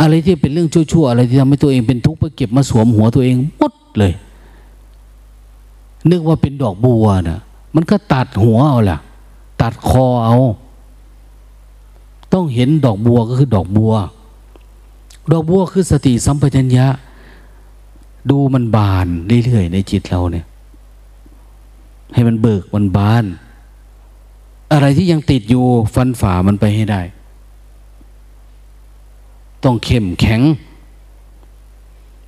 [0.00, 4.12] อะไรที่เป็นเรื่องชั่วๆอะไรที่ทำให้ตัวเองเป็นทุกข์ไปเก็บมาสวมหัวตัวเองหมดเลย
[6.10, 7.40] นึกว่าเป็นดอกบัวนะ
[7.74, 8.98] มันก็ตัดหัวเอาล่ะ
[9.62, 10.36] ตัดคอเอา
[12.32, 13.92] ต้องเห็นดอกบัวก็คือดอกบัว
[15.32, 16.86] ดอกบัวคือสติสัมปชัญญะ
[18.30, 19.06] ดูมันบาน
[19.44, 20.46] เรื่อยๆในจิตเราเนี่ย
[22.14, 23.24] ให้มันเบิกมันบาน
[24.72, 25.64] อะไรที่ยังติดอยู่
[25.94, 27.02] ฟันฝ่ามันไปให้ได้
[29.64, 30.42] ต้องเข้มแข็ง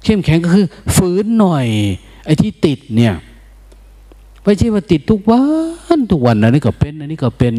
[0.05, 0.67] เข้มแข็งก็คือ
[0.97, 1.67] ฝืนหน่อย
[2.25, 3.15] ไอ้ที่ติดเนี่ย
[4.43, 5.43] ไม่ใช่ว่าติดทุกวั
[5.97, 7.55] นทุกวันอันนี้ก็เป็นอันนี้ก็เป็น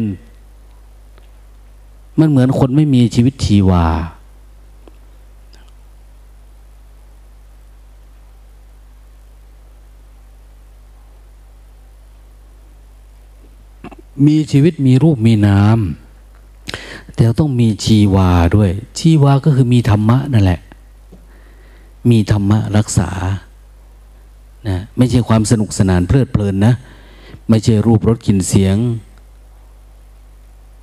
[2.18, 3.86] มันเหมือนคนไม่มีชีวิตชีวา
[14.26, 15.78] มีชีวิตมีรูปมีนาม
[17.16, 20.60] แต่ต้องมีชีวาด้วย ชีวาก็คือมีธรรมะนั่นแหละ
[22.10, 23.10] มีธรรมะรักษา
[24.68, 26.74] นะไม่ใช่ความสนุกสนานเพลิดเพลินนะ
[27.48, 28.76] ไม่ใช่รูปรสกลิ่นเสียง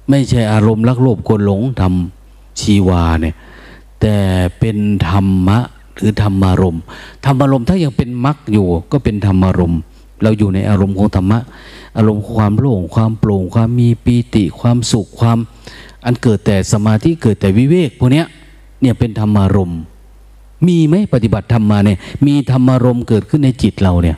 [0.10, 3.36] ไม่ใช่อารมณ์รักโลภโกรหลงทำชีวาเนี่ย
[4.02, 4.16] แต่
[4.60, 4.78] เป็น
[5.10, 5.60] ธรรมะ
[5.95, 6.82] หรือธรรมารมณ์
[7.26, 9.80] ธรรมารมณ์ถ้ายังเป็นมรรคอยู่ ก็เป็นธรรมารมณ์
[10.24, 11.40] เราอยู่ในอารมณ์ของธรรมะ
[11.98, 15.38] อารมณ์ความโล่งความโปร่ง ความมีปีติความสุขความ
[16.06, 18.24] อันเกิดแต่สมาธิเกิดแต่วิเวกพวกนี้
[18.82, 19.80] เนี่ยเป็นธรรมารมณ์
[20.68, 24.18] มีไหมปฏิบัติธรรมมาเนี่ย มีธรรมารมเกิดขึ้นในจิตเราเนี่ย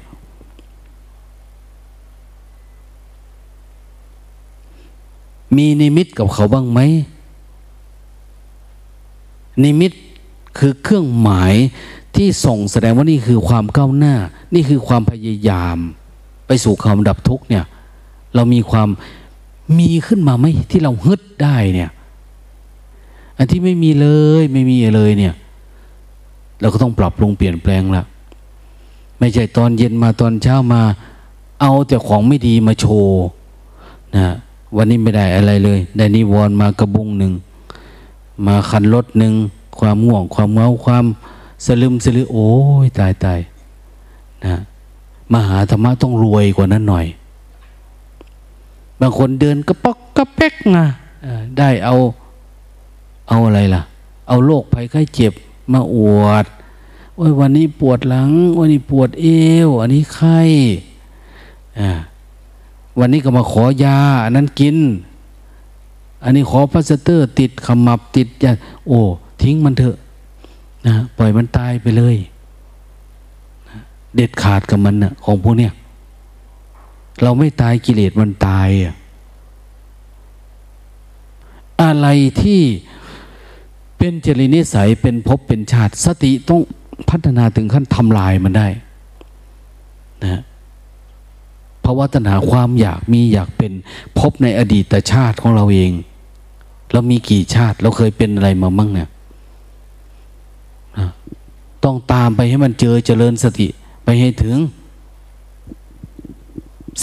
[5.57, 6.79] มีนิมิตกับเขาบ้างไหม
[9.63, 9.91] นิมิต
[10.57, 11.53] คือเครื่องหมาย
[12.15, 14.15] ที่ส่งแสดงว่านี่คือความก้าวหน้า
[14.53, 15.77] นี่คือความพยายาม
[16.47, 17.65] ไปสู่ความดับทุกเนี่ย
[18.35, 18.89] เรามีความ
[19.79, 21.89] มีขึ้นมาไหมที่เราฮึดได้เนี่ย
[23.37, 24.07] อันที่ไม่มีเล
[24.41, 25.33] ยไม่มีเลยเนี่ย
[26.59, 28.03] เราก็ต้องปรับปรุงเปลี่ยนแปลงละ
[29.19, 30.81] ไม่ใช่ตอนเย็นมาตอนเช้ามา
[31.61, 33.23] เอาแต่ของไม่ดีมาโชว์
[34.15, 34.33] นะ
[34.77, 37.33] วันนี้ไม่ได้อะไรเลย ได้นิวรณ์มากระบุงหนึ่ง
[38.45, 39.33] มาคันรถหนึ่ง
[39.79, 41.05] ความง่วง ความเมาความ
[41.65, 42.49] สลึมสลือโอ้
[42.85, 43.39] ยตายตาย
[44.45, 44.55] นะ
[45.33, 47.05] มหาธรรมะต้องรวยกว่านั้นหน่อย
[48.99, 50.85] บางคนเดินกระปอกกระแป๊กนะ
[51.57, 51.95] ได้เอา
[53.29, 53.81] เอาอะไรล่ะ
[54.27, 55.33] เอาโรคภัยไข้เจ็บ
[55.71, 56.45] มาอวด
[57.19, 59.27] ว่าวันนี้ปวดหลังวันนี้ปวดเอ
[59.67, 60.41] ว อันนี้ไข้
[62.99, 64.77] วันนี้ก็มาขอยาอันนั้นกิน
[66.23, 68.51] อันนี้ขอพลาสเตอร์ ติดขมับติดยา
[68.87, 68.99] โอ้
[69.41, 69.95] ทิ้งมันเถอะ
[70.87, 72.15] นะปล่อยมันตายไปเลย
[74.15, 75.73] เด็ดขาดกับมันนะของพวกเนี้ย
[77.21, 78.93] เราไม่ตายกิเลสมันตายอะ
[81.81, 82.07] อะไร
[82.41, 82.61] ที่
[84.05, 86.61] เป็นจรินิสัยเป็นภพเป็นชาติ สติต้อง
[87.09, 88.67] พัฒนาถึงขั้นทำลายมันได้
[90.23, 90.41] นะ
[91.81, 93.71] เพราว่าตัณหาความอยากมีอยากเป็น
[94.19, 95.91] พบในอดีตชาติของเราเอง
[96.91, 99.09] เรามีกี่ชาติเราเคยเป็นอะไรมามั่งเนี่ย
[100.97, 101.09] นะ
[101.83, 103.67] ต้องตามไปให้มันเจอเจริญสติ
[104.05, 104.57] ไปให้ถึง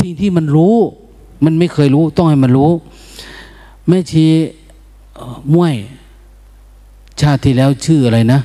[0.00, 0.76] สิ่งที่มันรู้
[1.44, 2.70] มันไม่เคยรู้ ต้องให้มันรู้
[3.88, 4.24] แม่ชี
[5.54, 5.74] ม้วย
[7.20, 8.40] ชาติที่แล้วชื่ออะไรนะ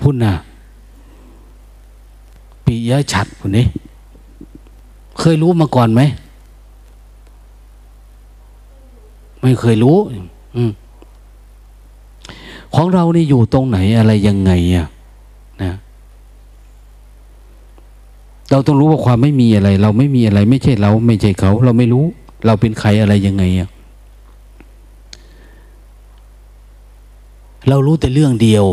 [0.00, 0.32] พุ่นนะ
[2.64, 3.66] ปิยะฉัดพุ่นนี้
[5.18, 6.00] เคยรู้มาก่อนไหม
[9.40, 9.98] ไม่เคยรู้
[12.74, 14.86] ของเรานี่อยู่ตรงไหนอะไรยังไงอะ
[15.62, 15.72] นะ
[18.50, 22.04] เราต้องรู้ว่าความไม่มีอะไร เราไม่มีอะไร ไม่ใช่เรา ไม่ใช่เขา เราไม่รู้
[22.46, 23.68] เราเป็นใครอะไรยังไงอะ
[27.68, 28.64] เรารู้แต่เรื่องเดียว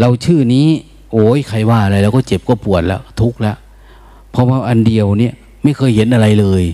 [0.00, 0.66] เราชื่อนี้
[1.12, 3.56] โอ้ยใครว่าอะไรเราก็เจ็บก็ปวดแล้ว ทุกข์แล้ว
[4.30, 6.64] เพราะว่าอันเดียวเนี่ยไม่เคยเห็นอะไรเลย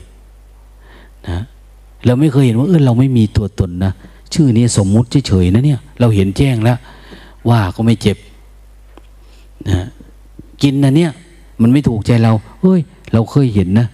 [1.29, 1.41] นะ
[2.07, 3.93] เราไม่เคยเห็นว่าเออเราไม่มีตัวตนนะ
[4.35, 6.79] ชื่อนี้สมมุติเฉยๆนะเนี่ย เราเห็นแจ้งแล้ว
[7.51, 8.17] ว่าก็ไม่เจ็บ
[9.69, 9.87] นะ
[10.63, 11.11] กินนะเนี่ย
[11.63, 12.81] มันไม่ถูกใจเราเฮ้ย
[13.13, 13.87] เราเคยเห็นนะ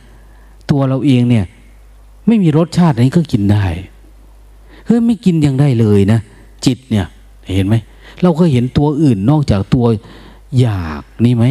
[0.71, 1.45] ตัวเราเองเนี่ย
[2.27, 3.65] ไม่มีรสชาตินี้ก็กินได้
[4.87, 6.19] เฮ้ยไม่กินยังได้เลยนะ
[6.67, 7.07] จิตเนี่ย
[7.55, 7.75] เห็นไหม
[8.23, 9.87] เราเคยเห็นตัวอื่นนอกจากตัว
[10.61, 11.45] อยากนี่ไหม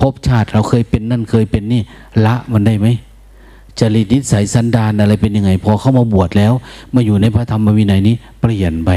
[0.00, 1.80] พบชาติเราเคยเป็นนั่นเคยเป็นนี่
[2.24, 2.86] ละมันได้ไหม
[3.78, 6.52] จริตนิสัยสันดานอะไรเป็นยังไง พอเข้ามาบวชแล้ว
[6.94, 8.90] มาอยู่ในพระธรรมวินัยนี้ เปลี่ยนไป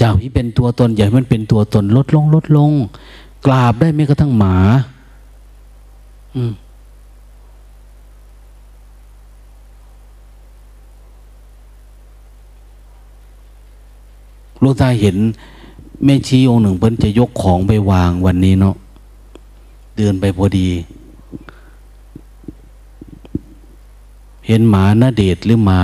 [0.00, 2.70] จากที่เป็นตัวตนใหญ่มันเป็นตัวตนลดลงลดลง
[3.46, 4.56] กราบได้ไม่กระทั่งหมา
[6.34, 6.52] อืม
[14.64, 15.16] ลูกตาเห็น
[16.04, 18.74] แม่ชีองค์หนึ่งเพิ่นจะยกของไปวางวันนี้เนาะ
[19.96, 20.68] เดินไปพอดี
[24.46, 25.80] เห็นหมาหน้าเดชหรือหมา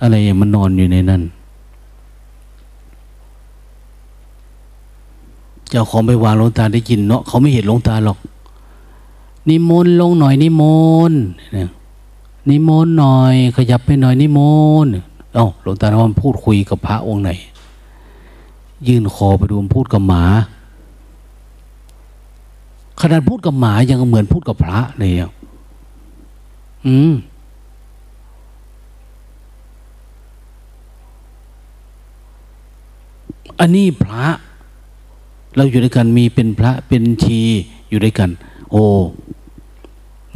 [0.00, 1.22] อะไรมันนอนอยู่ในนั้น
[5.70, 8.18] เจ้าของไปวางลงตาได้ยินเนาะเขาไม่เห็นลงตาหรอก
[9.48, 10.62] นิมนต์ลงหน่อยนิม
[11.10, 11.20] นต์
[12.48, 14.40] นิมนต์หน่อย ขยับไปหน่อยนิม
[14.84, 14.92] นต์
[15.34, 17.30] เอ้าหลวงตาว่าพูดคุยกับพระองค์ไหน
[18.86, 20.24] ยื่นคอไปดูพูดกับหมา
[23.00, 25.30] ขนาดพูดกับหมายังเหมือนพูดกับพระเลยอะ
[26.86, 27.12] อืม
[33.60, 34.26] อันนี้พระ
[35.56, 37.40] เราอยู่ด้วยกันมีเป็นพระเป็นชี
[37.88, 38.30] อยู่ด้วยกัน
[38.70, 38.84] โอ้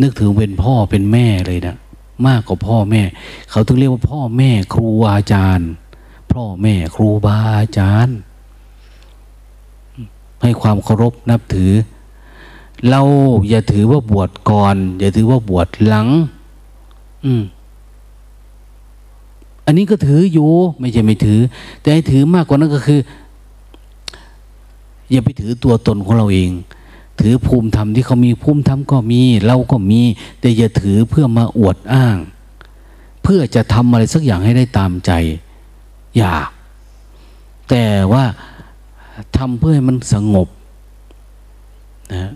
[0.02, 1.76] นึกถึงเป็นพ่อเป็นแม่เลยนะ
[2.26, 3.02] มากกว่าพ่อแม่
[3.50, 5.68] เขาถึงเรียกว่าพ่อแม่ครูอาจารย์
[6.32, 8.16] พ่อแม่ครูบาอาจารย์
[10.42, 11.72] ให้ความเคารพนับถือ
[12.90, 13.00] เรา
[13.48, 16.08] อย่าถือว่าบวชก่อน อย่าถือว่าบวชหลัง
[17.24, 17.42] อืม
[19.66, 21.40] อันนี้ก็ถืออยู่ไม่ใช่ไม่ถือ
[21.80, 23.00] แต่ให้ถือมากกว่านั้นก็คือ
[25.10, 26.50] อย่าไปถือตัวตนของเราเอง
[27.20, 30.00] ถือภูมิธรรมที่เขามีภูมิธรรมก็มี เราก็มี
[30.40, 32.16] แต่อย่าถือเพื่อมาอวดอ้าง
[33.22, 35.12] เพื่อจะทำอะไรสักอย่างให้ได้ตามใจ
[36.16, 36.48] อยาก
[37.70, 38.24] แต่ว่า
[39.36, 40.48] ทำเพื่อให้มันสงบ
[42.14, 42.32] นะ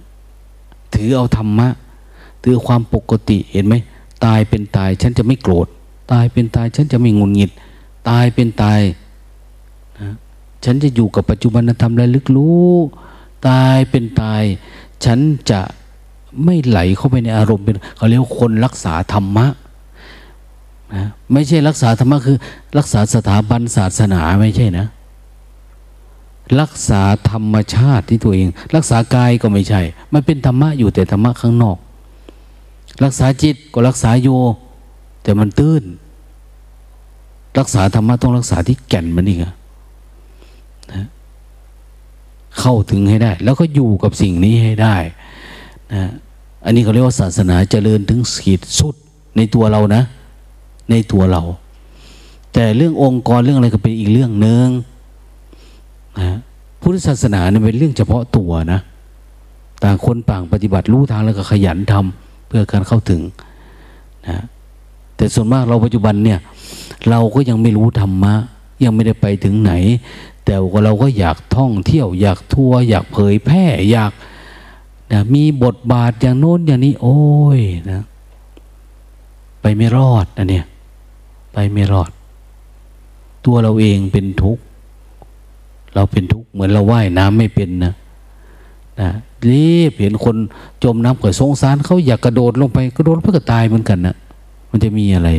[0.95, 1.69] ถือเอาธรรมะ
[2.43, 3.75] ถือความปกติเห็นไหม
[4.25, 5.67] ตายเป็นตายฉันจะไม่โกรธ
[6.13, 7.51] ตายเป็นตายฉันจะไม่งุนงิด
[8.09, 8.81] ตายเป็นตาย
[10.01, 10.15] นะ
[10.65, 12.71] ฉันจะอยู่กับปัจจุบันธรรมและลึกรู้
[13.47, 14.43] ตายเป็นตาย
[15.05, 15.19] ฉัน
[15.51, 15.61] จะ
[16.45, 19.47] ไม่ไหลเข้าไปในอารมณ์เป็นเขาเรียกคนรักษาธรรมะ
[20.95, 22.39] นะไม่ใช่รักษาธรรมะคือ
[22.79, 24.87] รักษาสถาบันศาสนาไม่ใช่นะ
[26.61, 29.81] รักษาธรรมชาติที่ตัวเอง รักษากายก็ไม่ใช่
[30.13, 31.77] มันเป็นธรรมะอยู่แต่ธรรมะข้างนอก
[33.05, 34.29] รักษาจิตก็รักษาโย
[35.23, 35.83] แต่มันตื้น
[37.59, 39.53] รักษาธรรมะต้องรักษาที่แก่นมันเองนะ
[42.61, 44.97] เข้าถึงให้ได้ แล้วก็อยู่กับสิ่งนี้ให้ได้
[45.95, 46.11] นะ
[46.65, 48.95] อันนี้เขาเรียกว่าศาสนาเจริญถึงขีดสุด
[49.37, 50.03] ในตัวเรานะ
[50.91, 51.43] ในตัวเรา
[52.53, 54.67] แต่เรื่ององค์กรเรื่องอะไรก็เป็นอีกเรื่องหนึ่ง
[56.19, 56.39] นะ
[56.81, 58.81] พุทธศาสนาเนี่ยเป็นเรื่องเฉพาะตัวนะ
[59.83, 63.21] ต่างคนต่างปฏิบัติรู้ทางแล้วก็ขยันทำเพื่อการเข้าถึง
[64.29, 64.39] นะ
[65.17, 66.39] แต่ส่วนมากเราปัจจุบันเนี่ย
[67.11, 68.35] เราก็ยังไม่รู้ธรรมะ
[68.85, 69.73] ยังไม่ได้ไปถึงไหน
[70.47, 70.55] แต่
[70.85, 74.13] เราก็อยากท่องเที่ยวอยากทัวร์อยากเผยแพร่อยาก
[75.13, 77.19] นะมีบทบาทอย่างโน้นอย่างนี้ โอ้
[77.59, 77.61] ย
[77.91, 78.03] นะ
[79.63, 80.65] ไปไม่รอดนะเนี่ย
[81.53, 82.11] ไปไม่รอด
[83.45, 84.63] ตัวเราเองเป็นทุกข์
[85.95, 87.93] เราเป็นทุกข์เหมือนเราว่ายน้ำไม่เป็นนะ
[89.01, 89.11] นะ
[89.51, 90.37] รีบเห็นคน
[90.85, 94.17] จมน้ำเกิดสงสารเขาอยากกระโดดลงไปกระโดดเพื่อตายเหมือนกันนะ
[94.71, 95.31] มันจะมีอะไร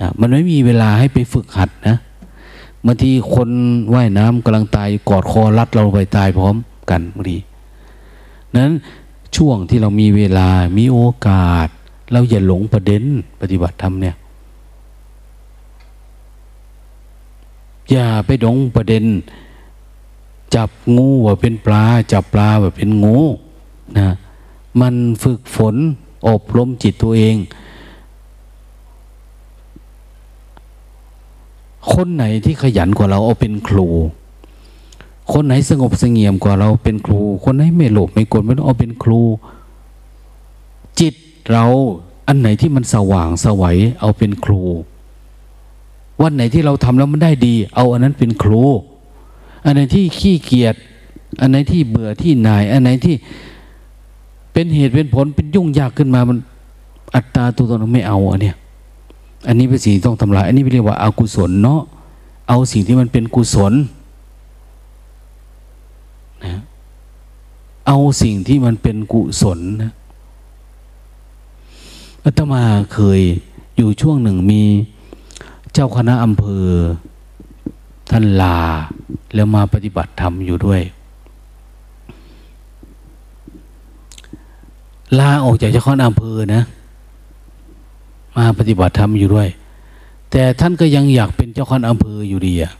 [0.00, 1.96] นะมันไม่มีเวลาให้ไปฝึกหัดนะ
[2.86, 3.50] บางทีคน
[3.94, 6.56] ว่ายน้ำกำลังตายกอดคอรัดเราไปตายพร้อม
[6.90, 7.38] กันบางที
[8.56, 8.72] นั้น
[9.36, 10.48] ช่วงที่เรามีเวลา
[10.78, 11.68] มีโอกาส
[12.12, 13.02] เราอย่าหลงประเด็น
[13.40, 14.16] ปฏิบัติธรรมเนี่ย
[17.90, 19.04] อย่าไปหลงประเด็น
[20.54, 23.18] จับงูว่าเป็นปลา จับปลาว่าเป็นงู
[23.98, 24.14] นะ
[24.80, 25.76] มันฝึกฝน
[26.28, 27.36] อบรมจิตตัวเอง
[31.92, 33.88] คนไหนที่ขยันกว่าเราเอาเป็นครู
[35.32, 39.20] คนไหนสงบสงเงียมกว่าเราเป็นครู คนไหนไม่โลภไม่โกรธไม่ต้องเอาเป็นครู
[41.00, 41.14] จิต
[41.52, 41.64] เรา
[42.28, 44.62] อันไหนที่มันสว่างสวัยเอาเป็นครู
[46.22, 48.62] วันไหนที่เราทำแล้วมันได้ดี เอาอันนั้นเป็นครู
[49.64, 50.74] อันไหนที่ขี้เกียจ
[51.40, 53.14] อันไหนที่เบื่อที่นาย อันไหนที่
[54.52, 56.38] เป็นเหตุเป็นผลเป็นยุ่งยากขึ้นมามัน
[57.14, 58.56] อัตตาตัวตนไม่เอาอันเนี้ย
[59.46, 61.80] อันนี้เป็นสิ่งที่ต้องทำลาย อันนี้เรียกว่าอากุศลเนาะ
[62.48, 63.72] เอาสิ่งที่มันเป็นกุศล
[66.44, 66.54] นะ
[67.86, 69.92] เอาสิ่งที่มันเป็นกุศลนะ
[72.24, 72.62] อาตมา
[72.92, 73.20] เคย
[73.76, 74.62] อยู่ช่วงหนึ่งมี
[75.72, 76.66] เจ้าคณะอำเภอ
[78.10, 78.58] ท่านลา
[79.34, 80.82] แล้วมาปฏิบัติธรรมอยู่ด้วย
[85.18, 86.62] ลาออกจากเจ้าคณะอำเภอนะ
[88.36, 89.48] มาปฏิบัติธรรมอยู่ด้วย
[90.30, 92.72] แต่ท่านก็ยังอยากเป็นเจ้าคณะอำเภออยู่ดีอะ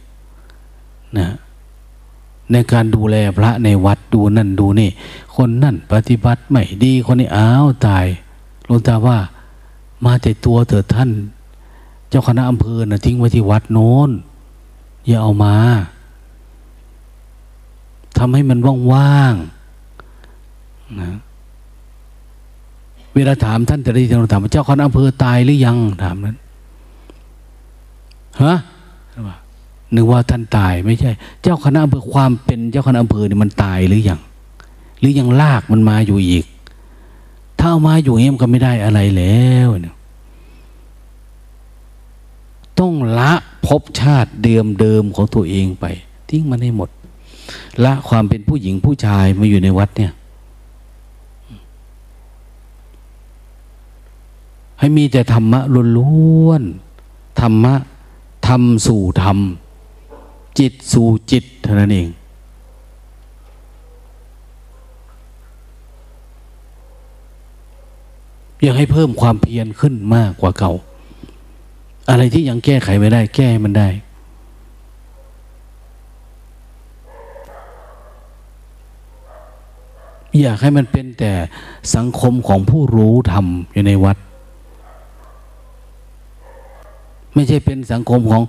[1.19, 1.29] นะ
[2.53, 4.91] ในการดูแลพระในวัดดูนั่นดูนี่
[5.37, 8.07] คนนั่นปฏิบัติไม่ดีคนนี้อ้าวตาย
[8.67, 9.19] หลวงตาว่า
[10.05, 11.11] มาแต่ตัวเถิดท่าน
[12.09, 14.11] เจ้าคณะอำเภอนะทิ้งไว้ที่วัดโน้น
[15.07, 15.57] อย่าเอามา
[18.19, 18.59] ทำให้มัน
[18.93, 21.11] ว่างๆนะ
[23.15, 26.37] เวลาถามท่านแต่ละทีเราถามว่าเจ้าคณะอำเภอตายหรือยังถามนั้น
[28.43, 28.55] ฮะ
[29.95, 31.11] นึกว่าท่านตายไม่ใช่
[31.43, 34.21] เจ้าคณะอำเภอความเป็นเจ้าคณะอำเภอเนี่ยมันตายหรือยัง
[34.99, 36.45] หรือยังลากมันมาอยู่อีก
[37.59, 39.95] ถ้าเอามาอยู่เงี้ยมันก็ไม่ได้อะไรแล้วเนี่ย
[42.81, 43.33] ต้องละ
[43.67, 45.85] ภพชาติเดิมเดิมของตัวเองไป
[46.29, 46.89] ทิ้งมันให้หมด
[47.85, 50.13] ละความเป็นผู้หญิงผู้ชายมาอยู่ในวัดเนี่ย
[54.85, 55.61] ให้มีแต่ธรรมะ
[55.97, 57.75] ล้วนๆธรรมะ
[58.47, 59.39] ทำสู่ธรรม
[60.59, 62.09] จิตสู่จิตเท่านั้นเอง
[68.63, 70.73] อยังให้เพิ่มความเพียรขึ้นมากกว่าเก่า
[72.11, 73.89] อะไรที่ยังแก้ไขไม่ได้ แก้มันได้
[80.41, 81.33] อยากให้มันเป็นแต่
[81.95, 84.19] สังคมของผู้รู้ธรรมอยู่ในวัด
[87.35, 88.43] ไม่ใช่เป็นสังคมของ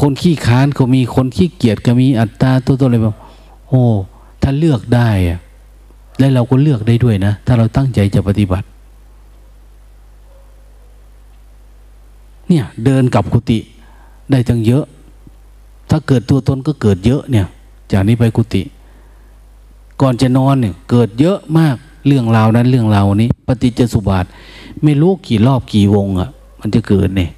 [0.00, 3.14] คนขี้ค้านก็มีคนขี้เกียจก็มีอัตตาตัวตัวอะไรแบบ
[3.68, 3.82] โอ้
[4.42, 5.38] ถ้าเลือกได้อะ
[6.18, 8.66] และเราก็เลือกได้ด้วยนะ ถ้าเราตั้งใจจะปฏิบัติ
[12.48, 13.58] เนี่ย เดินกับกุฏิ
[14.30, 14.84] ได้ตั้งเยอะ
[15.90, 17.46] ถ้าเกิดตัวตนก็เกิดเยอะเนี่ย
[17.92, 18.62] จากนี้ไปกุฏิ
[20.00, 24.24] ก่อนจะนอนเนี่ย เกิดเยอะมากเรื่องราวนั้นเรื่องราวนี้ ปฏิจจสุบาท
[24.84, 26.28] ไม่รู้กี่รอบกี่วงอะ่ะ
[26.60, 27.30] มันจะเกิดเนี่ย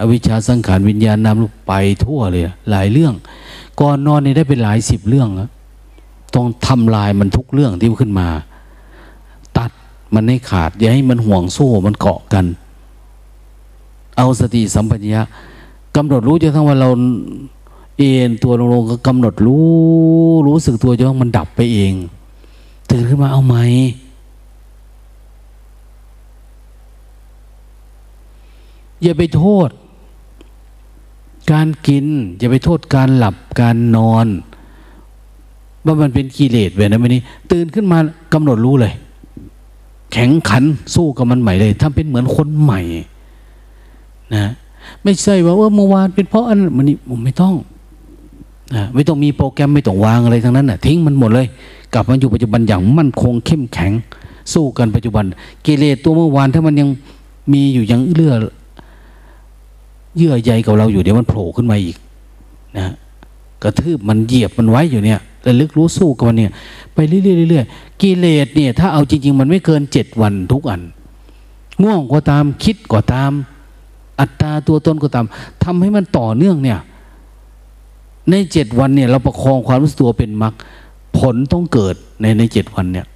[0.00, 1.72] อวิชชาสังขารวิญญาณนำไป
[2.04, 3.14] ทั่วเลยหลายเรื่อง
[3.80, 5.50] ก่อนนอนนี่ได้เป็นหลายสิบเรื่องแล้ว
[6.34, 8.28] ต้องทำลายมันทุกเรื่องที่ขึ้นมา
[9.56, 9.70] ตัด
[10.14, 12.44] มันให้ขาด อย่าให้มันห่วงโซ่มันเกาะกัน
[14.16, 15.22] เอาสติสัมปชัญญะ
[15.96, 16.88] กำหนดรู้จนทั้งว่าเรา
[17.98, 19.66] เอ็นตัวลงๆก็กำหนดรู้
[20.46, 21.92] รู้สึกตัวจนมันดับไปเอง
[22.90, 23.56] ตื่นขึ้นมาเอาไหม
[29.02, 29.68] อย่าไปโทษ
[31.52, 32.06] การกิน
[32.38, 34.26] อย่าไปโทษการหลับการนอน
[35.84, 37.98] ว่ามันเป็นกิเลสแบบนั้นไม่นี้ ตื่นขึ้นมา
[38.32, 38.92] กำหนดรู้เลย
[40.12, 40.64] แข็งขัน
[40.94, 42.80] สู้กับมันใหม่เลยทำเป็นเหมือนคนใหม่
[44.34, 44.44] นะ
[45.02, 47.54] ไม่ใช่ว่าเมื่อวานเป็นเพราะอันมันนี่ผมไม่ต้อง
[48.74, 51.46] นะไม่ต้องมีโปรแกรมไม่ต้องวางอะไรทั้งนั้นนะทิ้งมันหมดเลย
[51.94, 53.92] กลับมาอยู่ปัจจุบันอย่างมั่นคงเข้มแข็ง
[54.52, 55.24] สู้กันปัจจุบัน
[55.66, 56.88] กิเลสตัวเมื่อวานถ้ามันยัง
[57.52, 58.34] มีอยู่ยังเลื่อ
[60.16, 61.96] เยื่อใยกับเราอยู่เดี๋ยวมันโผล่ขึ้นมาอีก
[62.78, 62.92] นะ
[63.62, 66.52] กระทืบมันเหยียบมันไว้อยู่เนี่ยระลึกรู้สู้กับมันเนี่ย
[66.94, 70.80] ไปเรื่อยๆกิเลสเนี่ย ถ้าเอาจริง ๆ มันไม่เกินเจ็ดวันทุกอัน
[71.82, 73.32] ง่วงก็ตามคิดก็ตาม
[74.20, 75.26] อัตตาตัวตนก็ตาม
[75.62, 76.78] ทำให้มันต่อเนื่องเนี่ย
[78.30, 80.54] ในเจ็ดวันเนี่ย เราประคองความรู้สึกตัวเป็นมรรค
[81.18, 83.06] ผลต้องเกิดในในเจ็ดวันเนี่ย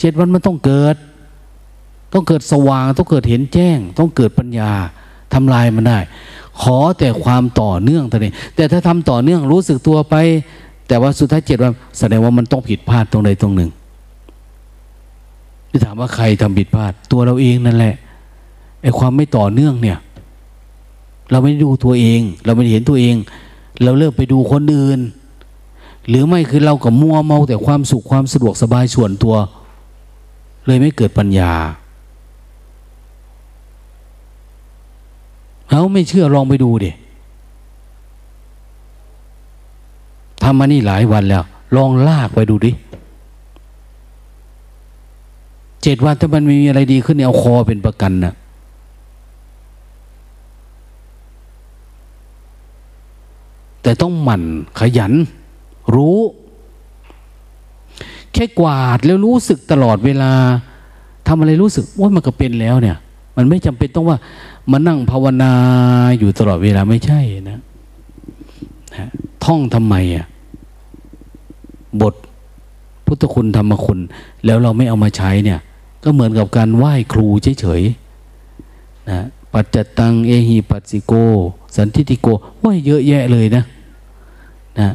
[0.00, 0.96] เจ็ดวันมันต้องเกิด
[2.12, 4.72] ต้องเกิดสว่าง ต้องเกิดเห็นแจ้ง ต้องเกิดปัญญา
[5.34, 5.98] ทำลายมันได้
[6.62, 10.14] ขอแต่ความต่อเนื่องเท่านี้แต่ถ้าทำต่อเนื่องรู้สึกตัวไป
[10.88, 13.70] แต่ว่าสุดท้ายเจ็ดวันแสดงว่ามันต้องผิดพลาดตรงใดตรงหนึ่ง
[15.70, 17.94] ที่ถามว่าใครทำผิดพลาด ตัวเราเองนั่นแหละ
[18.82, 19.98] ไอ้ความไม่ต่อเนื่องเนี่ย
[21.30, 23.16] เราไม่ดูตัวเอง เราไม่เห็นตัวเอง
[23.82, 25.00] เราเลิกไปดูคนอื่น
[26.08, 29.34] หรือไม่คือเรากับมัวเมาแต่ความสุขความสะดวกสบายส่วนตัว
[30.66, 31.52] เลยไม่เกิดปัญญา
[35.70, 36.90] เอาไม่เชื่อลองไปดูดิ
[40.42, 41.44] ทำมานี่หลายวันแล้ว
[41.76, 42.72] ลองลากไปดูดิ
[45.82, 48.34] เจ็ดวันถ้ามันมีอะไรดีขึ้นเอาคอเป็นประกันนะ
[53.82, 54.42] แต่ต้องหมั่น
[54.78, 55.12] ขยัน
[55.94, 56.18] รู้
[58.32, 60.32] แค่กวาดแล้วรู้สึกตลอดเวลา
[61.26, 62.96] ทำอะไรรู้สึกว่ามันก็เป็นแล้วเนี่ย
[63.40, 64.18] มันไม่จำเป็นต้องว่า
[64.70, 65.52] มานั่งภาวนา
[66.18, 67.20] อยู่ตลอดเวลาไม่ใช่
[67.50, 67.60] นะ
[69.44, 70.26] ท่องทำไมอะ
[72.00, 72.14] บท
[73.06, 73.98] พุทธคุณธรรมคุณ
[74.44, 75.60] แล้วเราไม่เอามาใช้เนี่ย
[76.02, 77.26] ก็เหมือนกับการไหว้ครู
[77.60, 79.20] เฉยๆนะ
[79.52, 81.12] ปัจจตังเอหิปัสสิโก
[81.76, 82.28] สันทิติโก
[82.60, 83.64] ไหว้เยอะแยะเลยนะ
[84.80, 84.88] นะ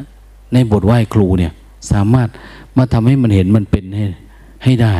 [0.52, 1.52] ในบทไหว้ครูเนี่ย
[1.90, 2.28] สามารถ
[2.76, 4.04] มาทำให้มันเห็นมันเป็นให้
[4.64, 4.94] ให้ได้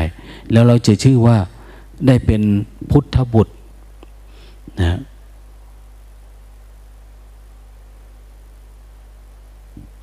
[0.53, 1.37] แล้วเราจะชื่อว่า
[2.07, 2.43] ได้เป็น
[2.91, 3.53] พุทธบุตร
[4.83, 4.99] นะ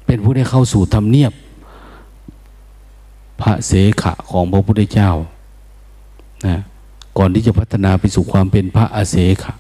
[0.06, 1.34] เป็นผู้ได้เข้าสู่ธรรมเนียบ
[3.41, 3.72] พระเส
[4.02, 5.11] ขะของพระพุทธเจ้า
[6.48, 6.57] นะ
[7.18, 9.53] ก่อนที่จะพัฒนาไปสู่ความเป็นพระอาเสขะ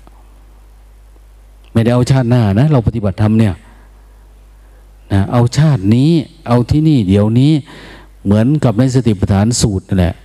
[1.71, 3.53] ไม่ได้เอาชาติหน้านะ เราปฏิบัติธรรมเนี่ย
[5.11, 6.09] นะเอาชาตินี้
[6.47, 7.51] เอาที่นี่เดี๋ยวนี้
[8.25, 10.15] เหมือนกับในสติปัฏฐานสูตรนั่นแหละ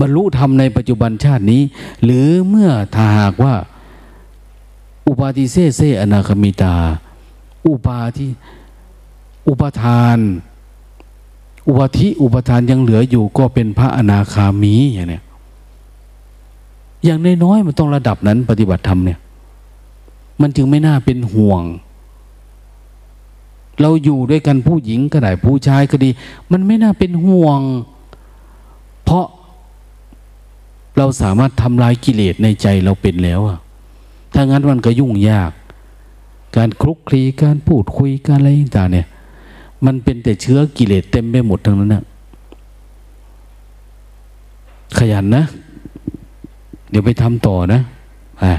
[0.00, 1.62] บรรลุธรรมในปัจจุบันชาตินี้
[2.04, 3.54] หรือเมื่อถ้าหากว่า
[5.08, 6.74] อุปาทิเซเซอนาคมิตา
[7.66, 8.26] อุปาทิ
[9.48, 10.18] อุปทาน
[11.68, 15.22] อุปธิอุปทานยังเหลืออยู่ก็เป็นพระอนาคามีอย่างเนี้ย
[17.04, 19.18] อย่างน้อยๆมันต้องระดับนั้นปฏิบัติธรรมเนี่ย
[20.40, 21.62] มันจึงไม่น่าเป็นห่วง
[23.80, 26.10] เราอยู่ด้วยกันผู้หญิงก็ได้ผู้ชายก็ดี
[26.52, 27.60] มันไม่น่าเป็นห่วง
[29.04, 29.26] เพราะ
[30.98, 33.58] เราสามารถทำลายกิเลสในใจเราเป็นแล้วอะ
[34.34, 35.52] ถ้างั้นมันก็ยุ่งยาก
[36.56, 39.06] การคลุกคลีการพูดคุยการอะไรต่างเนี่ย
[39.86, 42.02] มันเป็นแต่เชื้อกิเลสเต็มไปหมดทั้งนั้นนะ
[44.98, 45.44] ขยันนะ
[46.90, 47.80] เดี๋ยวไปทำต่อนะ
[48.42, 48.52] อ่า